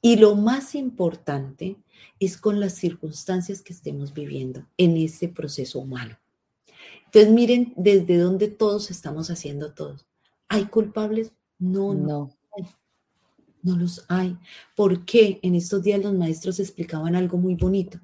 Y 0.00 0.16
lo 0.16 0.34
más 0.34 0.74
importante 0.74 1.76
es 2.18 2.38
con 2.38 2.58
las 2.58 2.72
circunstancias 2.72 3.60
que 3.60 3.74
estemos 3.74 4.14
viviendo 4.14 4.66
en 4.78 4.96
ese 4.96 5.28
proceso 5.28 5.80
humano. 5.80 6.18
Entonces, 7.04 7.30
miren 7.30 7.74
desde 7.76 8.16
dónde 8.16 8.48
todos 8.48 8.90
estamos 8.90 9.28
haciendo 9.28 9.74
todos. 9.74 10.06
¿Hay 10.48 10.64
culpables? 10.64 11.32
No, 11.58 11.92
no. 11.92 12.34
no. 12.56 12.72
No 13.62 13.76
los 13.76 14.06
hay. 14.08 14.38
¿Por 14.74 15.04
qué? 15.04 15.38
En 15.42 15.54
estos 15.54 15.82
días 15.82 16.02
los 16.02 16.14
maestros 16.14 16.60
explicaban 16.60 17.14
algo 17.14 17.36
muy 17.36 17.56
bonito. 17.56 18.00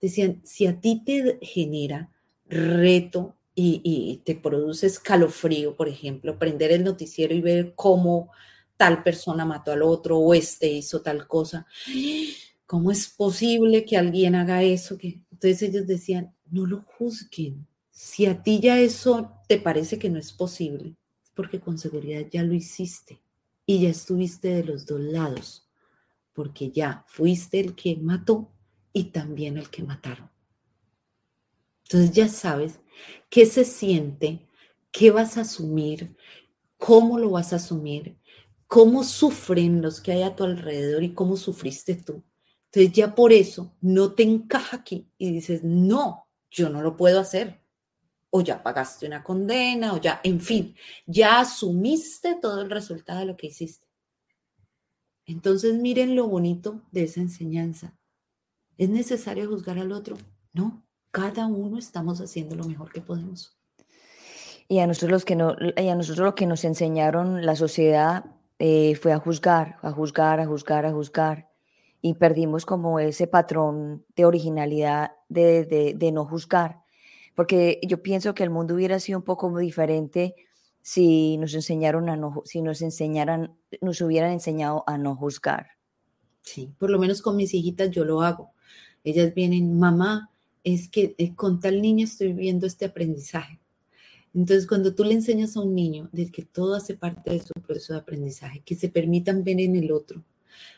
Decían, 0.00 0.40
si 0.44 0.66
a 0.66 0.80
ti 0.80 1.02
te 1.04 1.38
genera 1.42 2.10
reto 2.46 3.36
y, 3.54 4.22
te 4.24 4.36
produce 4.36 4.86
escalofrío, 4.86 5.76
por 5.76 5.88
ejemplo, 5.88 6.38
prender 6.38 6.70
el 6.70 6.84
noticiero 6.84 7.34
y 7.34 7.40
ver 7.40 7.72
cómo 7.74 8.30
tal 8.76 9.02
persona 9.02 9.44
mató 9.44 9.72
al 9.72 9.82
otro 9.82 10.18
o 10.18 10.32
este 10.34 10.70
hizo 10.70 11.02
tal 11.02 11.26
cosa, 11.26 11.66
¿cómo 12.66 12.92
es 12.92 13.08
posible 13.08 13.84
que 13.84 13.96
alguien 13.96 14.36
haga 14.36 14.62
eso? 14.62 14.96
Entonces 15.02 15.62
ellos 15.62 15.86
decían, 15.88 16.32
no 16.50 16.66
lo 16.66 16.82
juzguen. 16.82 17.66
Si 17.90 18.26
a 18.26 18.42
ti 18.42 18.60
ya 18.60 18.78
eso 18.78 19.32
te 19.48 19.58
parece 19.58 19.98
que 19.98 20.08
no 20.08 20.20
es 20.20 20.32
posible, 20.32 20.94
porque 21.34 21.58
con 21.58 21.78
seguridad 21.78 22.26
ya 22.30 22.44
lo 22.44 22.54
hiciste 22.54 23.20
y 23.66 23.80
ya 23.80 23.88
estuviste 23.88 24.48
de 24.48 24.64
los 24.64 24.86
dos 24.86 25.00
lados, 25.00 25.68
porque 26.32 26.70
ya 26.70 27.04
fuiste 27.08 27.58
el 27.58 27.74
que 27.74 27.96
mató 27.96 28.52
y 28.92 29.04
también 29.04 29.58
el 29.58 29.70
que 29.70 29.82
mataron. 29.82 30.30
Entonces 31.84 32.12
ya 32.12 32.28
sabes 32.28 32.80
qué 33.30 33.46
se 33.46 33.64
siente, 33.64 34.46
qué 34.90 35.10
vas 35.10 35.38
a 35.38 35.42
asumir, 35.42 36.16
cómo 36.76 37.18
lo 37.18 37.30
vas 37.30 37.52
a 37.52 37.56
asumir, 37.56 38.18
cómo 38.66 39.04
sufren 39.04 39.80
los 39.80 40.00
que 40.00 40.12
hay 40.12 40.22
a 40.22 40.36
tu 40.36 40.44
alrededor 40.44 41.02
y 41.02 41.14
cómo 41.14 41.36
sufriste 41.36 41.94
tú. 41.94 42.22
Entonces 42.66 42.92
ya 42.92 43.14
por 43.14 43.32
eso 43.32 43.74
no 43.80 44.12
te 44.12 44.24
encaja 44.24 44.78
aquí 44.78 45.08
y 45.16 45.32
dices, 45.32 45.64
no, 45.64 46.28
yo 46.50 46.68
no 46.68 46.82
lo 46.82 46.96
puedo 46.96 47.20
hacer. 47.20 47.62
O 48.30 48.42
ya 48.42 48.62
pagaste 48.62 49.06
una 49.06 49.24
condena, 49.24 49.94
o 49.94 50.00
ya, 50.00 50.20
en 50.22 50.38
fin, 50.38 50.76
ya 51.06 51.40
asumiste 51.40 52.34
todo 52.34 52.60
el 52.60 52.68
resultado 52.68 53.20
de 53.20 53.24
lo 53.24 53.36
que 53.38 53.46
hiciste. 53.46 53.86
Entonces 55.24 55.76
miren 55.76 56.14
lo 56.14 56.28
bonito 56.28 56.82
de 56.90 57.04
esa 57.04 57.20
enseñanza. 57.20 57.98
¿Es 58.78 58.88
necesario 58.88 59.48
juzgar 59.48 59.78
al 59.80 59.90
otro? 59.90 60.16
No, 60.52 60.84
cada 61.10 61.46
uno 61.46 61.78
estamos 61.78 62.20
haciendo 62.20 62.54
lo 62.54 62.64
mejor 62.64 62.92
que 62.92 63.00
podemos. 63.00 63.58
Y 64.68 64.78
a 64.78 64.86
nosotros 64.86 65.10
los 65.10 65.24
que 65.24 65.34
no, 65.34 65.56
y 65.76 65.88
a 65.88 65.96
nosotros 65.96 66.24
lo 66.24 66.34
que 66.36 66.46
nos 66.46 66.64
enseñaron 66.64 67.44
la 67.44 67.56
sociedad 67.56 68.26
eh, 68.60 68.94
fue 68.94 69.12
a 69.12 69.18
juzgar, 69.18 69.78
a 69.82 69.90
juzgar, 69.90 70.38
a 70.38 70.46
juzgar, 70.46 70.86
a 70.86 70.92
juzgar. 70.92 71.48
Y 72.00 72.14
perdimos 72.14 72.64
como 72.64 73.00
ese 73.00 73.26
patrón 73.26 74.04
de 74.14 74.24
originalidad 74.24 75.10
de, 75.28 76.10
no 76.12 76.24
juzgar. 76.24 76.82
Porque 77.34 77.80
yo 77.82 78.00
pienso 78.00 78.32
que 78.34 78.44
el 78.44 78.50
mundo 78.50 78.74
hubiera 78.74 79.00
sido 79.00 79.18
un 79.18 79.24
poco 79.24 79.56
diferente 79.58 80.36
si 80.82 81.36
nos 81.38 81.52
enseñaron 81.54 82.08
a 82.08 82.16
no, 82.16 82.42
si 82.44 82.62
nos 82.62 82.80
enseñaran, 82.82 83.58
nos 83.80 84.00
hubieran 84.00 84.30
enseñado 84.30 84.84
a 84.86 84.98
no 84.98 85.16
juzgar. 85.16 85.77
Sí, 86.48 86.72
por 86.78 86.88
lo 86.88 86.98
menos 86.98 87.20
con 87.20 87.36
mis 87.36 87.52
hijitas 87.52 87.90
yo 87.90 88.06
lo 88.06 88.22
hago. 88.22 88.52
Ellas 89.04 89.34
vienen, 89.34 89.78
mamá, 89.78 90.30
es 90.64 90.88
que 90.88 91.14
eh, 91.18 91.34
con 91.34 91.60
tal 91.60 91.82
niña 91.82 92.04
estoy 92.04 92.32
viendo 92.32 92.66
este 92.66 92.86
aprendizaje. 92.86 93.60
Entonces, 94.34 94.66
cuando 94.66 94.94
tú 94.94 95.04
le 95.04 95.12
enseñas 95.12 95.56
a 95.56 95.60
un 95.60 95.74
niño 95.74 96.08
de 96.10 96.30
que 96.30 96.44
todo 96.44 96.74
hace 96.74 96.94
parte 96.94 97.30
de 97.30 97.40
su 97.40 97.52
proceso 97.54 97.92
de 97.92 97.98
aprendizaje, 97.98 98.62
que 98.64 98.76
se 98.76 98.88
permitan 98.88 99.44
ver 99.44 99.60
en 99.60 99.76
el 99.76 99.92
otro, 99.92 100.24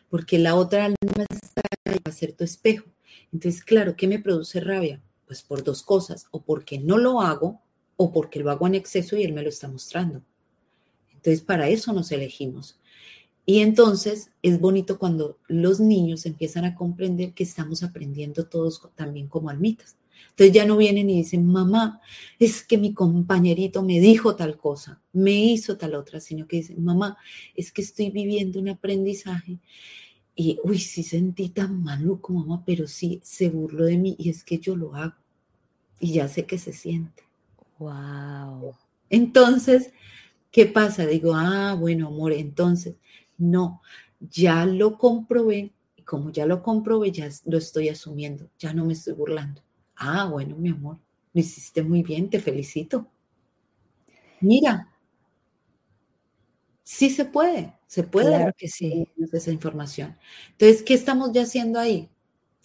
porque 0.08 0.40
la 0.40 0.56
otra 0.56 0.86
alma 0.86 1.26
está 1.30 1.62
ahí 1.84 2.00
para 2.00 2.16
ser 2.16 2.32
tu 2.32 2.42
espejo. 2.42 2.86
Entonces, 3.32 3.62
claro, 3.62 3.94
¿qué 3.96 4.08
me 4.08 4.18
produce 4.18 4.60
rabia? 4.60 5.00
Pues 5.26 5.42
por 5.42 5.62
dos 5.62 5.84
cosas, 5.84 6.26
o 6.32 6.42
porque 6.42 6.80
no 6.80 6.98
lo 6.98 7.20
hago, 7.20 7.60
o 7.96 8.10
porque 8.12 8.40
lo 8.40 8.50
hago 8.50 8.66
en 8.66 8.74
exceso 8.74 9.16
y 9.16 9.22
él 9.22 9.32
me 9.32 9.42
lo 9.42 9.50
está 9.50 9.68
mostrando. 9.68 10.24
Entonces, 11.12 11.42
para 11.42 11.68
eso 11.68 11.92
nos 11.92 12.10
elegimos. 12.10 12.79
Y 13.50 13.62
entonces 13.62 14.30
es 14.44 14.60
bonito 14.60 14.96
cuando 14.96 15.36
los 15.48 15.80
niños 15.80 16.24
empiezan 16.24 16.64
a 16.64 16.76
comprender 16.76 17.32
que 17.32 17.42
estamos 17.42 17.82
aprendiendo 17.82 18.46
todos 18.46 18.80
también 18.94 19.26
como 19.26 19.50
almitas. 19.50 19.96
Entonces 20.28 20.54
ya 20.54 20.64
no 20.64 20.76
vienen 20.76 21.10
y 21.10 21.16
dicen, 21.16 21.44
mamá, 21.46 22.00
es 22.38 22.62
que 22.62 22.78
mi 22.78 22.94
compañerito 22.94 23.82
me 23.82 23.98
dijo 23.98 24.36
tal 24.36 24.56
cosa, 24.56 25.02
me 25.12 25.32
hizo 25.32 25.76
tal 25.76 25.96
otra, 25.96 26.20
sino 26.20 26.46
que 26.46 26.58
dicen, 26.58 26.84
mamá, 26.84 27.16
es 27.56 27.72
que 27.72 27.82
estoy 27.82 28.10
viviendo 28.10 28.60
un 28.60 28.68
aprendizaje 28.68 29.58
y, 30.36 30.60
uy, 30.62 30.78
sí 30.78 31.02
sentí 31.02 31.48
tan 31.48 31.82
maluco, 31.82 32.32
mamá, 32.32 32.62
pero 32.64 32.86
sí 32.86 33.18
se 33.24 33.48
burló 33.48 33.84
de 33.84 33.98
mí 33.98 34.14
y 34.16 34.30
es 34.30 34.44
que 34.44 34.60
yo 34.60 34.76
lo 34.76 34.94
hago 34.94 35.16
y 35.98 36.12
ya 36.12 36.28
sé 36.28 36.46
que 36.46 36.56
se 36.56 36.72
siente. 36.72 37.24
Wow. 37.80 38.76
Entonces, 39.08 39.92
¿qué 40.52 40.66
pasa? 40.66 41.04
Digo, 41.04 41.32
ah, 41.34 41.74
bueno, 41.74 42.06
amor, 42.06 42.32
entonces, 42.32 42.94
no, 43.40 43.82
ya 44.20 44.66
lo 44.66 44.96
comprobé 44.98 45.72
y 45.96 46.02
como 46.02 46.30
ya 46.30 46.46
lo 46.46 46.62
comprobé, 46.62 47.10
ya 47.10 47.28
lo 47.46 47.58
estoy 47.58 47.88
asumiendo, 47.88 48.48
ya 48.58 48.72
no 48.72 48.84
me 48.84 48.92
estoy 48.92 49.14
burlando. 49.14 49.62
Ah, 49.96 50.26
bueno, 50.26 50.56
mi 50.56 50.70
amor, 50.70 50.98
lo 51.32 51.40
hiciste 51.40 51.82
muy 51.82 52.02
bien, 52.02 52.30
te 52.30 52.40
felicito. 52.40 53.06
Mira, 54.40 54.88
sí 56.82 57.10
se 57.10 57.24
puede, 57.24 57.74
se 57.86 58.02
puede 58.02 58.28
claro 58.28 58.52
que 58.56 58.68
sí. 58.68 59.06
esa 59.32 59.50
información. 59.50 60.16
Entonces, 60.52 60.82
¿qué 60.82 60.94
estamos 60.94 61.32
ya 61.32 61.42
haciendo 61.42 61.78
ahí? 61.78 62.08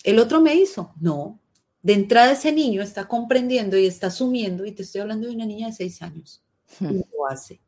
¿El 0.03 0.19
otro 0.19 0.41
me 0.41 0.55
hizo? 0.55 0.93
No. 0.99 1.39
De 1.81 1.93
entrada 1.93 2.31
ese 2.31 2.51
niño 2.51 2.81
está 2.81 3.07
comprendiendo 3.07 3.77
y 3.77 3.85
está 3.85 4.07
asumiendo, 4.07 4.65
y 4.65 4.71
te 4.71 4.83
estoy 4.83 5.01
hablando 5.01 5.27
de 5.27 5.35
una 5.35 5.45
niña 5.45 5.67
de 5.67 5.73
seis 5.73 6.01
años, 6.01 6.43
y 6.79 6.85
hmm. 6.85 7.03
lo 7.13 7.27
hace. 7.27 7.61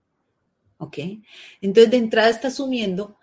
¿Ok? 0.77 0.97
Entonces, 1.61 1.91
de 1.91 1.97
entrada 1.97 2.29
está 2.29 2.49
asumiendo 2.49 3.17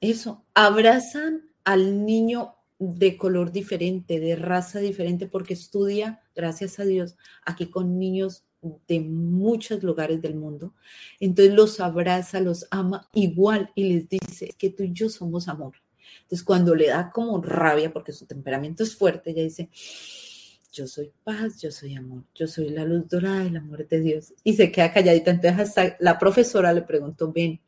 eso. 0.00 0.44
Abrazan 0.54 1.50
al 1.64 2.04
niño 2.04 2.54
de 2.78 3.16
color 3.16 3.52
diferente, 3.52 4.18
de 4.18 4.36
raza 4.36 4.80
diferente, 4.80 5.26
porque 5.26 5.54
estudia, 5.54 6.22
gracias 6.34 6.80
a 6.80 6.84
Dios, 6.84 7.16
aquí 7.44 7.66
con 7.66 7.98
niños 7.98 8.44
de 8.88 9.00
muchos 9.00 9.82
lugares 9.82 10.20
del 10.20 10.34
mundo. 10.34 10.74
Entonces 11.18 11.54
los 11.54 11.80
abraza, 11.80 12.40
los 12.40 12.66
ama 12.70 13.08
igual 13.12 13.70
y 13.74 13.92
les 13.92 14.08
dice 14.08 14.54
que 14.58 14.70
tú 14.70 14.82
y 14.82 14.92
yo 14.92 15.08
somos 15.08 15.48
amor. 15.48 15.74
Entonces 16.22 16.44
cuando 16.44 16.74
le 16.74 16.88
da 16.88 17.10
como 17.10 17.40
rabia, 17.42 17.92
porque 17.92 18.12
su 18.12 18.26
temperamento 18.26 18.82
es 18.82 18.96
fuerte, 18.96 19.30
ella 19.30 19.42
dice, 19.42 19.70
yo 20.72 20.86
soy 20.86 21.12
paz, 21.24 21.60
yo 21.60 21.70
soy 21.70 21.94
amor, 21.94 22.24
yo 22.34 22.46
soy 22.46 22.70
la 22.70 22.84
luz 22.84 23.08
dorada 23.08 23.44
del 23.44 23.56
amor 23.56 23.86
de 23.86 24.00
Dios. 24.00 24.32
Y 24.44 24.54
se 24.54 24.70
queda 24.70 24.92
calladita. 24.92 25.30
Entonces 25.30 25.60
hasta 25.60 25.96
la 26.00 26.18
profesora 26.18 26.72
le 26.72 26.82
preguntó, 26.82 27.32
ven, 27.32 27.60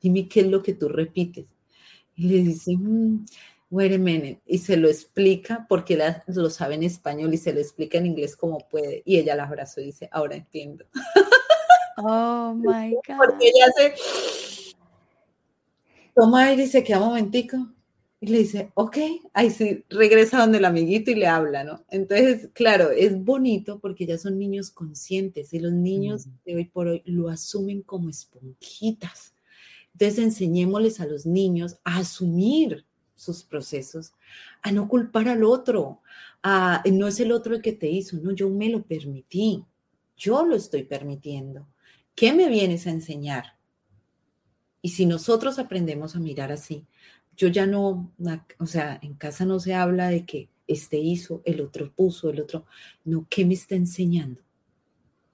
dime 0.00 0.28
qué 0.28 0.40
es 0.40 0.46
lo 0.46 0.62
que 0.62 0.74
tú 0.74 0.88
repites. 0.88 1.48
Y 2.16 2.28
le 2.28 2.38
dice, 2.42 2.76
mmm, 2.76 3.24
wait 3.70 4.40
y 4.46 4.58
se 4.58 4.76
lo 4.76 4.88
explica 4.88 5.66
porque 5.68 5.98
lo 6.26 6.50
sabe 6.50 6.74
en 6.74 6.82
español 6.82 7.32
y 7.32 7.38
se 7.38 7.52
lo 7.52 7.60
explica 7.60 7.98
en 7.98 8.06
inglés 8.06 8.36
como 8.36 8.58
puede. 8.68 9.02
Y 9.06 9.18
ella 9.18 9.36
la 9.36 9.44
abrazó 9.44 9.80
y 9.80 9.86
dice, 9.86 10.08
ahora 10.12 10.36
entiendo. 10.36 10.84
Oh 11.96 12.54
my 12.56 12.92
God. 12.92 13.16
Porque 13.16 13.48
ella 13.48 13.66
hace, 13.68 13.94
toma 16.14 16.44
aire 16.44 16.64
y 16.64 16.66
se 16.66 16.84
queda 16.84 16.98
un 16.98 17.06
momentico. 17.06 17.56
Y 18.22 18.26
le 18.26 18.38
dice, 18.38 18.70
ok, 18.74 18.98
ahí 19.32 19.50
sí, 19.50 19.84
regresa 19.88 20.40
donde 20.40 20.58
el 20.58 20.66
amiguito 20.66 21.10
y 21.10 21.14
le 21.14 21.26
habla, 21.26 21.64
¿no? 21.64 21.86
Entonces, 21.88 22.50
claro, 22.52 22.90
es 22.90 23.18
bonito 23.18 23.80
porque 23.80 24.04
ya 24.04 24.18
son 24.18 24.38
niños 24.38 24.70
conscientes 24.70 25.54
y 25.54 25.58
los 25.58 25.72
niños 25.72 26.26
de 26.44 26.56
hoy 26.56 26.64
por 26.66 26.88
hoy 26.88 27.02
lo 27.06 27.30
asumen 27.30 27.80
como 27.80 28.10
esponjitas. 28.10 29.34
Entonces, 29.94 30.18
enseñémosles 30.18 31.00
a 31.00 31.06
los 31.06 31.24
niños 31.24 31.78
a 31.82 31.98
asumir 31.98 32.84
sus 33.14 33.42
procesos, 33.42 34.12
a 34.62 34.70
no 34.70 34.86
culpar 34.86 35.28
al 35.28 35.42
otro, 35.44 36.00
a 36.42 36.82
no 36.90 37.06
es 37.08 37.20
el 37.20 37.32
otro 37.32 37.54
el 37.54 37.62
que 37.62 37.72
te 37.72 37.88
hizo, 37.88 38.16
no, 38.18 38.32
yo 38.32 38.50
me 38.50 38.68
lo 38.68 38.82
permití, 38.82 39.64
yo 40.16 40.44
lo 40.44 40.56
estoy 40.56 40.84
permitiendo. 40.84 41.66
¿Qué 42.14 42.32
me 42.32 42.48
vienes 42.48 42.86
a 42.86 42.90
enseñar? 42.90 43.56
Y 44.82 44.90
si 44.90 45.04
nosotros 45.06 45.58
aprendemos 45.58 46.16
a 46.16 46.20
mirar 46.20 46.52
así, 46.52 46.86
yo 47.40 47.48
ya 47.48 47.66
no, 47.66 48.12
o 48.58 48.66
sea, 48.66 48.98
en 49.02 49.14
casa 49.14 49.44
no 49.44 49.58
se 49.60 49.74
habla 49.74 50.08
de 50.08 50.26
que 50.26 50.50
este 50.66 50.98
hizo, 50.98 51.42
el 51.44 51.60
otro 51.60 51.90
puso, 51.90 52.30
el 52.30 52.40
otro, 52.40 52.66
no, 53.04 53.26
¿qué 53.30 53.44
me 53.44 53.54
está 53.54 53.74
enseñando? 53.74 54.42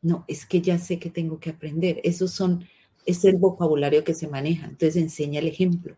No, 0.02 0.24
es 0.28 0.46
que 0.46 0.60
ya 0.60 0.78
sé 0.78 0.98
que 0.98 1.10
tengo 1.10 1.40
que 1.40 1.50
aprender. 1.50 2.00
Esos 2.04 2.30
son, 2.30 2.64
es 3.04 3.24
el 3.24 3.36
vocabulario 3.36 4.04
que 4.04 4.14
se 4.14 4.28
maneja. 4.28 4.66
Entonces 4.66 4.96
enseña 4.96 5.40
el 5.40 5.48
ejemplo 5.48 5.96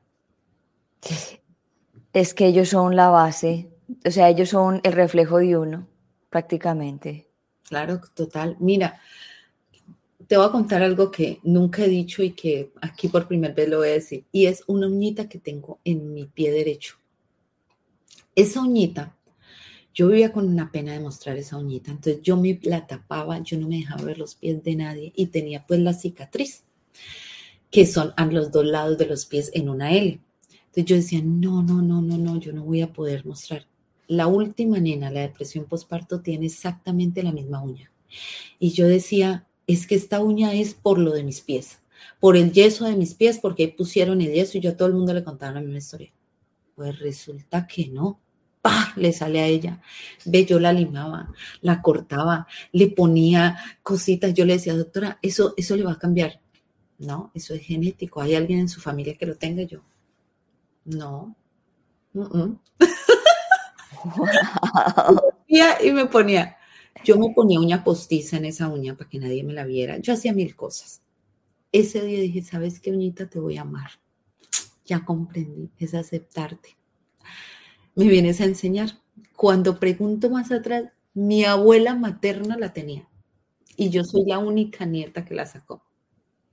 es 2.13 2.35
que 2.35 2.47
ellos 2.47 2.71
son 2.71 2.97
la 2.97 3.09
base, 3.09 3.69
o 4.05 4.11
sea, 4.11 4.29
ellos 4.29 4.49
son 4.51 4.81
el 4.83 4.93
reflejo 4.93 5.39
de 5.39 5.57
uno, 5.57 5.87
prácticamente. 6.31 7.29
Claro, 7.69 8.01
total. 8.15 8.57
Mira, 8.61 9.01
te 10.29 10.37
voy 10.37 10.47
a 10.47 10.53
contar 10.53 10.83
algo 10.83 11.11
que 11.11 11.41
nunca 11.43 11.85
he 11.85 11.89
dicho 11.89 12.23
y 12.23 12.33
que 12.33 12.71
aquí 12.83 13.09
por 13.09 13.27
primera 13.27 13.55
vez 13.55 13.69
lo 13.69 13.79
voy 13.79 13.89
a 13.89 13.93
decir. 13.93 14.25
Y 14.31 14.45
es 14.45 14.63
una 14.67 14.87
uñita 14.87 15.27
que 15.27 15.39
tengo 15.39 15.81
en 15.85 16.13
mi 16.13 16.27
pie 16.27 16.53
derecho. 16.53 16.97
Esa 18.35 18.61
uñita, 18.61 19.17
yo 19.95 20.09
vivía 20.09 20.31
con 20.31 20.47
una 20.47 20.71
pena 20.71 20.93
de 20.93 21.01
mostrar 21.01 21.39
esa 21.39 21.57
uñita. 21.57 21.91
Entonces 21.91 22.21
yo 22.23 22.37
me 22.37 22.61
la 22.63 22.87
tapaba, 22.87 23.43
yo 23.43 23.59
no 23.59 23.69
me 23.69 23.79
dejaba 23.79 24.05
ver 24.05 24.19
los 24.19 24.35
pies 24.35 24.63
de 24.63 24.77
nadie 24.77 25.13
y 25.17 25.27
tenía 25.27 25.67
pues 25.67 25.81
la 25.81 25.95
cicatriz, 25.95 26.63
que 27.71 27.87
son 27.87 28.13
a 28.19 28.27
los 28.27 28.53
dos 28.53 28.67
lados 28.67 28.99
de 28.99 29.07
los 29.07 29.25
pies 29.25 29.51
en 29.55 29.71
una 29.71 29.93
L. 29.93 30.21
Entonces 30.67 30.85
yo 30.85 30.97
decía, 30.97 31.23
no, 31.25 31.63
no, 31.63 31.81
no, 31.81 32.03
no, 32.03 32.19
no, 32.19 32.39
yo 32.39 32.53
no 32.53 32.65
voy 32.65 32.83
a 32.83 32.93
poder 32.93 33.25
mostrar. 33.25 33.67
La 34.09 34.27
última 34.27 34.79
nena, 34.79 35.11
la 35.11 35.21
depresión 35.21 35.65
postparto, 35.65 36.21
tiene 36.21 36.47
exactamente 36.47 37.23
la 37.23 37.33
misma 37.33 37.63
uña. 37.63 37.91
Y 38.59 38.71
yo 38.73 38.87
decía, 38.87 39.48
es 39.69 39.87
que 39.87 39.95
esta 39.95 40.21
uña 40.21 40.53
es 40.55 40.75
por 40.75 40.99
lo 40.99 41.13
de 41.13 41.23
mis 41.23 41.43
pies, 41.43 41.79
por 42.19 42.37
el 42.37 42.53
yeso 42.53 42.87
de 42.87 42.97
mis 42.97 43.15
pies, 43.15 43.39
porque 43.39 43.63
ahí 43.65 43.69
pusieron 43.73 44.21
el 44.21 44.33
yeso 44.33 44.59
y 44.59 44.63
yo 44.63 44.71
a 44.71 44.77
todo 44.77 44.89
el 44.89 44.95
mundo 44.95 45.15
le 45.15 45.23
contaba 45.23 45.53
la 45.53 45.61
misma 45.61 45.79
historia. 45.79 46.11
Pues 46.75 46.99
resulta 46.99 47.67
que 47.67 47.87
no. 47.89 48.19
¡Pah! 48.63 48.93
Le 48.97 49.13
sale 49.13 49.41
a 49.41 49.47
ella. 49.47 49.81
Ve, 50.25 50.45
yo 50.45 50.59
la 50.59 50.73
limaba, 50.73 51.33
la 51.61 51.81
cortaba, 51.83 52.49
le 52.73 52.89
ponía 52.89 53.57
cositas. 53.83 54.35
Yo 54.35 54.45
le 54.45 54.55
decía, 54.55 54.75
doctora, 54.75 55.19
eso, 55.23 55.55
eso 55.57 55.77
le 55.77 55.85
va 55.85 55.93
a 55.93 55.99
cambiar. 55.99 56.41
No, 56.99 57.31
eso 57.35 57.55
es 57.55 57.63
genético. 57.63 58.21
¿Hay 58.21 58.35
alguien 58.35 58.61
en 58.61 58.69
su 58.69 58.81
familia 58.81 59.17
que 59.17 59.27
lo 59.27 59.37
tenga 59.37 59.63
yo? 59.63 59.85
No. 60.85 61.37
y 65.49 65.93
me 65.93 66.07
ponía, 66.07 66.58
yo 67.05 67.19
me 67.19 67.31
ponía 67.35 67.61
uña 67.61 67.85
postiza 67.85 68.37
en 68.37 68.45
esa 68.47 68.69
uña 68.69 68.97
para 68.97 69.09
que 69.09 69.19
nadie 69.19 69.45
me 69.45 69.53
la 69.53 69.65
viera. 69.65 69.99
Yo 69.99 70.13
hacía 70.13 70.33
mil 70.33 70.55
cosas. 70.57 71.03
Ese 71.73 72.05
día 72.05 72.21
dije, 72.21 72.43
¿sabes 72.43 72.81
qué 72.81 72.91
uñita 72.91 73.29
te 73.29 73.39
voy 73.39 73.59
a 73.59 73.63
amar? 73.63 73.91
Ya 74.85 75.05
comprendí, 75.05 75.71
es 75.79 75.95
aceptarte. 75.95 76.77
Me 77.95 78.07
vienes 78.07 78.41
a 78.41 78.45
enseñar. 78.45 79.01
Cuando 79.37 79.79
pregunto 79.79 80.31
más 80.31 80.51
atrás, 80.51 80.85
mi 81.15 81.45
abuela 81.45 81.95
materna 81.95 82.57
la 82.57 82.73
tenía 82.73 83.09
y 83.77 83.91
yo 83.91 84.05
soy 84.05 84.25
la 84.27 84.39
única 84.39 84.85
nieta 84.85 85.25
que 85.25 85.35
la 85.35 85.47
sacó. 85.47 85.83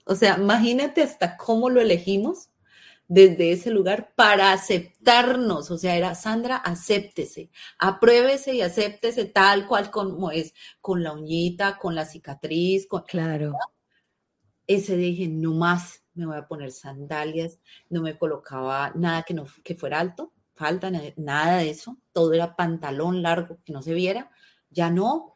O 0.05 0.15
sea, 0.15 0.37
imagínate 0.39 1.01
hasta 1.01 1.37
cómo 1.37 1.69
lo 1.69 1.81
elegimos 1.81 2.49
desde 3.07 3.51
ese 3.51 3.71
lugar 3.71 4.13
para 4.15 4.51
aceptarnos. 4.51 5.71
O 5.71 5.77
sea, 5.77 5.95
era 5.95 6.15
Sandra, 6.15 6.57
acéptese, 6.57 7.49
apruébese 7.77 8.55
y 8.55 8.61
acéptese 8.61 9.25
tal 9.25 9.67
cual 9.67 9.91
como 9.91 10.31
es, 10.31 10.53
con 10.81 11.03
la 11.03 11.13
uñita, 11.13 11.77
con 11.77 11.95
la 11.95 12.05
cicatriz. 12.05 12.87
Con... 12.87 13.03
Claro. 13.03 13.53
Ese 14.67 14.97
dije, 14.97 15.27
no 15.27 15.53
más, 15.53 16.03
me 16.15 16.25
voy 16.25 16.37
a 16.37 16.47
poner 16.47 16.71
sandalias, 16.71 17.59
no 17.89 18.01
me 18.01 18.17
colocaba 18.17 18.91
nada 18.95 19.23
que, 19.23 19.35
no, 19.35 19.45
que 19.63 19.75
fuera 19.75 19.99
alto, 19.99 20.33
falta, 20.55 20.89
nada 21.17 21.57
de 21.57 21.69
eso, 21.69 21.97
todo 22.11 22.33
era 22.33 22.55
pantalón 22.55 23.21
largo 23.21 23.59
que 23.63 23.73
no 23.73 23.83
se 23.83 23.93
viera, 23.93 24.31
ya 24.71 24.89
no. 24.89 25.35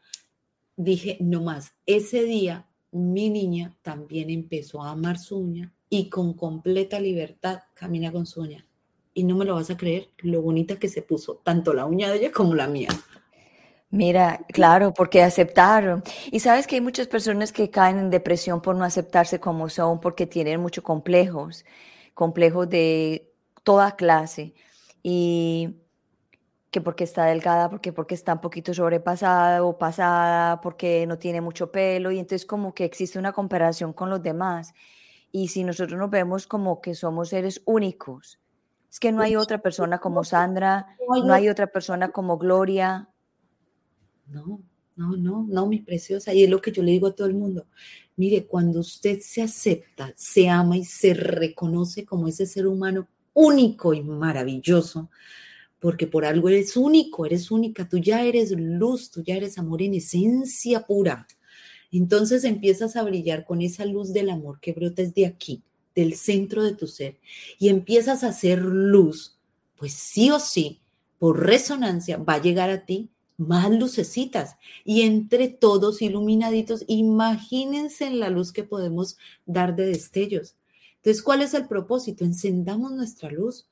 Dije, 0.76 1.18
no 1.20 1.44
más, 1.44 1.74
ese 1.86 2.24
día 2.24 2.68
mi 2.92 3.30
niña 3.30 3.78
también 3.84 4.30
empezó 4.32 4.82
a 4.82 4.92
amar 4.92 5.20
su 5.20 5.38
uña 5.38 5.74
y 5.90 6.10
con 6.10 6.34
completa 6.34 7.00
libertad 7.00 7.62
camina 7.74 8.12
con 8.12 8.26
su 8.26 8.42
uña. 8.42 8.66
Y 9.14 9.24
no 9.24 9.36
me 9.36 9.46
lo 9.46 9.56
vas 9.56 9.70
a 9.70 9.78
creer 9.78 10.10
lo 10.20 10.42
bonita 10.42 10.78
que 10.78 10.88
se 10.88 11.02
puso, 11.02 11.42
tanto 11.44 11.74
la 11.74 11.86
uña 11.86 12.10
de 12.10 12.18
ella 12.18 12.32
como 12.32 12.54
la 12.54 12.68
mía. 12.68 12.90
Mira, 13.92 14.46
claro, 14.54 14.94
porque 14.94 15.24
aceptaron. 15.24 16.04
Y 16.32 16.42
sabes 16.42 16.68
que 16.68 16.76
hay 16.76 16.82
muchas 16.82 17.08
personas 17.08 17.52
que 17.52 17.72
caen 17.72 17.98
en 17.98 18.10
depresión 18.12 18.62
por 18.62 18.76
no 18.76 18.84
aceptarse 18.86 19.40
como 19.40 19.68
son, 19.68 20.00
porque 20.00 20.28
tienen 20.28 20.62
muchos 20.62 20.84
complejos, 20.84 21.66
complejos 22.14 22.70
de 22.70 23.34
toda 23.64 23.96
clase. 23.96 24.54
Y 25.02 25.76
que 26.70 26.82
porque 26.82 27.04
está 27.04 27.26
delgada, 27.26 27.68
porque 27.70 27.92
porque 27.92 28.14
está 28.14 28.34
un 28.34 28.42
poquito 28.42 28.76
sobrepasada 28.76 29.64
o 29.64 29.78
pasada, 29.80 30.62
porque 30.62 31.08
no 31.08 31.18
tiene 31.18 31.42
mucho 31.42 31.72
pelo. 31.72 32.12
Y 32.12 32.20
entonces 32.20 32.46
como 32.46 32.76
que 32.76 32.86
existe 32.86 33.18
una 33.18 33.34
comparación 33.34 33.92
con 33.94 34.12
los 34.12 34.22
demás. 34.22 34.74
Y 35.32 35.50
si 35.50 35.64
nosotros 35.64 36.00
nos 36.00 36.10
vemos 36.10 36.48
como 36.48 36.82
que 36.82 36.96
somos 36.96 37.30
seres 37.30 37.62
únicos, 37.66 38.40
es 38.90 39.00
que 39.00 39.12
no 39.12 39.22
hay 39.22 39.36
otra 39.36 39.62
persona 39.62 40.00
como 40.00 40.24
Sandra, 40.24 40.88
no 41.08 41.34
hay 41.34 41.50
otra 41.50 41.68
persona 41.68 42.12
como 42.12 42.38
Gloria. 42.38 43.08
No, 44.28 44.62
no, 44.96 45.16
no, 45.16 45.46
no, 45.48 45.68
mi 45.68 45.80
preciosa. 45.80 46.34
Y 46.34 46.44
es 46.44 46.50
lo 46.50 46.60
que 46.60 46.72
yo 46.72 46.82
le 46.82 46.92
digo 46.92 47.08
a 47.08 47.16
todo 47.16 47.28
el 47.28 47.36
mundo. 47.36 47.68
Mire, 48.16 48.48
cuando 48.48 48.80
usted 48.80 49.20
se 49.22 49.42
acepta, 49.42 50.12
se 50.16 50.50
ama 50.50 50.78
y 50.78 50.86
se 50.86 51.14
reconoce 51.14 52.04
como 52.04 52.28
ese 52.28 52.46
ser 52.46 52.68
humano 52.68 53.08
único 53.34 53.94
y 53.94 54.02
maravilloso, 54.02 55.10
porque 55.80 56.08
por 56.08 56.26
algo 56.26 56.50
eres 56.50 56.76
único, 56.76 57.26
eres 57.26 57.52
única, 57.52 57.88
tú 57.88 57.98
ya 57.98 58.24
eres 58.24 58.52
luz, 58.52 59.10
tú 59.10 59.24
ya 59.24 59.36
eres 59.36 59.58
amor 59.58 59.82
en 59.82 59.94
esencia 59.94 60.86
pura. 60.86 61.28
Entonces 61.92 62.44
empiezas 62.44 62.96
a 62.96 63.04
brillar 63.04 63.46
con 63.46 63.62
esa 63.62 63.86
luz 63.86 64.14
del 64.14 64.30
amor 64.30 64.60
que 64.60 64.74
brota 64.74 65.02
desde 65.02 65.26
aquí, 65.26 65.64
del 65.96 66.16
centro 66.16 66.64
de 66.64 66.74
tu 66.74 66.88
ser, 66.88 67.18
y 67.58 67.70
empiezas 67.70 68.24
a 68.24 68.30
hacer 68.30 68.60
luz, 68.60 69.38
pues 69.76 69.94
sí 69.94 70.30
o 70.30 70.40
sí, 70.40 70.82
por 71.18 71.46
resonancia, 71.46 72.18
va 72.18 72.36
a 72.36 72.42
llegar 72.42 72.70
a 72.70 72.86
ti 72.86 73.10
más 73.38 73.72
lucecitas 73.72 74.58
y 74.84 75.02
entre 75.04 75.48
todos 75.48 76.02
iluminaditos, 76.02 76.84
imagínense 76.88 78.06
en 78.06 78.20
la 78.20 78.30
luz 78.30 78.52
que 78.52 78.64
podemos 78.64 79.18
dar 79.46 79.76
de 79.76 79.86
destellos. 79.86 80.56
Entonces, 80.98 81.24
¿cuál 81.24 81.42
es 81.42 81.54
el 81.54 81.68
propósito? 81.68 82.26
Encendamos 82.26 82.92
nuestra 82.92 83.32
luz, 83.32 83.68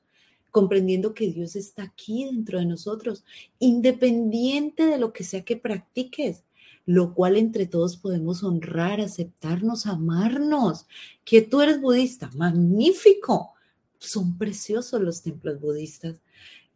comprendiendo 0.50 1.12
que 1.12 1.30
Dios 1.30 1.54
está 1.56 1.82
aquí 1.82 2.24
dentro 2.24 2.58
de 2.58 2.64
nosotros, 2.64 3.24
independiente 3.58 4.86
de 4.86 4.98
lo 4.98 5.12
que 5.12 5.24
sea 5.24 5.44
que 5.44 5.56
practiques 5.56 6.42
lo 6.88 7.12
cual 7.12 7.36
entre 7.36 7.66
todos 7.66 7.98
podemos 7.98 8.42
honrar, 8.42 9.02
aceptarnos, 9.02 9.84
amarnos. 9.84 10.86
Que 11.22 11.42
tú 11.42 11.60
eres 11.60 11.82
budista, 11.82 12.30
magnífico. 12.34 13.52
Son 13.98 14.38
preciosos 14.38 15.02
los 15.02 15.20
templos 15.20 15.60
budistas. 15.60 16.22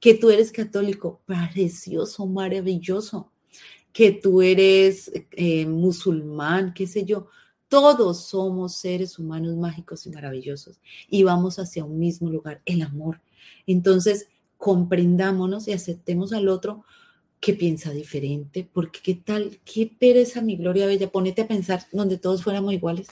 Que 0.00 0.12
tú 0.12 0.28
eres 0.28 0.52
católico, 0.52 1.22
precioso, 1.24 2.26
maravilloso. 2.26 3.32
Que 3.90 4.12
tú 4.12 4.42
eres 4.42 5.10
eh, 5.30 5.64
musulmán, 5.64 6.74
qué 6.74 6.86
sé 6.86 7.06
yo. 7.06 7.28
Todos 7.68 8.26
somos 8.26 8.74
seres 8.74 9.18
humanos 9.18 9.56
mágicos 9.56 10.04
y 10.04 10.10
maravillosos 10.10 10.78
y 11.08 11.22
vamos 11.22 11.58
hacia 11.58 11.86
un 11.86 11.98
mismo 11.98 12.28
lugar, 12.28 12.60
el 12.66 12.82
amor. 12.82 13.22
Entonces, 13.66 14.28
comprendámonos 14.58 15.68
y 15.68 15.72
aceptemos 15.72 16.34
al 16.34 16.50
otro 16.50 16.84
que 17.42 17.54
piensa 17.54 17.90
diferente, 17.90 18.70
porque 18.72 19.00
qué 19.02 19.14
tal, 19.16 19.58
qué 19.64 19.90
pereza 19.98 20.40
mi 20.40 20.56
Gloria 20.56 20.86
Bella, 20.86 21.08
ponete 21.10 21.42
a 21.42 21.48
pensar 21.48 21.82
donde 21.90 22.16
todos 22.16 22.44
fuéramos 22.44 22.72
iguales. 22.72 23.08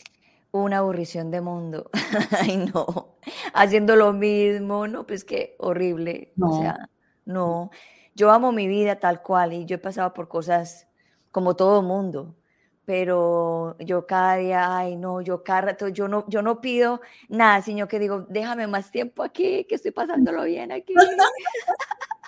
Una 0.53 0.79
aburrición 0.79 1.33
de 1.33 1.41
mundo, 1.41 1.91
ay 2.41 2.71
no, 2.73 3.17
haciendo 3.53 3.97
lo 3.97 4.13
mismo, 4.13 4.87
no, 4.87 5.05
pues 5.05 5.25
qué 5.25 5.57
horrible, 5.59 6.33
no. 6.37 6.49
o 6.49 6.61
sea, 6.61 6.91
no, 7.25 7.73
yo 8.15 8.31
amo 8.31 8.53
mi 8.53 8.69
vida 8.69 9.01
tal 9.01 9.21
cual 9.21 9.53
y 9.53 9.65
yo 9.67 9.75
he 9.75 9.79
pasado 9.79 10.15
por 10.15 10.29
cosas 10.29 10.87
como 11.33 11.57
todo 11.57 11.83
mundo, 11.83 12.37
pero 12.85 13.77
yo 13.81 14.07
cada 14.07 14.37
día, 14.37 14.77
ay 14.77 14.95
no, 14.95 15.23
yo 15.23 15.43
cada 15.43 15.63
rato, 15.63 15.89
yo 15.89 16.07
no, 16.07 16.25
yo 16.29 16.41
no 16.41 16.61
pido 16.61 17.01
nada, 17.29 17.63
sino 17.63 17.89
que 17.89 17.99
digo, 17.99 18.27
déjame 18.29 18.69
más 18.69 18.93
tiempo 18.93 19.25
aquí, 19.25 19.65
que 19.65 19.75
estoy 19.75 19.91
pasándolo 19.91 20.45
bien 20.45 20.71
aquí. 20.71 20.95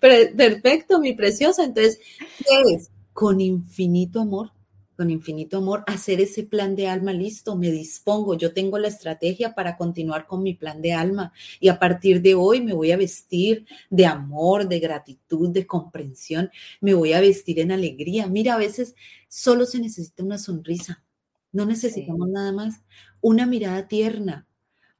Perfecto, 0.00 1.00
mi 1.00 1.14
preciosa. 1.14 1.64
Entonces, 1.64 2.00
¿qué 2.18 2.74
es? 2.74 2.90
Con 3.12 3.40
infinito 3.40 4.20
amor, 4.20 4.52
con 4.96 5.10
infinito 5.10 5.58
amor, 5.58 5.84
hacer 5.86 6.20
ese 6.20 6.42
plan 6.42 6.74
de 6.74 6.88
alma 6.88 7.12
listo, 7.12 7.56
me 7.56 7.70
dispongo, 7.70 8.34
yo 8.34 8.52
tengo 8.52 8.78
la 8.78 8.88
estrategia 8.88 9.54
para 9.54 9.76
continuar 9.76 10.26
con 10.26 10.42
mi 10.42 10.54
plan 10.54 10.82
de 10.82 10.92
alma. 10.92 11.32
Y 11.60 11.68
a 11.68 11.78
partir 11.78 12.20
de 12.20 12.34
hoy 12.34 12.60
me 12.60 12.74
voy 12.74 12.90
a 12.90 12.96
vestir 12.96 13.64
de 13.90 14.06
amor, 14.06 14.68
de 14.68 14.80
gratitud, 14.80 15.50
de 15.50 15.66
comprensión, 15.66 16.50
me 16.80 16.94
voy 16.94 17.12
a 17.12 17.20
vestir 17.20 17.60
en 17.60 17.70
alegría. 17.70 18.26
Mira, 18.26 18.54
a 18.54 18.58
veces 18.58 18.96
solo 19.28 19.66
se 19.66 19.78
necesita 19.78 20.24
una 20.24 20.38
sonrisa, 20.38 21.04
no 21.52 21.64
necesitamos 21.64 22.28
nada 22.28 22.50
más, 22.50 22.82
una 23.20 23.46
mirada 23.46 23.86
tierna, 23.88 24.48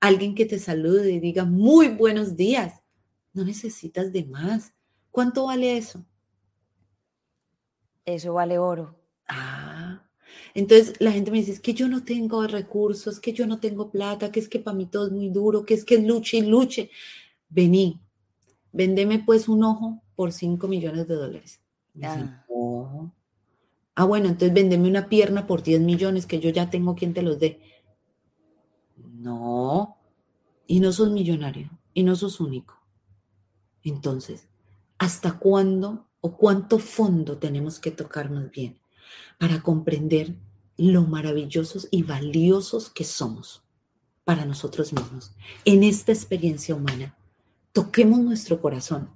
alguien 0.00 0.34
que 0.34 0.46
te 0.46 0.60
salude 0.60 1.10
y 1.10 1.20
diga 1.20 1.44
muy 1.44 1.88
buenos 1.88 2.36
días 2.36 2.82
no 3.38 3.44
necesitas 3.44 4.12
de 4.12 4.24
más. 4.24 4.74
¿Cuánto 5.10 5.46
vale 5.46 5.76
eso? 5.76 6.04
Eso 8.04 8.34
vale 8.34 8.58
oro. 8.58 8.96
Ah, 9.28 10.02
entonces 10.54 10.94
la 10.98 11.12
gente 11.12 11.30
me 11.30 11.38
dice, 11.38 11.52
es 11.52 11.60
que 11.60 11.74
yo 11.74 11.88
no 11.88 12.04
tengo 12.04 12.46
recursos, 12.46 13.20
que 13.20 13.32
yo 13.32 13.46
no 13.46 13.60
tengo 13.60 13.90
plata, 13.90 14.32
que 14.32 14.40
es 14.40 14.48
que 14.48 14.58
para 14.58 14.76
mí 14.76 14.86
todo 14.86 15.06
es 15.06 15.12
muy 15.12 15.28
duro, 15.28 15.64
que 15.64 15.74
es 15.74 15.84
que 15.84 15.98
luche 15.98 16.38
y 16.38 16.42
luche. 16.42 16.90
Vení, 17.48 18.00
vendeme 18.72 19.20
pues 19.20 19.48
un 19.48 19.62
ojo 19.62 20.02
por 20.16 20.32
5 20.32 20.66
millones 20.66 21.06
de 21.06 21.14
dólares. 21.14 21.60
Ah. 22.02 22.44
Ah, 23.94 24.04
bueno, 24.04 24.28
entonces 24.28 24.54
véndeme 24.54 24.88
una 24.88 25.08
pierna 25.08 25.46
por 25.46 25.62
10 25.62 25.80
millones 25.80 26.26
que 26.26 26.40
yo 26.40 26.50
ya 26.50 26.70
tengo 26.70 26.94
quien 26.94 27.14
te 27.14 27.22
los 27.22 27.38
dé. 27.38 27.60
No, 28.96 29.96
y 30.66 30.80
no 30.80 30.92
sos 30.92 31.10
millonario, 31.10 31.70
y 31.94 32.04
no 32.04 32.14
sos 32.14 32.40
único. 32.40 32.77
Entonces, 33.88 34.46
¿hasta 34.98 35.38
cuándo 35.38 36.06
o 36.20 36.36
cuánto 36.36 36.78
fondo 36.78 37.38
tenemos 37.38 37.78
que 37.78 37.90
tocarnos 37.90 38.50
bien 38.50 38.78
para 39.38 39.62
comprender 39.62 40.34
lo 40.76 41.02
maravillosos 41.02 41.88
y 41.90 42.02
valiosos 42.02 42.90
que 42.90 43.04
somos 43.04 43.62
para 44.24 44.44
nosotros 44.44 44.92
mismos 44.92 45.32
en 45.64 45.82
esta 45.82 46.12
experiencia 46.12 46.74
humana? 46.74 47.16
Toquemos 47.72 48.20
nuestro 48.20 48.60
corazón. 48.60 49.10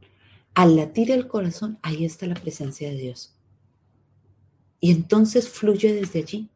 Al 0.55 0.77
latir 0.77 1.11
el 1.11 1.29
corazón, 1.29 1.79
ahí 1.83 2.05
está 2.05 2.27
la 2.27 2.35
presencia 2.35 2.91
de 2.91 2.97
Dios. 2.97 3.35
Y 4.81 4.91
entonces 4.91 5.49
fluye 5.49 5.95
desde 5.95 6.21
allí. 6.21 6.51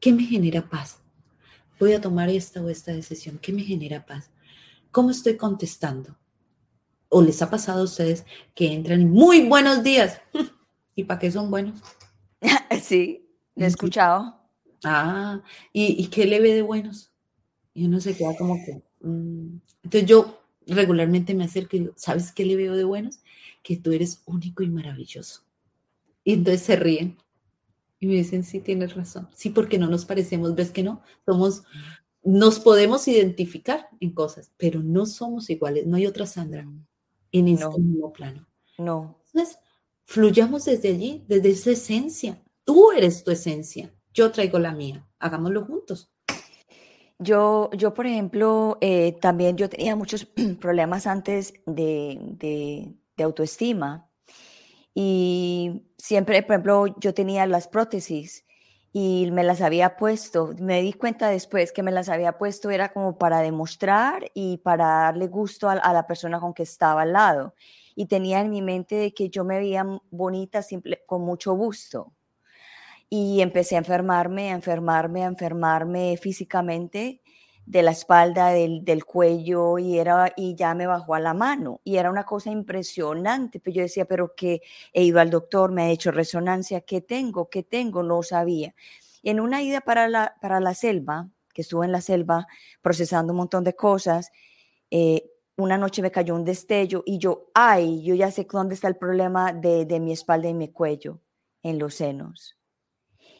¿Qué 0.00 0.12
me 0.12 0.24
genera 0.24 0.68
paz? 0.68 0.98
Voy 1.78 1.92
a 1.92 2.00
tomar 2.00 2.28
esta 2.28 2.62
o 2.62 2.68
esta 2.68 2.92
decisión. 2.92 3.38
¿Qué 3.38 3.52
me 3.52 3.62
genera 3.62 4.06
paz? 4.06 4.30
¿Cómo 4.90 5.10
estoy 5.10 5.36
contestando? 5.36 6.16
¿O 7.08 7.22
les 7.22 7.40
ha 7.40 7.50
pasado 7.50 7.80
a 7.80 7.84
ustedes 7.84 8.24
que 8.54 8.72
entran 8.72 9.10
muy 9.10 9.48
buenos 9.48 9.82
días? 9.82 10.20
¿Y 10.94 11.04
para 11.04 11.20
qué 11.20 11.30
son 11.30 11.50
buenos? 11.50 11.80
Sí, 12.82 13.26
lo 13.56 13.64
he 13.64 13.68
escuchado. 13.68 14.38
Ah, 14.84 15.42
¿y, 15.72 16.06
qué 16.08 16.26
le 16.26 16.40
ve 16.40 16.54
de 16.54 16.62
buenos? 16.62 17.12
Y 17.74 17.86
uno 17.86 18.00
se 18.00 18.16
queda 18.16 18.36
como 18.36 18.54
que... 18.64 18.82
Mm. 19.00 19.60
Entonces 19.82 20.08
yo 20.08 20.40
regularmente 20.66 21.34
me 21.34 21.44
acerco 21.44 21.76
y 21.76 21.80
digo, 21.80 21.94
¿sabes 21.96 22.32
qué 22.32 22.44
le 22.44 22.56
veo 22.56 22.76
de 22.76 22.84
buenos? 22.84 23.20
Que 23.62 23.76
tú 23.76 23.92
eres 23.92 24.22
único 24.26 24.62
y 24.62 24.68
maravilloso. 24.68 25.42
Y 26.24 26.34
entonces 26.34 26.62
se 26.62 26.76
ríen. 26.76 27.16
Y 28.00 28.06
me 28.06 28.14
dicen, 28.14 28.44
sí, 28.44 28.60
tienes 28.60 28.94
razón. 28.94 29.28
Sí, 29.34 29.50
porque 29.50 29.78
no 29.78 29.88
nos 29.88 30.04
parecemos, 30.04 30.54
¿ves 30.54 30.70
que 30.70 30.84
no? 30.84 31.02
Somos, 31.26 31.64
nos 32.22 32.60
podemos 32.60 33.08
identificar 33.08 33.88
en 33.98 34.12
cosas, 34.12 34.52
pero 34.56 34.82
no 34.82 35.06
somos 35.06 35.50
iguales. 35.50 35.86
No 35.86 35.96
hay 35.96 36.06
otra 36.06 36.26
Sandra 36.26 36.68
en 37.32 37.48
este 37.48 37.78
mismo 37.78 38.12
plano. 38.12 38.46
No. 38.78 39.20
Entonces, 39.26 39.58
fluyamos 40.04 40.64
desde 40.64 40.88
allí, 40.90 41.24
desde 41.28 41.50
esa 41.50 41.70
esencia. 41.70 42.42
Tú 42.64 42.92
eres 42.92 43.24
tu 43.24 43.30
esencia. 43.30 43.94
Yo 44.12 44.30
traigo 44.30 44.58
la 44.58 44.72
mía. 44.72 45.06
Hagámoslo 45.18 45.64
juntos. 45.64 46.12
Yo, 47.18 47.70
yo 47.72 47.94
por 47.94 48.06
ejemplo, 48.06 48.78
eh, 48.80 49.16
también 49.20 49.56
yo 49.56 49.68
tenía 49.68 49.96
muchos 49.96 50.26
problemas 50.60 51.06
antes 51.06 51.52
de, 51.66 52.18
de, 53.16 53.24
autoestima 53.24 54.08
y 54.94 55.82
siempre, 55.98 56.40
por 56.44 56.52
ejemplo, 56.52 56.86
yo 57.00 57.12
tenía 57.12 57.44
las 57.46 57.66
prótesis 57.66 58.44
y 58.92 59.30
me 59.32 59.44
las 59.44 59.60
había 59.60 59.96
puesto. 59.96 60.54
Me 60.58 60.82
di 60.82 60.92
cuenta 60.92 61.28
después 61.28 61.72
que 61.72 61.82
me 61.82 61.92
las 61.92 62.08
había 62.08 62.38
puesto 62.38 62.70
era 62.70 62.92
como 62.92 63.18
para 63.18 63.40
demostrar 63.40 64.30
y 64.34 64.58
para 64.58 64.86
darle 64.86 65.28
gusto 65.28 65.68
a, 65.68 65.74
la 65.92 66.06
persona 66.06 66.40
con 66.40 66.54
que 66.54 66.62
estaba 66.62 67.02
al 67.02 67.12
lado. 67.12 67.54
Y 67.94 68.06
tenía 68.06 68.40
en 68.40 68.50
mi 68.50 68.62
mente 68.62 68.94
de 68.96 69.12
que 69.12 69.28
yo 69.28 69.44
me 69.44 69.58
veía 69.58 69.84
bonita 70.10 70.62
simple, 70.62 71.02
con 71.06 71.22
mucho 71.22 71.52
gusto 71.54 72.12
y 73.10 73.40
empecé 73.40 73.76
a 73.76 73.78
enfermarme, 73.78 74.50
a 74.50 74.54
enfermarme, 74.54 75.24
a 75.24 75.28
enfermarme 75.28 76.16
físicamente 76.20 77.22
de 77.68 77.82
la 77.82 77.90
espalda, 77.90 78.48
del, 78.48 78.82
del, 78.82 79.04
cuello 79.04 79.78
y, 79.78 79.98
era, 79.98 80.32
y 80.34 80.54
ya 80.54 80.74
me 80.74 80.86
bajó 80.86 81.14
a 81.14 81.20
la 81.20 81.34
mano. 81.34 81.82
Y 81.84 81.96
era 81.96 82.10
una 82.10 82.24
cosa 82.24 82.50
impresionante. 82.50 83.60
Pero 83.60 83.64
pues 83.64 83.76
yo 83.76 83.82
decía, 83.82 84.04
pero 84.06 84.34
que 84.34 84.62
he 84.94 85.04
ido 85.04 85.20
al 85.20 85.28
doctor, 85.28 85.70
me 85.70 85.82
ha 85.82 85.90
hecho 85.90 86.10
resonancia, 86.10 86.80
¿qué 86.80 87.02
tengo? 87.02 87.50
¿Qué 87.50 87.62
tengo? 87.62 88.02
No 88.02 88.22
sabía. 88.22 88.74
Y 89.22 89.28
en 89.28 89.40
una 89.40 89.62
ida 89.62 89.82
para 89.82 90.08
la, 90.08 90.34
para 90.40 90.60
la 90.60 90.72
selva, 90.72 91.28
que 91.52 91.60
estuve 91.60 91.84
en 91.84 91.92
la 91.92 92.00
selva 92.00 92.46
procesando 92.80 93.34
un 93.34 93.38
montón 93.38 93.64
de 93.64 93.76
cosas, 93.76 94.32
eh, 94.90 95.30
una 95.58 95.76
noche 95.76 96.00
me 96.00 96.10
cayó 96.10 96.34
un 96.34 96.44
destello 96.46 97.02
y 97.04 97.18
yo, 97.18 97.50
ay, 97.52 98.02
yo 98.02 98.14
ya 98.14 98.30
sé 98.30 98.46
dónde 98.50 98.76
está 98.76 98.88
el 98.88 98.96
problema 98.96 99.52
de, 99.52 99.84
de 99.84 100.00
mi 100.00 100.12
espalda 100.12 100.48
y 100.48 100.54
mi 100.54 100.68
cuello, 100.68 101.20
en 101.62 101.78
los 101.78 101.96
senos. 101.96 102.56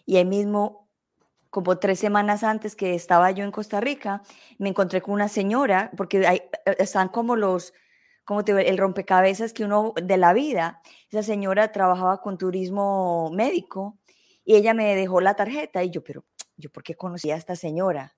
Y 0.04 0.16
ahí 0.16 0.26
mismo, 0.26 0.88
como 1.51 1.78
tres 1.78 1.99
semanas 1.99 2.44
antes 2.44 2.76
que 2.76 2.94
estaba 2.94 3.30
yo 3.30 3.44
en 3.44 3.51
Costa 3.51 3.80
Rica, 3.80 4.22
me 4.59 4.68
encontré 4.68 5.01
con 5.01 5.14
una 5.14 5.28
señora, 5.28 5.90
porque 5.96 6.20
eh, 6.20 6.51
están 6.78 7.09
como 7.09 7.36
los, 7.36 7.72
como 8.24 8.44
te, 8.44 8.68
el 8.68 8.78
rompecabezas 8.78 9.53
que 9.53 9.64
uno 9.64 9.94
de 10.03 10.16
la 10.16 10.32
vida. 10.32 10.82
Esa 11.11 11.22
señora 11.22 11.72
trabajaba 11.72 12.20
con 12.20 12.36
turismo 12.36 13.30
médico 13.32 13.99
y 14.44 14.57
ella 14.57 14.74
me 14.74 14.94
dejó 14.94 15.20
la 15.20 15.34
tarjeta 15.34 15.82
y 15.84 15.90
yo, 15.90 16.05
pero 16.05 16.24
yo, 16.57 16.70
¿por 16.70 16.82
qué 16.82 16.94
conocía 16.94 17.34
a 17.34 17.38
esta 17.38 17.57
señora? 17.57 18.16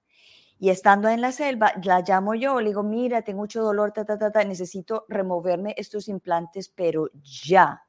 Y 0.59 0.69
estando 0.69 1.09
en 1.09 1.23
la 1.23 1.33
selva, 1.33 1.73
la 1.83 2.03
llamo 2.03 2.35
yo, 2.35 2.61
le 2.61 2.69
digo, 2.69 2.83
mira, 2.83 3.23
tengo 3.23 3.41
mucho 3.41 3.63
dolor, 3.63 3.93
ta, 3.93 4.05
ta, 4.05 4.19
ta, 4.19 4.31
ta, 4.31 4.45
necesito 4.45 5.07
removerme 5.09 5.75
estos 5.79 6.07
implantes, 6.09 6.69
pero 6.69 7.09
ya. 7.23 7.85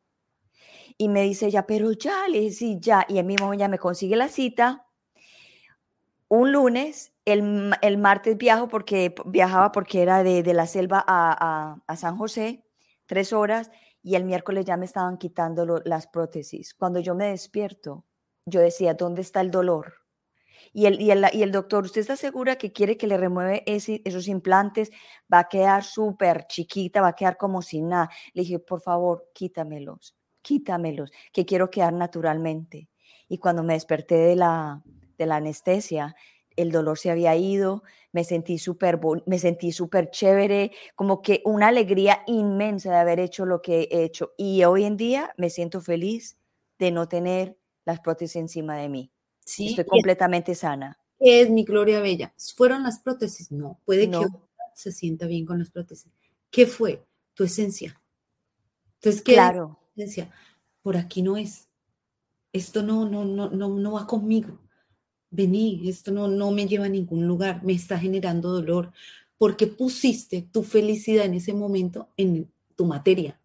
Y 0.97 1.09
me 1.09 1.23
dice 1.23 1.47
ella, 1.47 1.67
pero 1.67 1.91
ya, 1.91 2.27
le 2.29 2.39
dije, 2.39 2.55
sí, 2.55 2.77
ya. 2.79 3.05
Y 3.09 3.17
el 3.17 3.25
mismo 3.25 3.53
ya 3.53 3.67
me 3.67 3.77
consigue 3.77 4.15
la 4.15 4.29
cita. 4.29 4.87
Un 6.33 6.53
lunes, 6.53 7.11
el, 7.25 7.73
el 7.81 7.97
martes 7.97 8.37
viajo 8.37 8.69
porque 8.69 9.13
viajaba 9.25 9.73
porque 9.73 10.01
era 10.01 10.23
de, 10.23 10.43
de 10.43 10.53
la 10.53 10.65
selva 10.65 11.03
a, 11.05 11.81
a, 11.85 11.95
San 11.97 12.15
José, 12.15 12.63
tres 13.05 13.33
horas, 13.33 13.69
y 14.01 14.15
el 14.15 14.23
miércoles 14.23 14.63
ya 14.63 14.77
me 14.77 14.85
estaban 14.85 15.17
quitando 15.17 15.81
las 15.83 16.07
prótesis. 16.07 16.73
Cuando 16.73 17.01
yo 17.01 17.15
me 17.15 17.25
despierto, 17.25 18.05
yo 18.45 18.61
decía, 18.61 18.93
¿dónde 18.93 19.23
está 19.23 19.41
el 19.41 19.51
dolor? 19.51 19.95
Y 20.71 20.85
el, 20.85 21.01
y 21.01 21.11
el, 21.11 21.25
y 21.33 21.43
el 21.43 21.51
doctor, 21.51 21.83
¿usted 21.83 21.99
está 21.99 22.15
segura 22.15 22.55
que 22.55 22.71
quiere 22.71 22.95
que 22.95 23.07
le 23.07 23.17
remueve 23.17 23.63
ese, 23.65 24.01
esos 24.05 24.29
implantes? 24.29 24.89
Va 25.31 25.39
a 25.39 25.49
quedar 25.49 25.83
súper 25.83 26.47
chiquita, 26.47 27.01
va 27.01 27.09
a 27.09 27.15
quedar 27.17 27.35
como 27.35 27.61
sin 27.61 27.89
nada. 27.89 28.09
Le 28.31 28.43
dije, 28.43 28.59
por 28.59 28.79
favor, 28.79 29.27
quítamelos 29.33 30.15
quítamelos, 30.41 31.11
que 31.33 31.45
quiero 31.45 31.69
quedar 31.69 31.91
naturalmente. 31.91 32.87
Y 33.27 33.37
cuando 33.37 33.63
me 33.63 33.73
desperté 33.73 34.15
de 34.15 34.35
la, 34.37 34.81
de 35.21 35.27
la 35.27 35.37
anestesia, 35.37 36.15
el 36.55 36.71
dolor 36.71 36.97
se 36.97 37.11
había 37.11 37.35
ido, 37.35 37.83
me 38.11 38.23
sentí 38.23 38.57
súper 38.57 38.99
me 39.25 39.39
sentí 39.39 39.71
súper 39.71 40.11
chévere, 40.11 40.71
como 40.95 41.21
que 41.21 41.41
una 41.45 41.69
alegría 41.69 42.23
inmensa 42.27 42.91
de 42.91 42.97
haber 42.97 43.19
hecho 43.19 43.45
lo 43.45 43.61
que 43.61 43.87
he 43.91 44.03
hecho. 44.03 44.33
Y 44.37 44.63
hoy 44.63 44.83
en 44.83 44.97
día 44.97 45.33
me 45.37 45.49
siento 45.49 45.81
feliz 45.81 46.37
de 46.77 46.91
no 46.91 47.07
tener 47.07 47.57
las 47.85 47.99
prótesis 47.99 48.35
encima 48.35 48.77
de 48.77 48.89
mí. 48.89 49.11
Sí, 49.45 49.69
Estoy 49.69 49.85
completamente 49.85 50.55
sana. 50.55 50.97
¿Qué 51.19 51.41
es 51.41 51.49
mi 51.49 51.63
Gloria 51.63 51.99
Bella? 52.01 52.33
¿Fueron 52.55 52.83
las 52.83 52.99
prótesis? 52.99 53.51
No, 53.51 53.79
puede 53.85 54.09
que 54.09 54.25
se 54.73 54.91
sienta 54.91 55.27
bien 55.27 55.45
con 55.45 55.59
las 55.59 55.69
prótesis. 55.69 56.11
¿Qué 56.49 56.65
fue? 56.65 57.03
Tu 57.33 57.43
esencia. 57.43 58.01
Entonces, 58.95 59.21
¿qué, 59.21 59.33
claro 59.33 59.77
decía, 59.95 60.31
por 60.81 60.97
aquí 60.97 61.21
no 61.21 61.37
es. 61.37 61.67
Esto 62.53 62.83
no, 62.83 63.07
no, 63.07 63.23
no, 63.23 63.49
no, 63.49 63.69
no 63.69 63.91
va 63.93 64.05
conmigo. 64.07 64.59
Vení, 65.31 65.89
esto 65.89 66.11
no, 66.11 66.27
no 66.27 66.51
me 66.51 66.67
lleva 66.67 66.85
a 66.85 66.89
ningún 66.89 67.25
lugar, 67.25 67.63
me 67.63 67.73
está 67.73 67.97
generando 67.97 68.51
dolor, 68.51 68.91
porque 69.37 69.65
pusiste 69.65 70.41
tu 70.51 70.61
felicidad 70.61 71.25
en 71.25 71.35
ese 71.35 71.53
momento 71.53 72.09
en 72.17 72.51
tu 72.75 72.85
materia. 72.85 73.39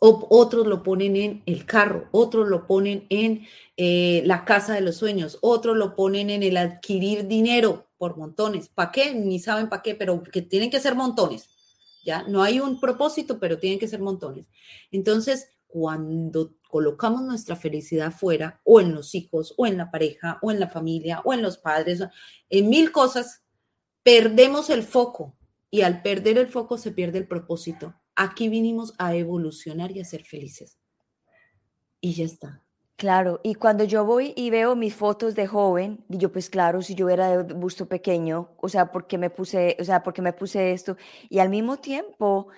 O, 0.00 0.26
otros 0.30 0.66
lo 0.66 0.82
ponen 0.82 1.16
en 1.16 1.42
el 1.46 1.64
carro, 1.64 2.08
otros 2.12 2.46
lo 2.48 2.66
ponen 2.66 3.06
en 3.08 3.46
eh, 3.76 4.22
la 4.26 4.44
casa 4.44 4.74
de 4.74 4.80
los 4.80 4.96
sueños, 4.96 5.38
otros 5.40 5.76
lo 5.76 5.96
ponen 5.96 6.30
en 6.30 6.42
el 6.42 6.56
adquirir 6.56 7.26
dinero 7.26 7.88
por 7.96 8.16
montones. 8.16 8.68
¿Para 8.68 8.92
qué? 8.92 9.14
Ni 9.14 9.40
saben 9.40 9.68
para 9.68 9.82
qué, 9.82 9.94
pero 9.94 10.22
que 10.22 10.42
tienen 10.42 10.70
que 10.70 10.78
ser 10.78 10.94
montones. 10.94 11.48
¿ya? 12.04 12.22
No 12.28 12.42
hay 12.42 12.60
un 12.60 12.78
propósito, 12.78 13.38
pero 13.40 13.58
tienen 13.58 13.78
que 13.78 13.88
ser 13.88 14.00
montones. 14.00 14.46
Entonces, 14.92 15.48
cuando 15.66 16.54
colocamos 16.68 17.22
nuestra 17.22 17.56
felicidad 17.56 18.12
fuera, 18.12 18.60
o 18.62 18.80
en 18.80 18.94
los 18.94 19.14
hijos, 19.14 19.54
o 19.56 19.66
en 19.66 19.76
la 19.76 19.90
pareja, 19.90 20.38
o 20.42 20.50
en 20.52 20.60
la 20.60 20.68
familia, 20.68 21.20
o 21.24 21.32
en 21.32 21.42
los 21.42 21.58
padres, 21.58 22.02
en 22.50 22.68
mil 22.68 22.92
cosas, 22.92 23.42
perdemos 24.02 24.70
el 24.70 24.84
foco 24.84 25.34
y 25.70 25.80
al 25.82 26.02
perder 26.02 26.38
el 26.38 26.48
foco 26.48 26.78
se 26.78 26.92
pierde 26.92 27.18
el 27.18 27.26
propósito. 27.26 27.94
Aquí 28.14 28.48
vinimos 28.48 28.94
a 28.98 29.14
evolucionar 29.14 29.90
y 29.92 30.00
a 30.00 30.04
ser 30.04 30.24
felices. 30.24 30.78
Y 32.00 32.14
ya 32.14 32.24
está. 32.24 32.62
Claro, 32.96 33.40
y 33.44 33.54
cuando 33.54 33.84
yo 33.84 34.04
voy 34.04 34.32
y 34.34 34.50
veo 34.50 34.74
mis 34.74 34.92
fotos 34.92 35.36
de 35.36 35.46
joven, 35.46 36.04
y 36.08 36.18
yo 36.18 36.32
pues 36.32 36.50
claro, 36.50 36.82
si 36.82 36.96
yo 36.96 37.08
era 37.08 37.44
de 37.44 37.54
busto 37.54 37.86
pequeño, 37.86 38.50
o 38.56 38.68
sea, 38.68 38.90
porque 38.90 39.18
me 39.18 39.30
puse, 39.30 39.76
o 39.78 39.84
sea, 39.84 40.02
porque 40.02 40.20
me 40.20 40.32
puse 40.32 40.72
esto, 40.72 40.96
y 41.28 41.38
al 41.38 41.48
mismo 41.48 41.76
tiempo 41.76 42.48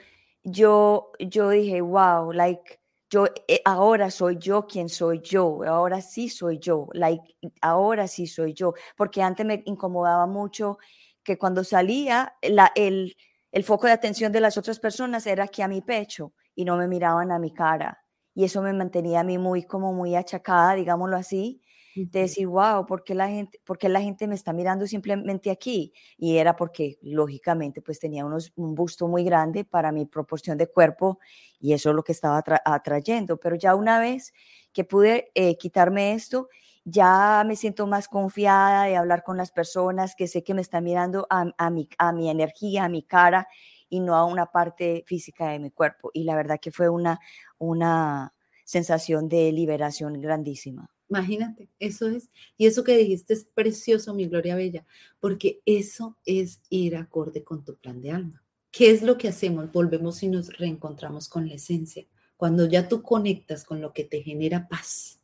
yo 0.43 1.13
yo 1.19 1.51
dije, 1.51 1.83
wow, 1.83 2.33
like 2.33 2.80
yo 3.11 3.27
eh, 3.49 3.61
ahora 3.65 4.11
soy 4.11 4.39
yo 4.39 4.67
quien 4.67 4.89
soy 4.89 5.21
yo, 5.21 5.63
ahora 5.67 6.01
sí 6.01 6.29
soy 6.29 6.59
yo, 6.59 6.89
like, 6.93 7.37
ahora 7.61 8.07
sí 8.09 8.27
soy 8.27 8.55
yo, 8.55 8.75
porque 8.97 9.23
antes 9.23 9.45
me 9.47 9.63
incomodaba 9.67 10.27
mucho 10.27 10.79
que 11.25 11.37
cuando 11.39 11.65
salía 11.65 12.35
el, 12.41 13.17
el 13.53 13.65
foco 13.65 13.87
de 13.87 13.93
atención 13.93 14.33
de 14.33 14.41
las 14.41 14.57
otras 14.57 14.79
personas 14.81 15.27
era 15.27 15.45
aquí 15.45 15.63
a 15.63 15.69
mi 15.69 15.83
pecho 15.83 16.33
y 16.55 16.65
no 16.65 16.77
me 16.77 16.89
miraban 16.89 17.33
a 17.33 17.39
mi 17.39 17.53
cara. 17.53 17.99
y 18.35 18.45
eso 18.45 18.63
me 18.63 18.73
mantenía 18.73 19.21
a 19.21 19.25
mí 19.25 19.39
muy 19.39 19.65
como 19.65 19.93
muy 19.93 20.15
achacada, 20.17 20.75
digámoslo 20.75 21.17
así, 21.17 21.61
de 21.95 22.20
decir, 22.20 22.47
wow, 22.47 22.86
¿por 22.86 23.05
qué, 23.05 23.14
la 23.14 23.28
gente, 23.28 23.61
¿por 23.64 23.82
la 23.88 24.01
gente 24.01 24.26
me 24.26 24.34
está 24.34 24.53
mirando 24.53 24.86
simplemente 24.86 25.51
aquí? 25.51 25.93
Y 26.16 26.36
era 26.36 26.57
porque, 26.57 26.99
lógicamente, 27.03 27.82
pues 27.82 27.99
tenía 27.99 28.24
unos, 28.24 28.53
un 28.57 28.74
busto 28.74 29.09
muy 29.09 29.24
grande 29.24 29.64
para 29.64 29.93
mi 29.93 30.07
proporción 30.07 30.57
de 30.59 30.68
cuerpo 30.68 31.18
y 31.59 31.72
eso 31.72 31.91
es 31.91 31.97
lo 31.97 32.03
que 32.03 32.12
estaba 32.12 32.43
atrayendo. 32.64 33.38
Pero 33.38 33.57
ya 33.57 33.74
una 33.74 33.99
vez 33.99 34.32
que 34.72 34.84
pude 34.84 35.30
eh, 35.34 35.57
quitarme 35.57 36.14
esto, 36.14 36.49
ya 36.84 37.45
me 37.47 37.57
siento 37.57 37.86
más 37.86 38.09
confiada 38.09 38.84
de 38.84 38.97
hablar 38.97 39.22
con 39.22 39.36
las 39.36 39.51
personas 39.51 40.14
que 40.14 40.28
sé 40.28 40.43
que 40.43 40.55
me 40.55 40.62
están 40.62 40.84
mirando 40.84 41.26
a, 41.30 41.47
a, 41.59 41.70
mi, 41.70 41.88
a 41.99 42.12
mi 42.12 42.30
energía, 42.30 42.84
a 42.84 42.88
mi 42.88 43.03
cara 43.03 43.49
y 43.88 44.01
no 44.01 44.14
a 44.14 44.24
una 44.24 44.47
parte 44.47 45.05
física 45.07 45.49
de 45.49 45.59
mi 45.59 45.70
cuerpo. 45.70 46.11
Y 46.14 46.24
la 46.24 46.36
verdad 46.36 46.59
que 46.61 46.70
fue 46.70 46.88
una, 46.88 47.20
una 47.59 48.32
sensación 48.64 49.28
de 49.28 49.53
liberación 49.53 50.20
grandísima. 50.20 50.88
Imagínate, 51.11 51.69
eso 51.81 52.09
es. 52.09 52.31
Y 52.57 52.67
eso 52.67 52.85
que 52.85 52.97
dijiste 52.97 53.35
es 53.35 53.45
precioso, 53.45 54.15
mi 54.15 54.27
Gloria 54.27 54.55
Bella, 54.55 54.87
porque 55.19 55.61
eso 55.67 56.17
es 56.25 56.61
ir 56.71 56.97
acorde 56.97 57.43
con 57.43 57.65
tu 57.65 57.77
plan 57.77 58.01
de 58.01 58.13
alma. 58.13 58.43
¿Qué 58.71 58.91
es 58.91 59.03
lo 59.03 59.19
que 59.19 59.29
hacemos? 59.29 59.73
Volvemos 59.73 60.23
y 60.23 60.29
nos 60.29 60.57
reencontramos 60.57 61.29
con 61.29 61.49
la 61.49 61.55
esencia. 61.55 62.07
Cuando 62.37 62.67
ya 62.67 62.89
tú 62.89 63.03
conectas 63.03 63.65
con 63.65 63.81
lo 63.81 63.93
que 63.93 64.05
te 64.05 64.23
genera 64.23 64.69
paz, 64.69 65.19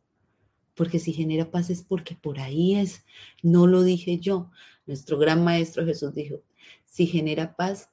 porque 0.74 0.98
si 0.98 1.12
genera 1.12 1.50
paz 1.50 1.70
es 1.70 1.82
porque 1.82 2.16
por 2.16 2.40
ahí 2.40 2.74
es, 2.74 3.04
no 3.42 3.66
lo 3.68 3.82
dije 3.82 4.18
yo. 4.18 4.50
Nuestro 4.86 5.18
gran 5.18 5.42
maestro 5.42 5.86
Jesús 5.86 6.14
dijo, 6.14 6.42
si 6.84 7.06
genera 7.06 7.54
paz, 7.54 7.90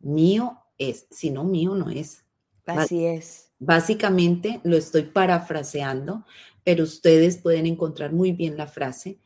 mío 0.00 0.58
es, 0.78 1.06
si 1.10 1.30
no 1.30 1.44
mío 1.44 1.74
no 1.74 1.90
es. 1.90 2.24
Así 2.66 3.04
es. 3.04 3.50
Básicamente 3.58 4.60
lo 4.64 4.76
estoy 4.76 5.02
parafraseando, 5.02 6.24
pero 6.64 6.84
ustedes 6.84 7.38
pueden 7.38 7.66
encontrar 7.66 8.12
muy 8.12 8.32
bien 8.32 8.56
la 8.56 8.66
frase, 8.66 9.18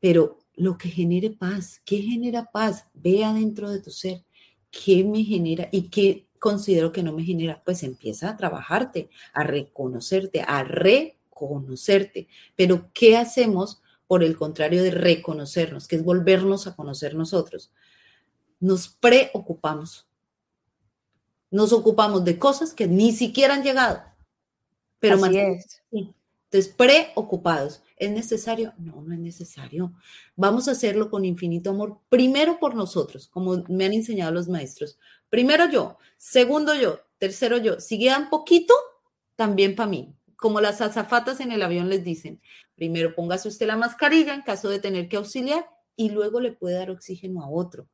pero 0.00 0.38
lo 0.54 0.78
que 0.78 0.88
genere 0.88 1.30
paz, 1.30 1.82
¿qué 1.84 2.00
genera 2.00 2.50
paz? 2.50 2.86
Ve 2.94 3.24
adentro 3.24 3.70
de 3.70 3.80
tu 3.80 3.90
ser, 3.90 4.24
¿qué 4.70 5.04
me 5.04 5.22
genera 5.24 5.68
y 5.70 5.88
qué 5.88 6.26
considero 6.38 6.92
que 6.92 7.02
no 7.02 7.12
me 7.12 7.24
genera? 7.24 7.62
Pues 7.64 7.82
empieza 7.82 8.30
a 8.30 8.36
trabajarte, 8.36 9.10
a 9.34 9.42
reconocerte, 9.42 10.42
a 10.46 10.64
reconocerte. 10.64 12.28
Pero 12.54 12.90
¿qué 12.94 13.16
hacemos 13.16 13.82
por 14.06 14.22
el 14.22 14.36
contrario 14.36 14.82
de 14.82 14.92
reconocernos, 14.92 15.88
que 15.88 15.96
es 15.96 16.04
volvernos 16.04 16.66
a 16.66 16.76
conocer 16.76 17.14
nosotros? 17.14 17.72
Nos 18.60 18.88
preocupamos. 18.88 20.06
Nos 21.50 21.72
ocupamos 21.72 22.24
de 22.24 22.38
cosas 22.38 22.72
que 22.72 22.86
ni 22.86 23.12
siquiera 23.12 23.54
han 23.54 23.62
llegado. 23.62 24.02
Pero 24.98 25.16
Así 25.16 25.38
es. 25.38 25.82
Entonces, 26.50 26.72
preocupados. 26.74 27.82
¿Es 27.96 28.10
necesario? 28.10 28.74
No, 28.78 29.02
no 29.02 29.14
es 29.14 29.20
necesario. 29.20 29.94
Vamos 30.36 30.68
a 30.68 30.72
hacerlo 30.72 31.10
con 31.10 31.24
infinito 31.24 31.70
amor, 31.70 32.00
primero 32.08 32.58
por 32.58 32.74
nosotros, 32.74 33.28
como 33.28 33.64
me 33.68 33.86
han 33.86 33.94
enseñado 33.94 34.32
los 34.32 34.48
maestros. 34.48 34.98
Primero 35.30 35.68
yo, 35.70 35.98
segundo 36.16 36.74
yo, 36.74 37.00
tercero 37.18 37.56
yo. 37.58 37.80
Si 37.80 37.98
quedan 37.98 38.30
poquito, 38.30 38.74
también 39.34 39.74
para 39.74 39.88
mí. 39.88 40.14
Como 40.36 40.60
las 40.60 40.80
azafatas 40.82 41.40
en 41.40 41.52
el 41.52 41.62
avión 41.62 41.88
les 41.88 42.04
dicen, 42.04 42.40
primero 42.74 43.14
póngase 43.14 43.48
usted 43.48 43.66
la 43.66 43.76
mascarilla 43.76 44.34
en 44.34 44.42
caso 44.42 44.68
de 44.68 44.78
tener 44.78 45.08
que 45.08 45.16
auxiliar 45.16 45.66
y 45.96 46.10
luego 46.10 46.40
le 46.40 46.52
puede 46.52 46.76
dar 46.76 46.90
oxígeno 46.90 47.42
a 47.42 47.48
otro 47.48 47.88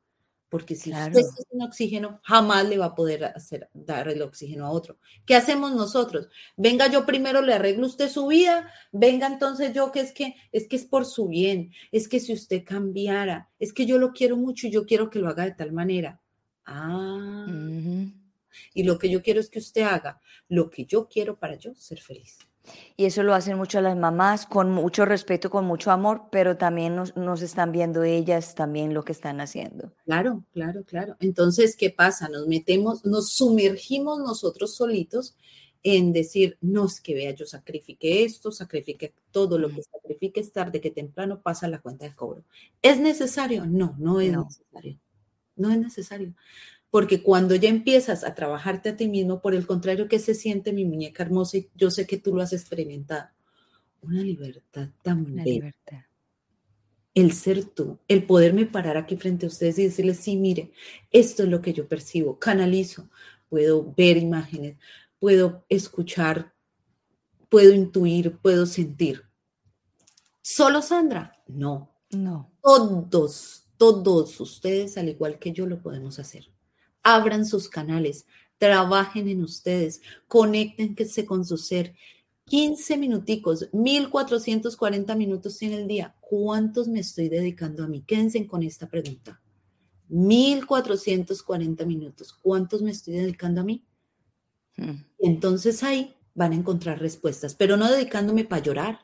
porque 0.53 0.75
si 0.75 0.91
usted 0.91 1.17
está 1.17 1.43
sin 1.49 1.63
oxígeno, 1.63 2.21
jamás 2.21 2.69
le 2.69 2.77
va 2.77 2.85
a 2.85 2.93
poder 2.93 3.25
hacer, 3.25 3.71
dar 3.73 4.07
el 4.07 4.21
oxígeno 4.21 4.67
a 4.67 4.69
otro. 4.69 4.99
¿Qué 5.25 5.33
hacemos 5.33 5.73
nosotros? 5.73 6.29
Venga, 6.55 6.85
yo 6.91 7.07
primero 7.07 7.41
le 7.41 7.55
arreglo 7.55 7.87
usted 7.87 8.07
su 8.07 8.27
vida, 8.27 8.71
venga 8.91 9.25
entonces 9.25 9.73
yo 9.73 9.91
que 9.91 10.01
es 10.01 10.11
que 10.11 10.35
es 10.51 10.67
que 10.67 10.75
es 10.75 10.85
por 10.85 11.07
su 11.07 11.27
bien, 11.27 11.71
es 11.91 12.07
que 12.07 12.19
si 12.19 12.33
usted 12.33 12.63
cambiara, 12.63 13.49
es 13.57 13.73
que 13.73 13.87
yo 13.87 13.97
lo 13.97 14.13
quiero 14.13 14.37
mucho 14.37 14.67
y 14.67 14.69
yo 14.69 14.85
quiero 14.85 15.09
que 15.09 15.17
lo 15.17 15.27
haga 15.27 15.45
de 15.45 15.53
tal 15.53 15.71
manera. 15.71 16.21
Ah. 16.67 17.47
Y 18.75 18.83
lo 18.83 18.99
que 18.99 19.09
yo 19.09 19.23
quiero 19.23 19.39
es 19.39 19.49
que 19.49 19.57
usted 19.57 19.81
haga 19.81 20.21
lo 20.49 20.69
que 20.69 20.85
yo 20.85 21.07
quiero 21.07 21.39
para 21.39 21.55
yo 21.55 21.73
ser 21.73 21.99
feliz. 21.99 22.37
Y 22.95 23.05
eso 23.05 23.23
lo 23.23 23.33
hacen 23.33 23.57
mucho 23.57 23.81
las 23.81 23.97
mamás, 23.97 24.45
con 24.45 24.71
mucho 24.71 25.05
respeto, 25.05 25.49
con 25.49 25.65
mucho 25.65 25.91
amor, 25.91 26.23
pero 26.31 26.57
también 26.57 26.95
nos, 26.95 27.41
están 27.41 27.71
viendo 27.71 28.03
ellas 28.03 28.55
también 28.55 28.93
lo 28.93 29.03
que 29.03 29.11
están 29.11 29.41
haciendo. 29.41 29.93
Claro, 30.05 30.43
claro, 30.53 30.83
claro. 30.83 31.15
Entonces, 31.19 31.75
¿qué 31.75 31.89
pasa? 31.89 32.29
Nos 32.29 32.47
metemos, 32.47 33.03
nos 33.05 33.33
sumergimos 33.33 34.19
nosotros 34.19 34.75
solitos 34.75 35.35
en 35.81 36.13
decir, 36.13 36.57
no 36.61 36.85
es 36.85 37.01
que 37.01 37.13
vea, 37.13 37.31
yo 37.31 37.45
sacrifique 37.45 38.23
esto, 38.23 38.51
sacrifique 38.51 39.13
todo 39.31 39.59
lo 39.59 39.69
que 39.69 39.83
sacrifique 39.83 40.39
es 40.39 40.53
tarde 40.53 40.79
que 40.79 40.91
temprano 40.91 41.41
pasa 41.41 41.67
la 41.67 41.81
cuenta 41.81 42.05
de 42.05 42.15
cobro. 42.15 42.43
¿Es 42.81 42.99
necesario? 42.99 43.65
No, 43.65 43.95
no 43.97 44.21
es 44.21 44.31
necesario. 44.31 44.99
No 45.55 45.69
es 45.71 45.77
necesario 45.77 46.33
porque 46.93 47.23
cuando 47.23 47.55
ya 47.55 47.69
empiezas 47.69 48.23
a 48.23 48.35
trabajarte 48.35 48.89
a 48.89 48.95
ti 48.95 49.07
mismo, 49.07 49.41
por 49.41 49.55
el 49.55 49.65
contrario, 49.65 50.07
que 50.07 50.19
se 50.19 50.35
siente 50.35 50.73
mi 50.73 50.85
muñeca 50.85 51.23
hermosa? 51.23 51.57
Y 51.57 51.71
yo 51.73 51.89
sé 51.89 52.05
que 52.05 52.19
tú 52.19 52.35
lo 52.35 52.43
has 52.43 52.53
experimentado. 52.53 53.29
Una 54.03 54.21
libertad 54.21 54.89
tan 55.01 55.25
Una 55.25 55.43
libertad. 55.43 56.03
El 57.15 57.31
ser 57.33 57.65
tú, 57.65 57.97
el 58.07 58.27
poderme 58.27 58.67
parar 58.67 58.95
aquí 58.97 59.17
frente 59.17 59.47
a 59.47 59.49
ustedes 59.49 59.79
y 59.79 59.85
decirles, 59.85 60.19
sí, 60.19 60.37
mire, 60.37 60.71
esto 61.09 61.41
es 61.41 61.49
lo 61.49 61.63
que 61.63 61.73
yo 61.73 61.87
percibo, 61.87 62.37
canalizo, 62.37 63.09
puedo 63.49 63.91
ver 63.97 64.17
imágenes, 64.17 64.77
puedo 65.17 65.65
escuchar, 65.69 66.53
puedo 67.49 67.73
intuir, 67.73 68.37
puedo 68.37 68.67
sentir. 68.67 69.23
¿Solo 70.43 70.83
Sandra? 70.83 71.41
No. 71.47 71.91
No. 72.11 72.51
Todos, 72.61 73.65
todos 73.77 74.39
ustedes, 74.39 74.95
al 74.99 75.09
igual 75.09 75.39
que 75.39 75.53
yo, 75.53 75.65
lo 75.65 75.81
podemos 75.81 76.19
hacer 76.19 76.53
abran 77.03 77.45
sus 77.45 77.69
canales, 77.69 78.25
trabajen 78.57 79.27
en 79.27 79.43
ustedes, 79.43 80.01
conéctense 80.27 81.25
con 81.25 81.45
su 81.45 81.57
ser. 81.57 81.93
15 82.45 82.97
minuticos, 82.97 83.69
1440 83.71 85.15
minutos 85.15 85.61
en 85.61 85.73
el 85.73 85.87
día. 85.87 86.15
¿Cuántos 86.19 86.87
me 86.89 86.99
estoy 86.99 87.29
dedicando 87.29 87.83
a 87.83 87.87
mí? 87.87 88.03
Quédense 88.05 88.45
con 88.47 88.63
esta 88.63 88.89
pregunta. 88.89 89.39
1440 90.09 91.85
minutos. 91.85 92.33
¿Cuántos 92.33 92.81
me 92.81 92.91
estoy 92.91 93.13
dedicando 93.15 93.61
a 93.61 93.63
mí? 93.63 93.85
Hmm. 94.75 95.05
Entonces 95.19 95.83
ahí 95.83 96.15
van 96.35 96.51
a 96.51 96.55
encontrar 96.55 96.99
respuestas, 96.99 97.55
pero 97.55 97.77
no 97.77 97.89
dedicándome 97.89 98.43
para 98.43 98.61
llorar, 98.61 98.99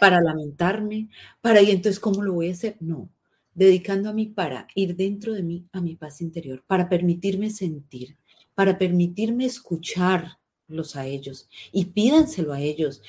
para 0.00 0.20
lamentarme, 0.20 1.08
para 1.40 1.62
y 1.62 1.70
entonces 1.70 2.00
cómo 2.00 2.22
lo 2.22 2.34
voy 2.34 2.50
a 2.50 2.52
hacer. 2.52 2.76
No, 2.80 3.08
dedicando 3.54 4.10
a 4.10 4.12
mí 4.12 4.26
para 4.26 4.66
ir 4.74 4.96
dentro 4.96 5.32
de 5.32 5.42
mí 5.42 5.66
a 5.72 5.80
mi 5.80 5.96
paz 5.96 6.20
interior, 6.20 6.62
para 6.66 6.88
permitirme 6.88 7.50
sentir, 7.50 8.16
para 8.54 8.78
permitirme 8.78 9.44
escucharlos 9.44 10.96
a 10.96 11.06
ellos 11.06 11.48
y 11.72 11.86
pídanselo 11.86 12.52
a 12.52 12.60
ellos. 12.60 13.02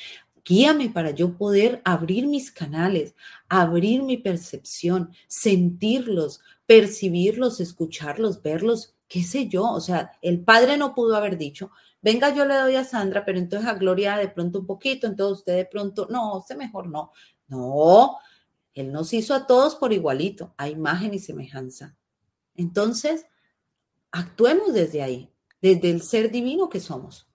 Guíame 0.45 0.89
para 0.89 1.11
yo 1.11 1.37
poder 1.37 1.81
abrir 1.85 2.27
mis 2.27 2.51
canales, 2.51 3.15
abrir 3.47 4.03
mi 4.03 4.17
percepción, 4.17 5.11
sentirlos, 5.27 6.41
percibirlos, 6.65 7.61
escucharlos, 7.61 8.41
verlos, 8.41 8.93
qué 9.07 9.23
sé 9.23 9.47
yo. 9.47 9.71
O 9.71 9.79
sea, 9.79 10.11
el 10.21 10.41
padre 10.41 10.75
no 10.75 10.93
pudo 10.93 11.15
haber 11.15 11.37
dicho, 11.37 11.71
venga, 12.01 12.35
yo 12.35 12.45
le 12.45 12.55
doy 12.55 12.75
a 12.75 12.83
Sandra, 12.83 13.23
pero 13.23 13.39
entonces 13.39 13.69
a 13.69 13.75
Gloria 13.75 14.17
de 14.17 14.27
pronto 14.27 14.59
un 14.59 14.65
poquito, 14.65 15.07
entonces 15.07 15.39
usted 15.39 15.55
de 15.55 15.65
pronto, 15.65 16.07
no, 16.09 16.37
usted 16.37 16.57
mejor 16.57 16.89
no. 16.89 17.11
No, 17.47 18.17
él 18.73 18.91
nos 18.91 19.13
hizo 19.13 19.33
a 19.33 19.47
todos 19.47 19.75
por 19.75 19.93
igualito, 19.93 20.53
a 20.57 20.69
imagen 20.69 21.13
y 21.13 21.19
semejanza. 21.19 21.95
Entonces, 22.55 23.25
actuemos 24.11 24.73
desde 24.73 25.01
ahí, 25.01 25.33
desde 25.61 25.89
el 25.89 26.01
ser 26.01 26.31
divino 26.31 26.69
que 26.69 26.79
somos. 26.79 27.27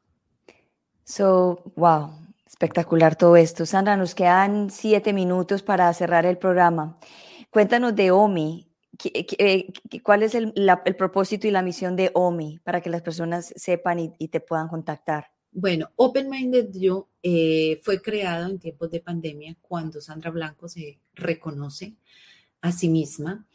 So, 1.05 1.73
wow, 1.77 2.11
espectacular 2.47 3.17
todo 3.17 3.37
esto. 3.37 3.67
Sandra, 3.67 3.97
nos 3.97 4.15
quedan 4.15 4.71
siete 4.71 5.13
minutos 5.13 5.63
para 5.63 5.93
cerrar 5.95 6.27
el 6.27 6.39
programa. 6.39 6.99
Cuéntanos 7.51 7.95
de 7.97 8.11
OMI. 8.11 8.67
Eh, 9.05 9.73
¿Cuál 10.03 10.25
es 10.25 10.35
el, 10.35 10.53
propósito 10.97 11.47
y 11.47 11.53
la 11.53 11.63
misión 11.63 11.95
de 11.95 12.11
OMI 12.15 12.59
para 12.65 12.81
que 12.81 12.91
las 12.91 13.03
personas 13.03 13.53
sepan 13.57 14.15
y 14.19 14.29
te 14.29 14.41
puedan 14.41 14.69
contactar? 14.69 15.29
Bueno, 15.51 15.91
Open 15.97 16.29
Minded 16.29 16.69
Yo 16.73 17.09
eh, 17.23 17.81
fue 17.83 18.01
creado 18.01 18.49
en 18.49 18.59
tiempos 18.59 18.91
de 18.91 19.01
pandemia 19.01 19.57
cuando 19.61 20.01
Sandra 20.01 20.31
Blanco 20.31 20.69
se 20.69 20.99
reconoce 21.15 21.95
a 22.61 22.73
sí 22.73 22.89
misma 22.89 23.47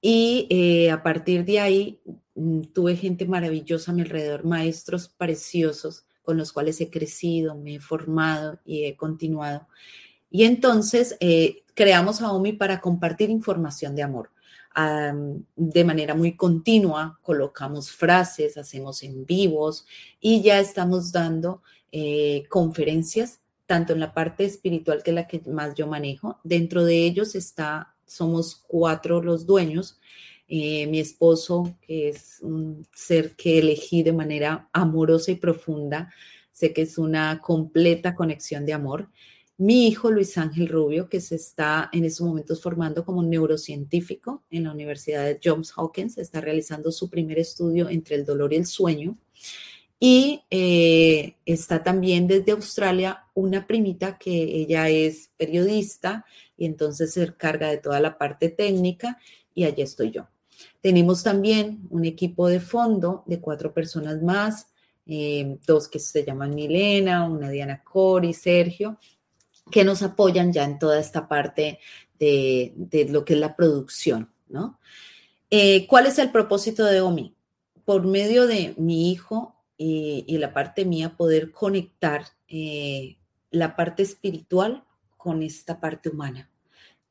y 0.00 0.46
eh, 0.50 0.90
a 0.90 1.02
partir 1.02 1.44
de 1.44 1.60
ahí 1.60 2.00
mm, 2.34 2.62
tuve 2.72 2.96
gente 2.96 3.26
maravillosa 3.26 3.92
a 3.92 3.94
mi 3.94 4.02
alrededor, 4.02 4.44
maestros 4.44 5.08
preciosos 5.08 6.04
con 6.22 6.36
los 6.36 6.52
cuales 6.52 6.80
he 6.80 6.90
crecido, 6.90 7.56
me 7.56 7.76
he 7.76 7.80
formado 7.80 8.60
y 8.64 8.84
he 8.84 8.96
continuado. 8.96 9.66
Y 10.30 10.44
entonces 10.44 11.16
eh, 11.20 11.64
creamos 11.74 12.22
a 12.22 12.32
OMI 12.32 12.54
para 12.54 12.80
compartir 12.80 13.28
información 13.28 13.94
de 13.94 14.02
amor 14.02 14.30
de 15.54 15.84
manera 15.84 16.14
muy 16.14 16.34
continua, 16.34 17.18
colocamos 17.22 17.90
frases, 17.90 18.56
hacemos 18.56 19.02
en 19.02 19.26
vivos 19.26 19.86
y 20.20 20.42
ya 20.42 20.60
estamos 20.60 21.12
dando 21.12 21.62
eh, 21.92 22.44
conferencias, 22.48 23.40
tanto 23.66 23.92
en 23.92 24.00
la 24.00 24.14
parte 24.14 24.44
espiritual, 24.44 25.02
que 25.02 25.10
es 25.10 25.14
la 25.14 25.28
que 25.28 25.40
más 25.50 25.74
yo 25.74 25.86
manejo. 25.86 26.38
Dentro 26.42 26.84
de 26.84 27.04
ellos 27.04 27.34
está, 27.34 27.94
somos 28.06 28.56
cuatro 28.66 29.22
los 29.22 29.46
dueños. 29.46 30.00
Eh, 30.48 30.86
mi 30.88 31.00
esposo, 31.00 31.76
que 31.80 32.08
es 32.08 32.38
un 32.42 32.86
ser 32.94 33.36
que 33.36 33.58
elegí 33.58 34.02
de 34.02 34.12
manera 34.12 34.68
amorosa 34.72 35.30
y 35.30 35.36
profunda, 35.36 36.12
sé 36.50 36.72
que 36.72 36.82
es 36.82 36.98
una 36.98 37.40
completa 37.40 38.14
conexión 38.14 38.66
de 38.66 38.72
amor. 38.72 39.08
Mi 39.58 39.86
hijo 39.86 40.10
Luis 40.10 40.36
Ángel 40.38 40.68
Rubio, 40.68 41.08
que 41.08 41.20
se 41.20 41.36
está 41.36 41.88
en 41.92 42.04
estos 42.04 42.26
momentos 42.26 42.60
formando 42.60 43.04
como 43.04 43.22
neurocientífico 43.22 44.42
en 44.50 44.64
la 44.64 44.72
Universidad 44.72 45.24
de 45.24 45.38
Johns 45.42 45.72
Hopkins, 45.76 46.18
está 46.18 46.40
realizando 46.40 46.90
su 46.90 47.08
primer 47.08 47.38
estudio 47.38 47.88
entre 47.88 48.16
el 48.16 48.24
dolor 48.24 48.52
y 48.52 48.56
el 48.56 48.66
sueño. 48.66 49.16
Y 50.04 50.42
eh, 50.50 51.36
está 51.46 51.84
también 51.84 52.26
desde 52.26 52.50
Australia 52.50 53.28
una 53.34 53.68
primita 53.68 54.18
que 54.18 54.32
ella 54.32 54.88
es 54.88 55.30
periodista 55.36 56.26
y 56.56 56.66
entonces 56.66 57.12
se 57.12 57.22
encarga 57.22 57.68
de 57.68 57.76
toda 57.76 58.00
la 58.00 58.18
parte 58.18 58.48
técnica 58.48 59.20
y 59.54 59.62
allí 59.62 59.80
estoy 59.80 60.10
yo. 60.10 60.26
Tenemos 60.80 61.22
también 61.22 61.86
un 61.90 62.04
equipo 62.04 62.48
de 62.48 62.58
fondo 62.58 63.22
de 63.26 63.38
cuatro 63.40 63.72
personas 63.72 64.20
más, 64.20 64.66
eh, 65.06 65.58
dos 65.68 65.86
que 65.86 66.00
se 66.00 66.24
llaman 66.24 66.52
Milena, 66.52 67.24
una 67.24 67.48
Diana 67.48 67.84
Cori, 67.84 68.34
Sergio, 68.34 68.98
que 69.70 69.84
nos 69.84 70.02
apoyan 70.02 70.52
ya 70.52 70.64
en 70.64 70.80
toda 70.80 70.98
esta 70.98 71.28
parte 71.28 71.78
de, 72.18 72.74
lo 73.08 73.24
que 73.24 73.34
es 73.34 73.38
la 73.38 73.54
producción, 73.54 74.32
¿no? 74.48 74.80
Eh, 75.48 75.86
¿Cuál 75.86 76.06
es 76.06 76.18
el 76.18 76.32
propósito 76.32 76.84
de 76.86 77.00
OMI? 77.00 77.36
Por 77.84 78.04
medio 78.04 78.48
de 78.48 78.74
mi 78.78 79.12
hijo 79.12 79.51
y, 79.76 80.38
la 80.38 80.52
parte 80.52 80.84
mía, 80.84 81.16
poder 81.16 81.50
conectar 81.50 82.24
eh, 82.48 83.16
la 83.50 83.76
parte 83.76 84.02
espiritual 84.02 84.84
con 85.16 85.42
esta 85.42 85.80
parte 85.80 86.08
humana, 86.08 86.50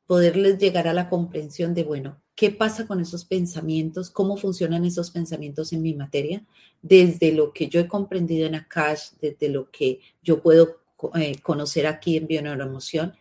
poderles 0.06 0.58
llegar 0.58 0.88
a 0.88 0.94
la 0.94 1.08
comprensión 1.08 1.74
de, 1.74 1.84
bueno, 1.84 2.20
¿qué 2.34 2.50
pasa 2.50 2.86
con 2.86 3.00
esos 3.00 3.24
pensamientos? 3.24 4.10
¿Cómo 4.10 4.36
funcionan 4.36 4.84
esos 4.84 5.10
pensamientos 5.10 5.72
en 5.72 5.82
mi 5.82 5.94
materia? 5.94 6.44
Desde 6.82 7.32
lo 7.32 7.52
que 7.52 7.68
yo 7.68 7.80
he 7.80 7.88
comprendido 7.88 8.46
en 8.46 8.54
Akash, 8.54 9.12
desde 9.20 9.48
lo 9.48 9.70
que 9.70 10.00
yo 10.22 10.42
puedo 10.42 10.82
eh, 11.14 11.40
conocer 11.40 11.86
aquí 11.86 12.16
en 12.16 12.26
bioneuroemoción 12.26 13.14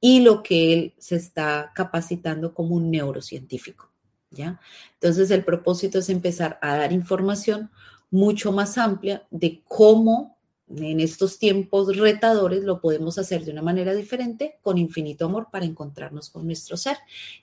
y 0.00 0.20
lo 0.20 0.42
que 0.42 0.72
él 0.72 0.94
se 0.98 1.16
está 1.16 1.72
capacitando 1.74 2.54
como 2.54 2.74
un 2.76 2.90
neurocientífico. 2.90 3.90
¿ya? 4.30 4.60
Entonces, 4.94 5.30
el 5.30 5.44
propósito 5.44 5.98
es 5.98 6.08
empezar 6.08 6.58
a 6.62 6.76
dar 6.76 6.92
información 6.92 7.70
mucho 8.10 8.52
más 8.52 8.78
amplia 8.78 9.26
de 9.30 9.62
cómo 9.66 10.38
en 10.76 11.00
estos 11.00 11.38
tiempos 11.38 11.96
retadores 11.96 12.62
lo 12.62 12.80
podemos 12.80 13.18
hacer 13.18 13.44
de 13.44 13.52
una 13.52 13.62
manera 13.62 13.94
diferente, 13.94 14.58
con 14.62 14.76
infinito 14.76 15.24
amor 15.24 15.48
para 15.50 15.64
encontrarnos 15.64 16.28
con 16.28 16.46
nuestro 16.46 16.76
ser. 16.76 16.98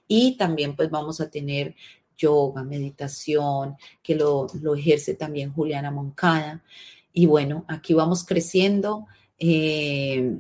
Y 0.08 0.38
también 0.38 0.76
pues 0.76 0.90
vamos 0.90 1.22
a 1.22 1.30
tener 1.30 1.76
yoga, 2.18 2.64
meditación, 2.64 3.76
que 4.02 4.16
lo, 4.16 4.48
lo 4.62 4.76
ejerce 4.76 5.16
también 5.16 5.54
Juliana 5.54 5.92
Moncada. 5.92 6.64
Y 7.14 7.26
bueno, 7.26 7.66
aquí 7.68 7.94
vamos 7.94 8.24
creciendo. 8.24 9.08
Eh, 9.40 10.38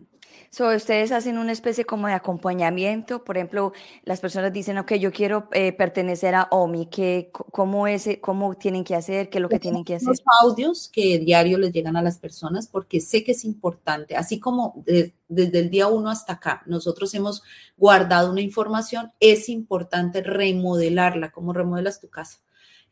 So, 0.55 0.73
ustedes 0.73 1.11
hacen 1.11 1.37
una 1.37 1.51
especie 1.51 1.83
como 1.83 2.07
de 2.07 2.13
acompañamiento, 2.13 3.25
por 3.25 3.35
ejemplo, 3.35 3.73
las 4.05 4.21
personas 4.21 4.53
dicen, 4.53 4.77
ok, 4.77 4.93
yo 4.93 5.11
quiero 5.11 5.49
eh, 5.51 5.73
pertenecer 5.73 6.33
a 6.33 6.47
OMI, 6.49 6.85
¿qué, 6.85 7.29
cómo, 7.33 7.87
es, 7.87 8.07
¿cómo 8.21 8.55
tienen 8.55 8.85
que 8.85 8.95
hacer? 8.95 9.29
¿Qué 9.29 9.39
es 9.39 9.41
lo 9.41 9.49
que 9.49 9.59
tienen 9.59 9.83
que 9.83 9.95
hacer? 9.95 10.07
Los 10.07 10.23
audios 10.41 10.87
que 10.87 11.19
diario 11.19 11.57
les 11.57 11.73
llegan 11.73 11.97
a 11.97 12.01
las 12.01 12.19
personas 12.19 12.69
porque 12.69 13.01
sé 13.01 13.25
que 13.25 13.33
es 13.33 13.43
importante, 13.43 14.15
así 14.15 14.39
como 14.39 14.81
desde 14.85 15.59
el 15.59 15.69
día 15.69 15.87
uno 15.87 16.09
hasta 16.09 16.31
acá, 16.31 16.63
nosotros 16.67 17.13
hemos 17.15 17.43
guardado 17.75 18.31
una 18.31 18.39
información, 18.39 19.11
es 19.19 19.49
importante 19.49 20.21
remodelarla, 20.21 21.33
como 21.33 21.51
remodelas 21.51 21.99
tu 21.99 22.07
casa. 22.07 22.44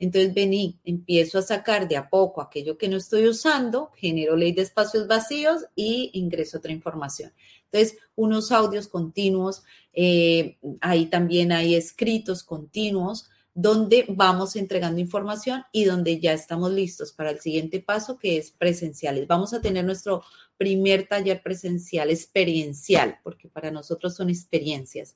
Entonces 0.04 0.34
vení, 0.34 0.78
empiezo 0.84 1.40
a 1.40 1.42
sacar 1.42 1.88
de 1.88 1.96
a 1.96 2.10
poco 2.10 2.42
aquello 2.42 2.78
que 2.78 2.90
no 2.90 2.98
estoy 2.98 3.26
usando, 3.26 3.90
genero 3.96 4.36
ley 4.36 4.52
de 4.52 4.62
espacios 4.62 5.08
vacíos 5.08 5.64
y 5.78 6.12
ingreso 6.12 6.58
otra 6.58 6.74
información. 6.74 7.32
Entonces, 7.72 7.98
unos 8.16 8.52
audios 8.52 8.90
continuos, 8.90 9.64
eh, 9.94 10.58
ahí 10.82 11.06
también 11.06 11.54
hay 11.54 11.76
escritos 11.76 12.44
continuos 12.44 13.30
donde 13.54 14.06
vamos 14.10 14.58
entregando 14.58 15.00
información 15.00 15.64
y 15.72 15.86
donde 15.86 16.20
ya 16.20 16.34
estamos 16.34 16.74
listos 16.74 17.14
para 17.14 17.32
el 17.32 17.40
siguiente 17.40 17.80
paso 17.80 18.18
que 18.18 18.36
es 18.38 18.52
presenciales. 18.52 19.26
Vamos 19.26 19.54
a 19.54 19.62
tener 19.62 19.86
nuestro 19.86 20.24
primer 20.58 21.08
taller 21.08 21.42
presencial 21.42 22.10
experiencial, 22.10 23.20
porque 23.24 23.48
para 23.48 23.72
nosotros 23.72 24.16
son 24.16 24.30
experiencias. 24.30 25.16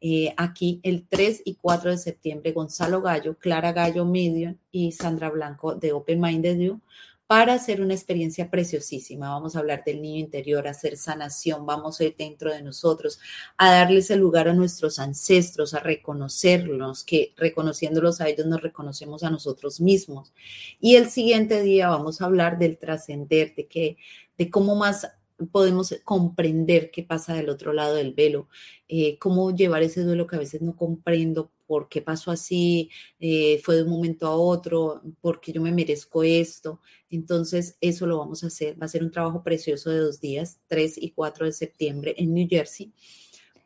Eh, 0.00 0.32
aquí 0.36 0.80
el 0.82 1.06
3 1.08 1.42
y 1.44 1.56
4 1.56 1.90
de 1.90 1.98
septiembre, 1.98 2.52
Gonzalo 2.52 3.02
Gallo, 3.02 3.36
Clara 3.38 3.72
Gallo 3.72 4.04
Medium 4.04 4.56
y 4.70 4.92
Sandra 4.92 5.28
Blanco 5.30 5.74
de 5.74 5.92
Open 5.92 6.20
Minded 6.20 6.58
You 6.58 6.80
para 7.28 7.52
hacer 7.52 7.82
una 7.82 7.92
experiencia 7.92 8.50
preciosísima. 8.50 9.28
Vamos 9.28 9.54
a 9.54 9.58
hablar 9.58 9.84
del 9.84 10.00
niño 10.00 10.18
interior, 10.18 10.66
hacer 10.66 10.96
sanación, 10.96 11.66
vamos 11.66 12.00
a 12.00 12.04
ir 12.04 12.16
dentro 12.16 12.50
de 12.50 12.62
nosotros, 12.62 13.20
a 13.58 13.70
darles 13.70 14.10
el 14.10 14.20
lugar 14.20 14.48
a 14.48 14.54
nuestros 14.54 14.98
ancestros, 14.98 15.74
a 15.74 15.80
reconocerlos, 15.80 17.04
que 17.04 17.34
reconociéndolos 17.36 18.22
a 18.22 18.28
ellos 18.28 18.46
nos 18.46 18.62
reconocemos 18.62 19.24
a 19.24 19.30
nosotros 19.30 19.78
mismos. 19.78 20.32
Y 20.80 20.96
el 20.96 21.10
siguiente 21.10 21.60
día 21.60 21.90
vamos 21.90 22.22
a 22.22 22.24
hablar 22.24 22.58
del 22.58 22.78
trascender, 22.78 23.54
de 23.54 23.66
que 23.66 23.98
de 24.38 24.48
cómo 24.50 24.74
más 24.74 25.06
podemos 25.46 25.94
comprender 26.04 26.90
qué 26.90 27.02
pasa 27.02 27.34
del 27.34 27.48
otro 27.48 27.72
lado 27.72 27.94
del 27.94 28.12
velo, 28.12 28.48
eh, 28.88 29.18
cómo 29.18 29.54
llevar 29.54 29.82
ese 29.82 30.02
duelo 30.02 30.26
que 30.26 30.36
a 30.36 30.40
veces 30.40 30.62
no 30.62 30.76
comprendo, 30.76 31.52
por 31.66 31.88
qué 31.88 32.00
pasó 32.00 32.30
así, 32.30 32.90
eh, 33.20 33.60
fue 33.62 33.76
de 33.76 33.82
un 33.82 33.90
momento 33.90 34.26
a 34.26 34.34
otro, 34.34 35.02
porque 35.20 35.52
yo 35.52 35.60
me 35.60 35.70
merezco 35.70 36.22
esto. 36.22 36.80
Entonces, 37.10 37.76
eso 37.80 38.06
lo 38.06 38.18
vamos 38.18 38.42
a 38.42 38.46
hacer. 38.46 38.80
Va 38.80 38.86
a 38.86 38.88
ser 38.88 39.04
un 39.04 39.10
trabajo 39.10 39.42
precioso 39.42 39.90
de 39.90 39.98
dos 39.98 40.18
días, 40.18 40.58
3 40.68 40.96
y 40.96 41.10
4 41.10 41.44
de 41.44 41.52
septiembre 41.52 42.14
en 42.16 42.32
New 42.32 42.48
Jersey. 42.48 42.92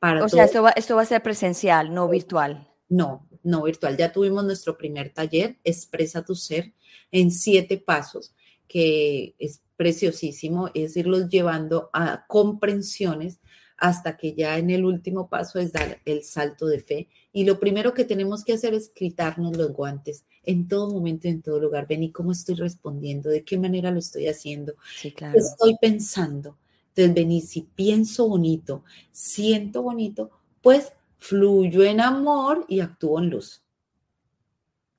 Para 0.01 0.25
o 0.25 0.29
sea, 0.29 0.45
esto 0.45 0.63
va, 0.63 0.71
esto 0.71 0.97
va 0.97 1.03
a 1.03 1.07
ser 1.07 1.23
presencial, 1.23 1.95
no 1.95 2.09
virtual. 2.09 2.69
No, 2.89 3.29
no 3.45 3.63
virtual. 3.63 3.97
Ya 3.97 4.13
tuvimos 4.13 4.45
nuestro 4.45 4.77
primer 4.77 5.15
taller, 5.15 5.59
Expresa 5.63 6.25
tu 6.25 6.35
Ser, 6.35 6.75
en 7.13 7.31
siete 7.31 7.79
pasos, 7.79 8.35
que 8.67 9.37
es 9.39 9.63
preciosísimo, 9.83 10.71
es 10.75 10.97
irlos 10.97 11.29
llevando 11.29 11.91
a 11.93 12.25
comprensiones 12.29 13.41
hasta 13.77 14.17
que 14.17 14.33
ya 14.33 14.57
en 14.57 14.71
el 14.71 14.85
último 14.85 15.29
paso 15.29 15.59
es 15.59 15.73
dar 15.73 15.99
el 16.05 16.23
salto 16.23 16.69
de 16.69 16.79
fe. 16.79 17.09
Y 17.33 17.43
lo 17.43 17.59
primero 17.59 17.93
que 17.93 18.05
tenemos 18.05 18.45
que 18.45 18.53
hacer 18.53 18.75
es 18.75 18.91
quitarnos 18.91 19.57
los 19.57 19.73
guantes 19.73 20.25
en 20.45 20.69
todo 20.69 20.89
momento, 20.89 21.27
en 21.27 21.43
todo 21.43 21.59
lugar. 21.59 21.89
Ven 21.89 22.05
y 22.05 22.13
cómo 22.13 22.31
estoy 22.31 22.55
respondiendo, 22.55 23.29
de 23.29 23.43
qué 23.43 23.59
manera 23.59 23.91
lo 23.91 23.99
estoy 23.99 24.29
haciendo, 24.29 24.75
sí, 25.01 25.13
estoy 25.35 25.77
pensando. 25.81 26.57
Entonces, 26.91 27.13
vení, 27.13 27.41
si 27.41 27.63
pienso 27.63 28.29
bonito, 28.29 28.85
siento 29.11 29.83
bonito, 29.83 30.31
pues 30.61 30.93
fluyo 31.19 31.83
en 31.83 32.01
amor 32.01 32.65
y 32.69 32.79
actúo 32.79 33.19
en 33.19 33.31
luz. 33.31 33.65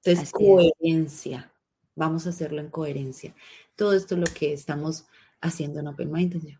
Entonces, 0.03 0.29
coherencia. 0.29 1.49
Vamos 1.95 2.25
a 2.25 2.31
hacerlo 2.31 2.59
en 2.59 2.69
coherencia. 2.69 3.34
Todo 3.84 3.95
esto 3.95 4.15
es 4.15 4.21
lo 4.21 4.34
que 4.34 4.53
estamos 4.53 5.07
haciendo 5.41 5.81
en 5.81 5.89
Open 5.89 6.09
Mind. 6.09 6.57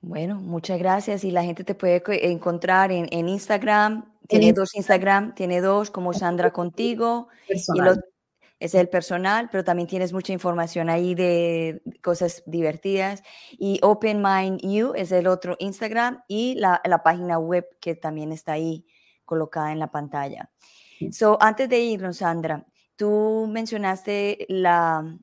Bueno, 0.00 0.36
muchas 0.36 0.78
gracias. 0.78 1.24
Y 1.24 1.32
la 1.32 1.42
gente 1.42 1.64
te 1.64 1.74
puede 1.74 2.00
encontrar 2.30 2.92
en, 2.92 3.28
Instagram. 3.28 4.14
Tiene 4.28 4.52
dos 4.52 4.76
Instagram, 4.76 5.34
tiene 5.34 5.60
dos, 5.60 5.90
como 5.90 6.12
Sandra 6.12 6.52
contigo. 6.52 7.26
Personal. 7.48 8.04
es 8.60 8.76
el 8.76 8.88
personal, 8.88 9.48
pero 9.50 9.64
también 9.64 9.88
tienes 9.88 10.12
mucha 10.12 10.32
información 10.32 10.90
ahí 10.90 11.16
de 11.16 11.82
cosas 12.04 12.44
divertidas. 12.46 13.24
Y 13.50 13.80
Open 13.82 14.22
Mind 14.22 14.60
You 14.62 14.92
es 14.94 15.10
el 15.10 15.26
otro 15.26 15.56
Instagram 15.58 16.22
y 16.28 16.54
la, 16.54 16.80
la 16.84 17.02
página 17.02 17.40
web 17.40 17.66
que 17.80 17.96
también 17.96 18.30
está 18.30 18.52
ahí 18.52 18.86
colocada 19.24 19.72
en 19.72 19.80
la 19.80 19.90
pantalla. 19.90 20.52
So, 21.10 21.36
antes 21.42 21.68
de 21.68 21.80
irnos, 21.80 22.18
Sandra, 22.18 22.64
tú 22.94 23.48
mencionaste 23.50 24.46
la, 24.48 25.18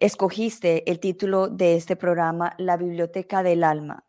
escogiste 0.00 0.88
el 0.90 1.00
título 1.00 1.48
de 1.48 1.74
este 1.74 1.96
programa, 1.96 2.54
La 2.58 2.76
Biblioteca 2.76 3.42
del 3.42 3.64
Alma. 3.64 4.04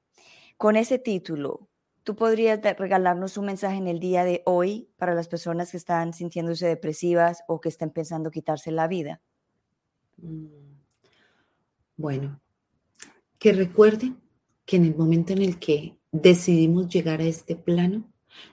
Con 0.57 0.75
ese 0.75 0.99
título, 0.99 1.67
¿tú 2.03 2.15
podrías 2.15 2.59
regalarnos 2.77 3.37
un 3.37 3.45
mensaje 3.45 3.77
en 3.77 3.87
el 3.87 3.99
día 3.99 4.23
de 4.23 4.43
hoy 4.45 4.89
para 4.97 5.15
las 5.15 5.27
personas 5.27 5.71
que 5.71 5.77
están 5.77 6.13
sintiéndose 6.13 6.67
depresivas 6.67 7.43
o 7.47 7.59
que 7.59 7.69
estén 7.69 7.89
pensando 7.89 8.31
quitarse 8.31 8.71
la 8.71 8.87
vida? 8.87 9.21
Mm. 10.17 10.47
Bueno, 11.97 12.39
que 13.37 13.53
recuerden 13.53 14.17
que 14.65 14.77
en 14.77 14.85
el 14.85 14.95
momento 14.95 15.33
en 15.33 15.41
el 15.41 15.59
que 15.59 15.97
decidimos 16.11 16.87
llegar 16.87 17.19
a 17.19 17.25
este 17.25 17.55
plano, 17.55 18.09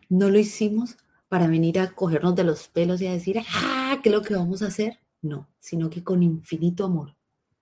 no 0.08 0.30
lo 0.30 0.38
hicimos 0.38 0.96
para 1.28 1.46
venir 1.46 1.78
a 1.78 1.92
cogernos 1.92 2.34
de 2.34 2.44
los 2.44 2.68
pelos 2.68 3.00
y 3.02 3.06
a 3.06 3.12
decir, 3.12 3.40
ah, 3.54 3.98
¿qué 4.02 4.08
es 4.08 4.14
lo 4.14 4.22
que 4.22 4.34
vamos 4.34 4.62
a 4.62 4.68
hacer? 4.68 4.98
No, 5.22 5.48
sino 5.60 5.90
que 5.90 6.02
con 6.02 6.22
infinito 6.22 6.84
amor 6.84 7.15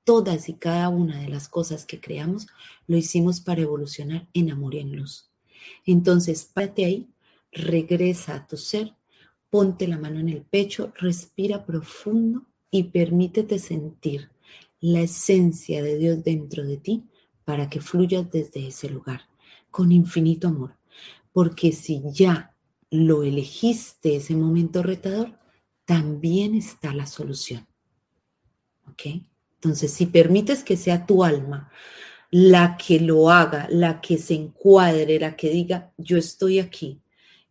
todas 0.05 0.49
y 0.49 0.55
cada 0.55 0.89
una 0.89 1.21
de 1.21 1.29
las 1.29 1.49
cosas 1.49 1.87
que 1.87 2.01
creamos 2.01 2.47
lo 2.87 2.97
hicimos 2.97 3.41
para 3.41 3.63
evolucionar 3.63 4.29
en 4.35 4.51
amor 4.51 4.75
y 4.75 4.81
en 4.81 4.97
luz. 4.97 5.31
Entonces, 5.87 6.45
párate 6.45 6.85
ahí, 6.85 7.09
regresa 7.51 8.35
a 8.35 8.47
tu 8.47 8.57
ser, 8.57 8.95
ponte 9.51 9.89
la 9.89 9.99
mano 9.99 10.21
en 10.21 10.29
el 10.29 10.43
pecho, 10.43 10.93
respira 10.99 11.65
profundo 11.65 12.47
y 12.71 12.85
permítete 12.85 13.59
sentir 13.59 14.31
la 14.81 15.01
esencia 15.01 15.83
de 15.83 15.97
Dios 15.97 16.23
dentro 16.23 16.65
de 16.65 16.77
ti 16.77 17.05
para 17.45 17.71
que 17.71 17.81
fluyas 17.81 18.31
desde 18.31 18.67
ese 18.67 18.91
lugar 18.91 19.23
con 19.71 19.93
infinito 19.93 20.49
amor. 20.49 20.77
Porque 21.33 21.73
si 21.73 22.03
ya 22.13 22.55
lo 22.91 23.23
elegiste 23.23 24.17
ese 24.17 24.37
momento 24.37 24.83
retador, 24.83 25.39
también 25.85 26.55
está 26.55 26.95
la 26.95 27.07
solución. 27.07 27.67
¿Ok? 28.89 29.25
Entonces, 29.65 29.93
si 29.93 30.05
permites 30.05 30.63
que 30.63 30.77
sea 30.77 31.07
tu 31.07 31.25
alma 31.25 31.71
la 32.31 32.77
que 32.77 33.01
lo 33.01 33.31
haga, 33.31 33.67
la 33.71 34.03
que 34.03 34.19
se 34.19 34.35
encuadre, 34.35 35.19
la 35.19 35.37
que 35.37 35.49
diga, 35.49 35.95
yo 35.97 36.19
estoy 36.19 36.59
aquí 36.59 37.01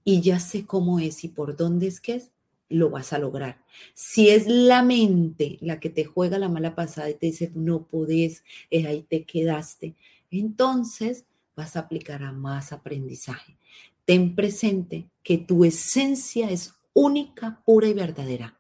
y 0.04 0.22
ya 0.22 0.40
sé 0.40 0.64
cómo 0.64 1.00
es 1.00 1.24
y 1.24 1.30
por 1.30 1.56
dónde 1.56 1.88
es 1.88 2.00
que 2.00 2.16
es, 2.16 2.30
lo 2.70 2.92
vas 2.92 3.14
a 3.14 3.18
lograr. 3.18 3.64
Si 3.96 4.30
es 4.30 4.46
la 4.46 4.84
mente 4.84 5.58
la 5.62 5.80
que 5.80 5.90
te 5.90 6.06
juega 6.06 6.38
la 6.38 6.50
mala 6.50 6.76
pasada 6.76 7.10
y 7.10 7.16
te 7.16 7.28
dice, 7.28 7.52
no 7.56 7.88
podés, 7.88 8.44
es 8.70 8.86
ahí 8.86 9.02
te 9.02 9.24
quedaste, 9.24 9.96
entonces 10.30 11.26
vas 11.56 11.76
a 11.76 11.80
aplicar 11.80 12.22
a 12.22 12.32
más 12.32 12.74
aprendizaje. 12.74 13.58
Ten 14.06 14.36
presente 14.36 15.10
que 15.24 15.40
tu 15.40 15.66
esencia 15.66 16.52
es 16.52 16.76
única, 16.94 17.60
pura 17.66 17.88
y 17.88 17.94
verdadera. 17.94 18.60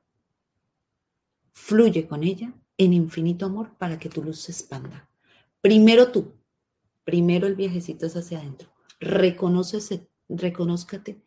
Fluye 1.51 2.07
con 2.07 2.23
ella 2.23 2.51
en 2.77 2.93
infinito 2.93 3.45
amor 3.45 3.71
para 3.77 3.99
que 3.99 4.09
tu 4.09 4.23
luz 4.23 4.39
se 4.39 4.51
expanda. 4.51 5.07
Primero 5.61 6.11
tú, 6.11 6.33
primero 7.03 7.47
el 7.47 7.55
viajecito 7.55 8.05
es 8.05 8.15
hacia 8.15 8.39
adentro. 8.39 8.69
Reconócese, 8.99 10.07
reconózcate 10.29 11.21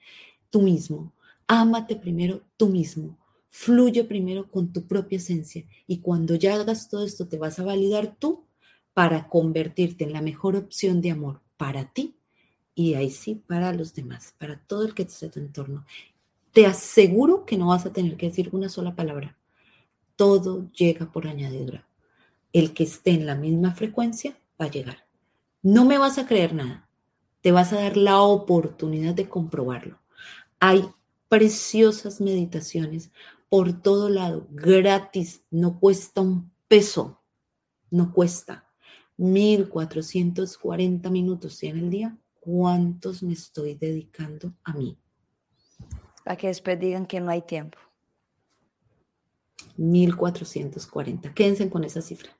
tú 0.50 0.62
mismo. 0.62 1.12
Ámate 1.46 1.96
primero 1.96 2.42
tú 2.56 2.68
mismo. 2.68 3.18
Fluye 3.48 4.04
primero 4.04 4.50
con 4.50 4.72
tu 4.72 4.86
propia 4.86 5.18
esencia. 5.18 5.64
Y 5.86 5.98
cuando 5.98 6.34
ya 6.34 6.54
hagas 6.54 6.88
todo 6.88 7.04
esto, 7.04 7.28
te 7.28 7.38
vas 7.38 7.58
a 7.58 7.64
validar 7.64 8.16
tú 8.18 8.44
para 8.92 9.28
convertirte 9.28 10.04
en 10.04 10.12
la 10.12 10.22
mejor 10.22 10.56
opción 10.56 11.00
de 11.00 11.10
amor 11.10 11.40
para 11.56 11.92
ti 11.92 12.16
y 12.74 12.94
ahí 12.94 13.10
sí 13.10 13.34
para 13.46 13.72
los 13.72 13.94
demás, 13.94 14.34
para 14.38 14.58
todo 14.58 14.84
el 14.84 14.94
que 14.94 15.04
esté 15.04 15.26
a 15.26 15.30
tu 15.30 15.40
entorno. 15.40 15.86
Te 16.52 16.66
aseguro 16.66 17.44
que 17.44 17.56
no 17.56 17.68
vas 17.68 17.86
a 17.86 17.92
tener 17.92 18.16
que 18.16 18.28
decir 18.28 18.50
una 18.52 18.68
sola 18.68 18.94
palabra 18.94 19.36
todo 20.16 20.70
llega 20.72 21.12
por 21.12 21.26
añadidura. 21.26 21.86
El 22.52 22.74
que 22.74 22.84
esté 22.84 23.10
en 23.10 23.26
la 23.26 23.34
misma 23.34 23.72
frecuencia 23.74 24.36
va 24.60 24.66
a 24.66 24.70
llegar. 24.70 25.06
No 25.62 25.84
me 25.84 25.98
vas 25.98 26.18
a 26.18 26.26
creer 26.26 26.54
nada. 26.54 26.88
Te 27.42 27.52
vas 27.52 27.72
a 27.72 27.80
dar 27.80 27.96
la 27.96 28.20
oportunidad 28.20 29.14
de 29.14 29.28
comprobarlo. 29.28 30.00
Hay 30.58 30.88
preciosas 31.28 32.20
meditaciones 32.20 33.10
por 33.48 33.80
todo 33.80 34.08
lado, 34.08 34.46
gratis, 34.50 35.44
no 35.50 35.78
cuesta 35.78 36.20
un 36.20 36.50
peso, 36.66 37.22
no 37.90 38.12
cuesta. 38.12 38.68
1440 39.18 41.08
minutos 41.10 41.62
en 41.62 41.78
el 41.78 41.90
día. 41.90 42.18
¿Cuántos 42.40 43.22
me 43.22 43.32
estoy 43.32 43.74
dedicando 43.74 44.52
a 44.64 44.72
mí? 44.72 44.98
Para 46.24 46.36
que 46.36 46.48
después 46.48 46.78
digan 46.78 47.06
que 47.06 47.20
no 47.20 47.30
hay 47.30 47.42
tiempo. 47.42 47.78
1440. 49.76 51.34
Quédense 51.34 51.68
con 51.70 51.84
esa 51.84 52.02
cifra. 52.02 52.30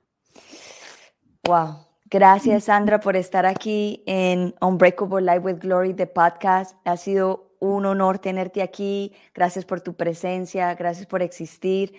Wow. 1.45 1.87
Gracias, 2.09 2.65
Sandra, 2.65 3.01
por 3.01 3.17
estar 3.17 3.47
aquí 3.47 4.05
en 4.07 4.55
Unbreakable 4.61 5.23
Life 5.23 5.41
with 5.41 5.59
Glory, 5.59 5.93
de 5.93 6.07
podcast. 6.07 6.77
Ha 6.85 6.97
sido 6.97 7.57
un 7.59 7.85
honor 7.85 8.19
tenerte 8.19 8.63
aquí. 8.63 9.13
Gracias 9.35 9.65
por 9.65 9.81
tu 9.81 9.97
presencia, 9.97 10.73
gracias 10.75 11.07
por 11.07 11.23
existir. 11.23 11.95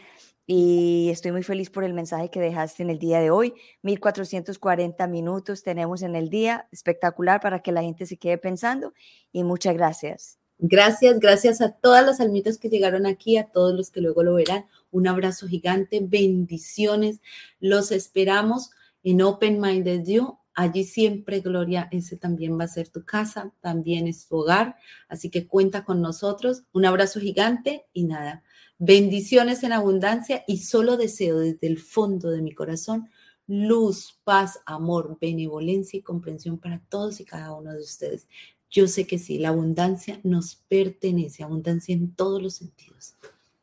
Y 0.45 1.09
estoy 1.11 1.33
muy 1.33 1.43
feliz 1.43 1.69
por 1.69 1.83
el 1.83 1.93
mensaje 1.93 2.29
que 2.29 2.39
dejaste 2.39 2.83
en 2.83 2.89
el 2.89 2.99
día 2.99 3.19
de 3.19 3.31
hoy. 3.31 3.53
1440 3.81 5.05
minutos 5.07 5.61
tenemos 5.61 6.01
en 6.03 6.15
el 6.15 6.29
día. 6.29 6.69
Espectacular 6.71 7.41
para 7.41 7.61
que 7.61 7.73
la 7.73 7.81
gente 7.81 8.05
se 8.05 8.15
quede 8.15 8.37
pensando. 8.37 8.93
Y 9.33 9.43
muchas 9.43 9.73
gracias. 9.73 10.39
Gracias, 10.57 11.19
gracias 11.19 11.59
a 11.59 11.73
todas 11.73 12.05
las 12.05 12.21
almitas 12.21 12.57
que 12.57 12.69
llegaron 12.69 13.05
aquí, 13.05 13.37
a 13.37 13.51
todos 13.51 13.75
los 13.75 13.91
que 13.91 13.99
luego 13.99 14.23
lo 14.23 14.35
verán. 14.35 14.65
Un 14.91 15.07
abrazo 15.07 15.47
gigante, 15.47 15.99
bendiciones. 16.01 17.21
Los 17.59 17.91
esperamos 17.91 18.71
en 19.03 19.21
Open 19.21 19.59
Minded 19.59 20.03
You. 20.05 20.37
Allí 20.53 20.83
siempre, 20.83 21.41
Gloria, 21.41 21.87
ese 21.91 22.17
también 22.17 22.59
va 22.59 22.63
a 22.63 22.67
ser 22.67 22.89
tu 22.89 23.05
casa, 23.05 23.53
también 23.61 24.07
es 24.07 24.27
tu 24.27 24.37
hogar. 24.37 24.75
Así 25.07 25.29
que 25.29 25.47
cuenta 25.47 25.85
con 25.85 26.01
nosotros. 26.01 26.63
Un 26.73 26.85
abrazo 26.85 27.19
gigante 27.19 27.85
y 27.93 28.05
nada. 28.05 28.43
Bendiciones 28.79 29.63
en 29.63 29.73
abundancia 29.73 30.43
y 30.47 30.59
solo 30.59 30.97
deseo 30.97 31.39
desde 31.39 31.67
el 31.67 31.79
fondo 31.79 32.29
de 32.29 32.41
mi 32.41 32.53
corazón 32.53 33.09
luz, 33.47 34.19
paz, 34.23 34.59
amor, 34.65 35.17
benevolencia 35.19 35.97
y 35.97 36.03
comprensión 36.03 36.57
para 36.57 36.81
todos 36.89 37.19
y 37.19 37.25
cada 37.25 37.53
uno 37.53 37.73
de 37.73 37.79
ustedes. 37.79 38.27
Yo 38.69 38.87
sé 38.87 39.07
que 39.07 39.17
sí, 39.17 39.39
la 39.39 39.49
abundancia 39.49 40.19
nos 40.23 40.55
pertenece, 40.55 41.43
abundancia 41.43 41.95
en 41.95 42.13
todos 42.13 42.41
los 42.41 42.55
sentidos. 42.55 43.15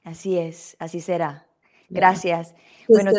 Así 0.05 0.39
es, 0.39 0.77
así 0.79 1.01
será. 1.01 1.47
Gracias. 1.89 2.55
Bueno, 2.89 3.13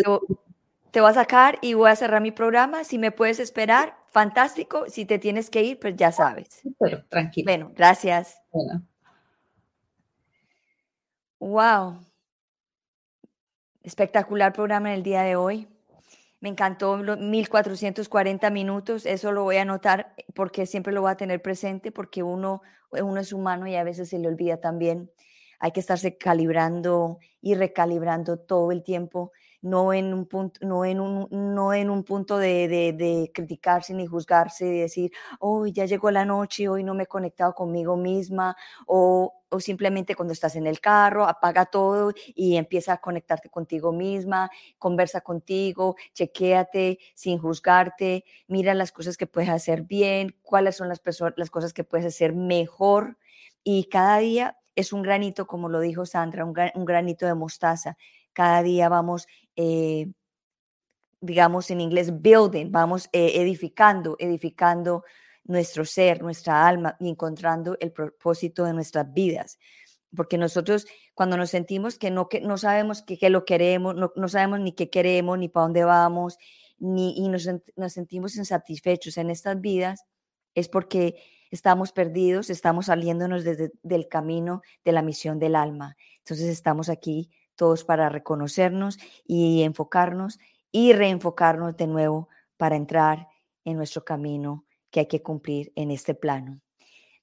te, 0.91 1.01
voy 1.01 1.09
a 1.09 1.13
sacar 1.13 1.57
y 1.61 1.73
voy 1.73 1.89
a 1.89 1.95
cerrar 1.95 2.21
mi 2.21 2.31
programa. 2.31 2.83
Si 2.83 2.97
me 2.97 3.11
puedes 3.11 3.39
esperar, 3.39 3.97
fantástico. 4.07 4.85
Si 4.87 5.05
te 5.05 5.17
tienes 5.17 5.49
que 5.49 5.63
ir, 5.63 5.79
pues 5.79 5.95
ya 5.95 6.11
sabes. 6.11 6.61
Pero 6.79 7.03
tranquilo. 7.05 7.45
Bueno, 7.45 7.71
gracias. 7.75 8.39
Wow. 11.39 11.99
Espectacular 13.83 14.53
programa 14.53 14.89
en 14.89 14.95
el 14.95 15.03
día 15.03 15.23
de 15.23 15.35
hoy. 15.35 15.67
Me 16.39 16.49
encantó 16.49 16.97
los 16.97 17.17
1440 17.17 18.51
minutos, 18.51 19.07
eso 19.07 19.31
lo 19.31 19.43
voy 19.43 19.57
a 19.57 19.63
anotar 19.63 20.13
porque 20.35 20.67
siempre 20.67 20.93
lo 20.93 21.01
voy 21.01 21.11
a 21.11 21.17
tener 21.17 21.41
presente 21.41 21.91
porque 21.91 22.21
uno, 22.21 22.61
uno 22.91 23.19
es 23.19 23.33
humano 23.33 23.65
y 23.65 23.75
a 23.75 23.83
veces 23.83 24.09
se 24.09 24.19
le 24.19 24.27
olvida 24.27 24.57
también. 24.57 25.09
Hay 25.65 25.71
que 25.71 25.79
estarse 25.79 26.15
calibrando 26.15 27.17
y 27.41 27.55
recalibrando 27.55 28.37
todo 28.37 28.71
el 28.71 28.83
tiempo, 28.83 29.31
no 29.63 29.93
en 29.93 30.13
un 30.13 30.27
punto, 30.27 30.59
no 30.61 30.85
en 30.85 30.99
un, 30.99 31.27
no 31.31 31.73
en 31.73 31.89
un 31.89 32.03
punto 32.03 32.37
de, 32.37 33.31
criticarse 33.33 33.95
ni 33.95 34.05
juzgarse, 34.05 34.63
de 34.65 34.81
decir, 34.81 35.11
hoy 35.39 35.71
ya 35.71 35.85
llegó 35.85 36.11
la 36.11 36.23
noche, 36.23 36.69
hoy 36.69 36.83
no 36.83 36.93
me 36.93 37.03
he 37.03 37.07
conectado 37.07 37.55
conmigo 37.55 37.97
misma, 37.97 38.55
o 38.85 39.33
o 39.49 39.59
simplemente 39.59 40.15
cuando 40.15 40.33
estás 40.33 40.55
en 40.55 40.67
el 40.67 40.79
carro, 40.79 41.27
apaga 41.27 41.65
todo 41.65 42.11
y 42.35 42.57
empieza 42.57 42.93
a 42.93 43.01
conectarte 43.01 43.49
contigo 43.49 43.91
misma, 43.91 44.51
conversa 44.77 45.21
contigo, 45.21 45.95
chequéate 46.13 46.99
sin 47.15 47.39
juzgarte, 47.39 48.25
mira 48.47 48.75
las 48.75 48.91
cosas 48.91 49.17
que 49.17 49.25
puedes 49.25 49.49
hacer 49.49 49.81
bien, 49.81 50.35
cuáles 50.43 50.75
son 50.75 50.89
las, 50.89 51.01
las 51.37 51.49
cosas 51.49 51.73
que 51.73 51.83
puedes 51.83 52.05
hacer 52.05 52.33
mejor 52.33 53.17
y 53.63 53.85
cada 53.85 54.19
día 54.19 54.57
es 54.75 54.93
un 54.93 55.01
granito, 55.01 55.47
como 55.47 55.69
lo 55.69 55.79
dijo 55.79 56.05
Sandra, 56.05 56.45
un, 56.45 56.53
granito 56.85 57.25
de 57.25 57.35
mostaza. 57.35 57.97
Cada 58.33 58.63
día 58.63 58.89
vamos... 58.89 59.27
Eh, 59.55 60.07
digamos 61.21 61.71
en 61.71 61.81
inglés, 61.81 62.21
building, 62.21 62.71
vamos 62.71 63.09
eh, 63.11 63.41
edificando, 63.41 64.15
edificando 64.19 65.03
nuestro 65.43 65.85
ser, 65.85 66.21
nuestra 66.21 66.67
alma 66.67 66.95
y 66.99 67.09
encontrando 67.09 67.77
el 67.79 67.91
propósito 67.91 68.63
de 68.65 68.73
nuestras 68.73 69.11
vidas. 69.13 69.59
Porque 70.15 70.37
nosotros 70.37 70.85
cuando 71.13 71.37
nos 71.37 71.49
sentimos 71.49 71.97
que 71.97 72.11
no, 72.11 72.29
que 72.29 72.41
no 72.41 72.57
sabemos 72.57 73.03
qué 73.03 73.29
lo 73.29 73.45
queremos, 73.45 73.95
no, 73.95 74.11
no, 74.15 74.27
sabemos 74.27 74.59
ni 74.59 74.73
qué 74.73 74.89
queremos, 74.89 75.37
ni 75.37 75.49
para 75.49 75.63
dónde 75.63 75.83
vamos, 75.83 76.37
ni, 76.77 77.15
y 77.17 77.27
nos, 77.29 77.47
nos 77.75 77.93
sentimos 77.93 78.35
insatisfechos 78.35 79.17
en 79.17 79.29
estas 79.29 79.59
vidas, 79.59 80.05
es 80.53 80.69
porque 80.69 81.15
estamos 81.55 81.91
perdidos, 81.91 82.49
estamos 82.49 82.87
saliéndonos 82.87 83.43
desde 83.43 83.71
del 83.81 84.07
camino 84.07 84.61
de 84.83 84.91
la 84.91 85.01
misión 85.01 85.39
del 85.39 85.55
alma. 85.55 85.95
Entonces 86.19 86.47
estamos 86.49 86.89
aquí 86.89 87.31
todos 87.55 87.83
para 87.83 88.09
reconocernos 88.09 88.99
y 89.25 89.63
enfocarnos 89.63 90.39
y 90.71 90.93
reenfocarnos 90.93 91.77
de 91.77 91.87
nuevo 91.87 92.27
para 92.57 92.75
entrar 92.75 93.29
en 93.63 93.77
nuestro 93.77 94.03
camino 94.03 94.65
que 94.91 95.01
hay 95.01 95.05
que 95.07 95.23
cumplir 95.23 95.71
en 95.75 95.91
este 95.91 96.13
plano. 96.13 96.59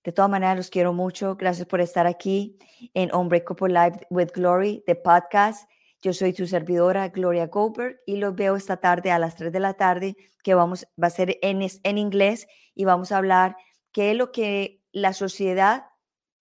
De 0.02 0.12
todas 0.12 0.30
maneras, 0.30 0.56
los 0.56 0.70
quiero 0.70 0.92
mucho. 0.92 1.36
Gracias 1.36 1.66
por 1.68 1.80
estar 1.80 2.06
aquí 2.06 2.58
en 2.94 3.14
Unbreakable 3.14 3.72
Life 3.72 4.06
with 4.10 4.30
Glory, 4.34 4.82
de 4.86 4.96
podcast. 4.96 5.70
Yo 6.00 6.12
soy 6.12 6.32
tu 6.32 6.46
servidora, 6.46 7.08
Gloria 7.08 7.46
Goldberg, 7.46 8.00
y 8.06 8.16
los 8.16 8.34
veo 8.34 8.56
esta 8.56 8.78
tarde 8.78 9.12
a 9.12 9.18
las 9.20 9.36
3 9.36 9.52
de 9.52 9.60
la 9.60 9.74
tarde, 9.74 10.16
que 10.42 10.54
vamos, 10.54 10.88
va 11.00 11.06
a 11.06 11.10
ser 11.10 11.38
en, 11.42 11.60
en 11.62 11.98
inglés 11.98 12.48
y 12.74 12.84
vamos 12.84 13.12
a 13.12 13.18
hablar 13.18 13.56
qué 13.92 14.10
es 14.10 14.16
lo 14.16 14.32
que 14.32 14.82
la 14.92 15.12
sociedad, 15.12 15.86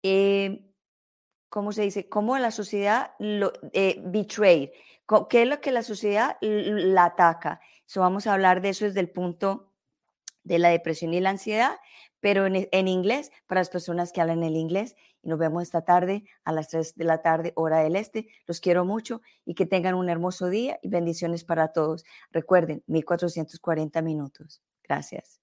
eh, 0.03 0.73
¿cómo 1.49 1.73
se 1.73 1.83
dice? 1.83 2.09
Cómo 2.09 2.39
la 2.39 2.51
sociedad 2.51 3.13
lo 3.19 3.53
eh, 3.73 4.01
betrayed, 4.05 4.71
¿Qué 5.29 5.43
es 5.43 5.49
lo 5.49 5.61
que 5.61 5.73
la 5.73 5.83
sociedad 5.83 6.39
la 6.41 7.05
ataca? 7.05 7.61
So, 7.87 8.01
vamos 8.01 8.27
a 8.27 8.33
hablar 8.33 8.63
de 8.63 8.71
eso 8.71 8.85
desde 8.85 9.01
el 9.01 9.11
punto 9.11 9.73
de 10.45 10.59
la 10.59 10.71
depresión 10.71 11.13
y 11.13 11.21
la 11.21 11.31
ansiedad, 11.31 11.77
pero 12.21 12.47
en, 12.47 12.69
en, 12.71 12.89
inglés, 12.89 13.31
para 13.47 13.61
las 13.61 13.69
personas 13.69 14.13
que 14.13 14.21
hablan 14.21 14.43
el 14.43 14.57
inglés. 14.57 14.97
Y 15.23 15.29
nos 15.29 15.39
vemos 15.39 15.65
esta 15.65 15.85
tarde 15.85 16.25
a 16.45 16.53
las 16.53 16.69
3 16.69 16.97
de 16.97 17.05
la 17.05 17.21
tarde, 17.21 17.53
hora 17.57 17.81
del 17.81 17.97
este. 17.97 18.29
Los 18.47 18.61
quiero 18.61 18.85
mucho 18.85 19.21
y 19.45 19.55
que 19.55 19.67
tengan 19.67 19.95
un 19.95 20.09
hermoso 20.09 20.49
día 20.49 20.79
y 20.83 20.89
bendiciones 20.89 21.45
para 21.45 21.73
todos. 21.73 22.05
Recuerden, 22.31 22.83
1440 22.87 24.03
minutos. 24.03 24.63
Gracias. 24.83 25.42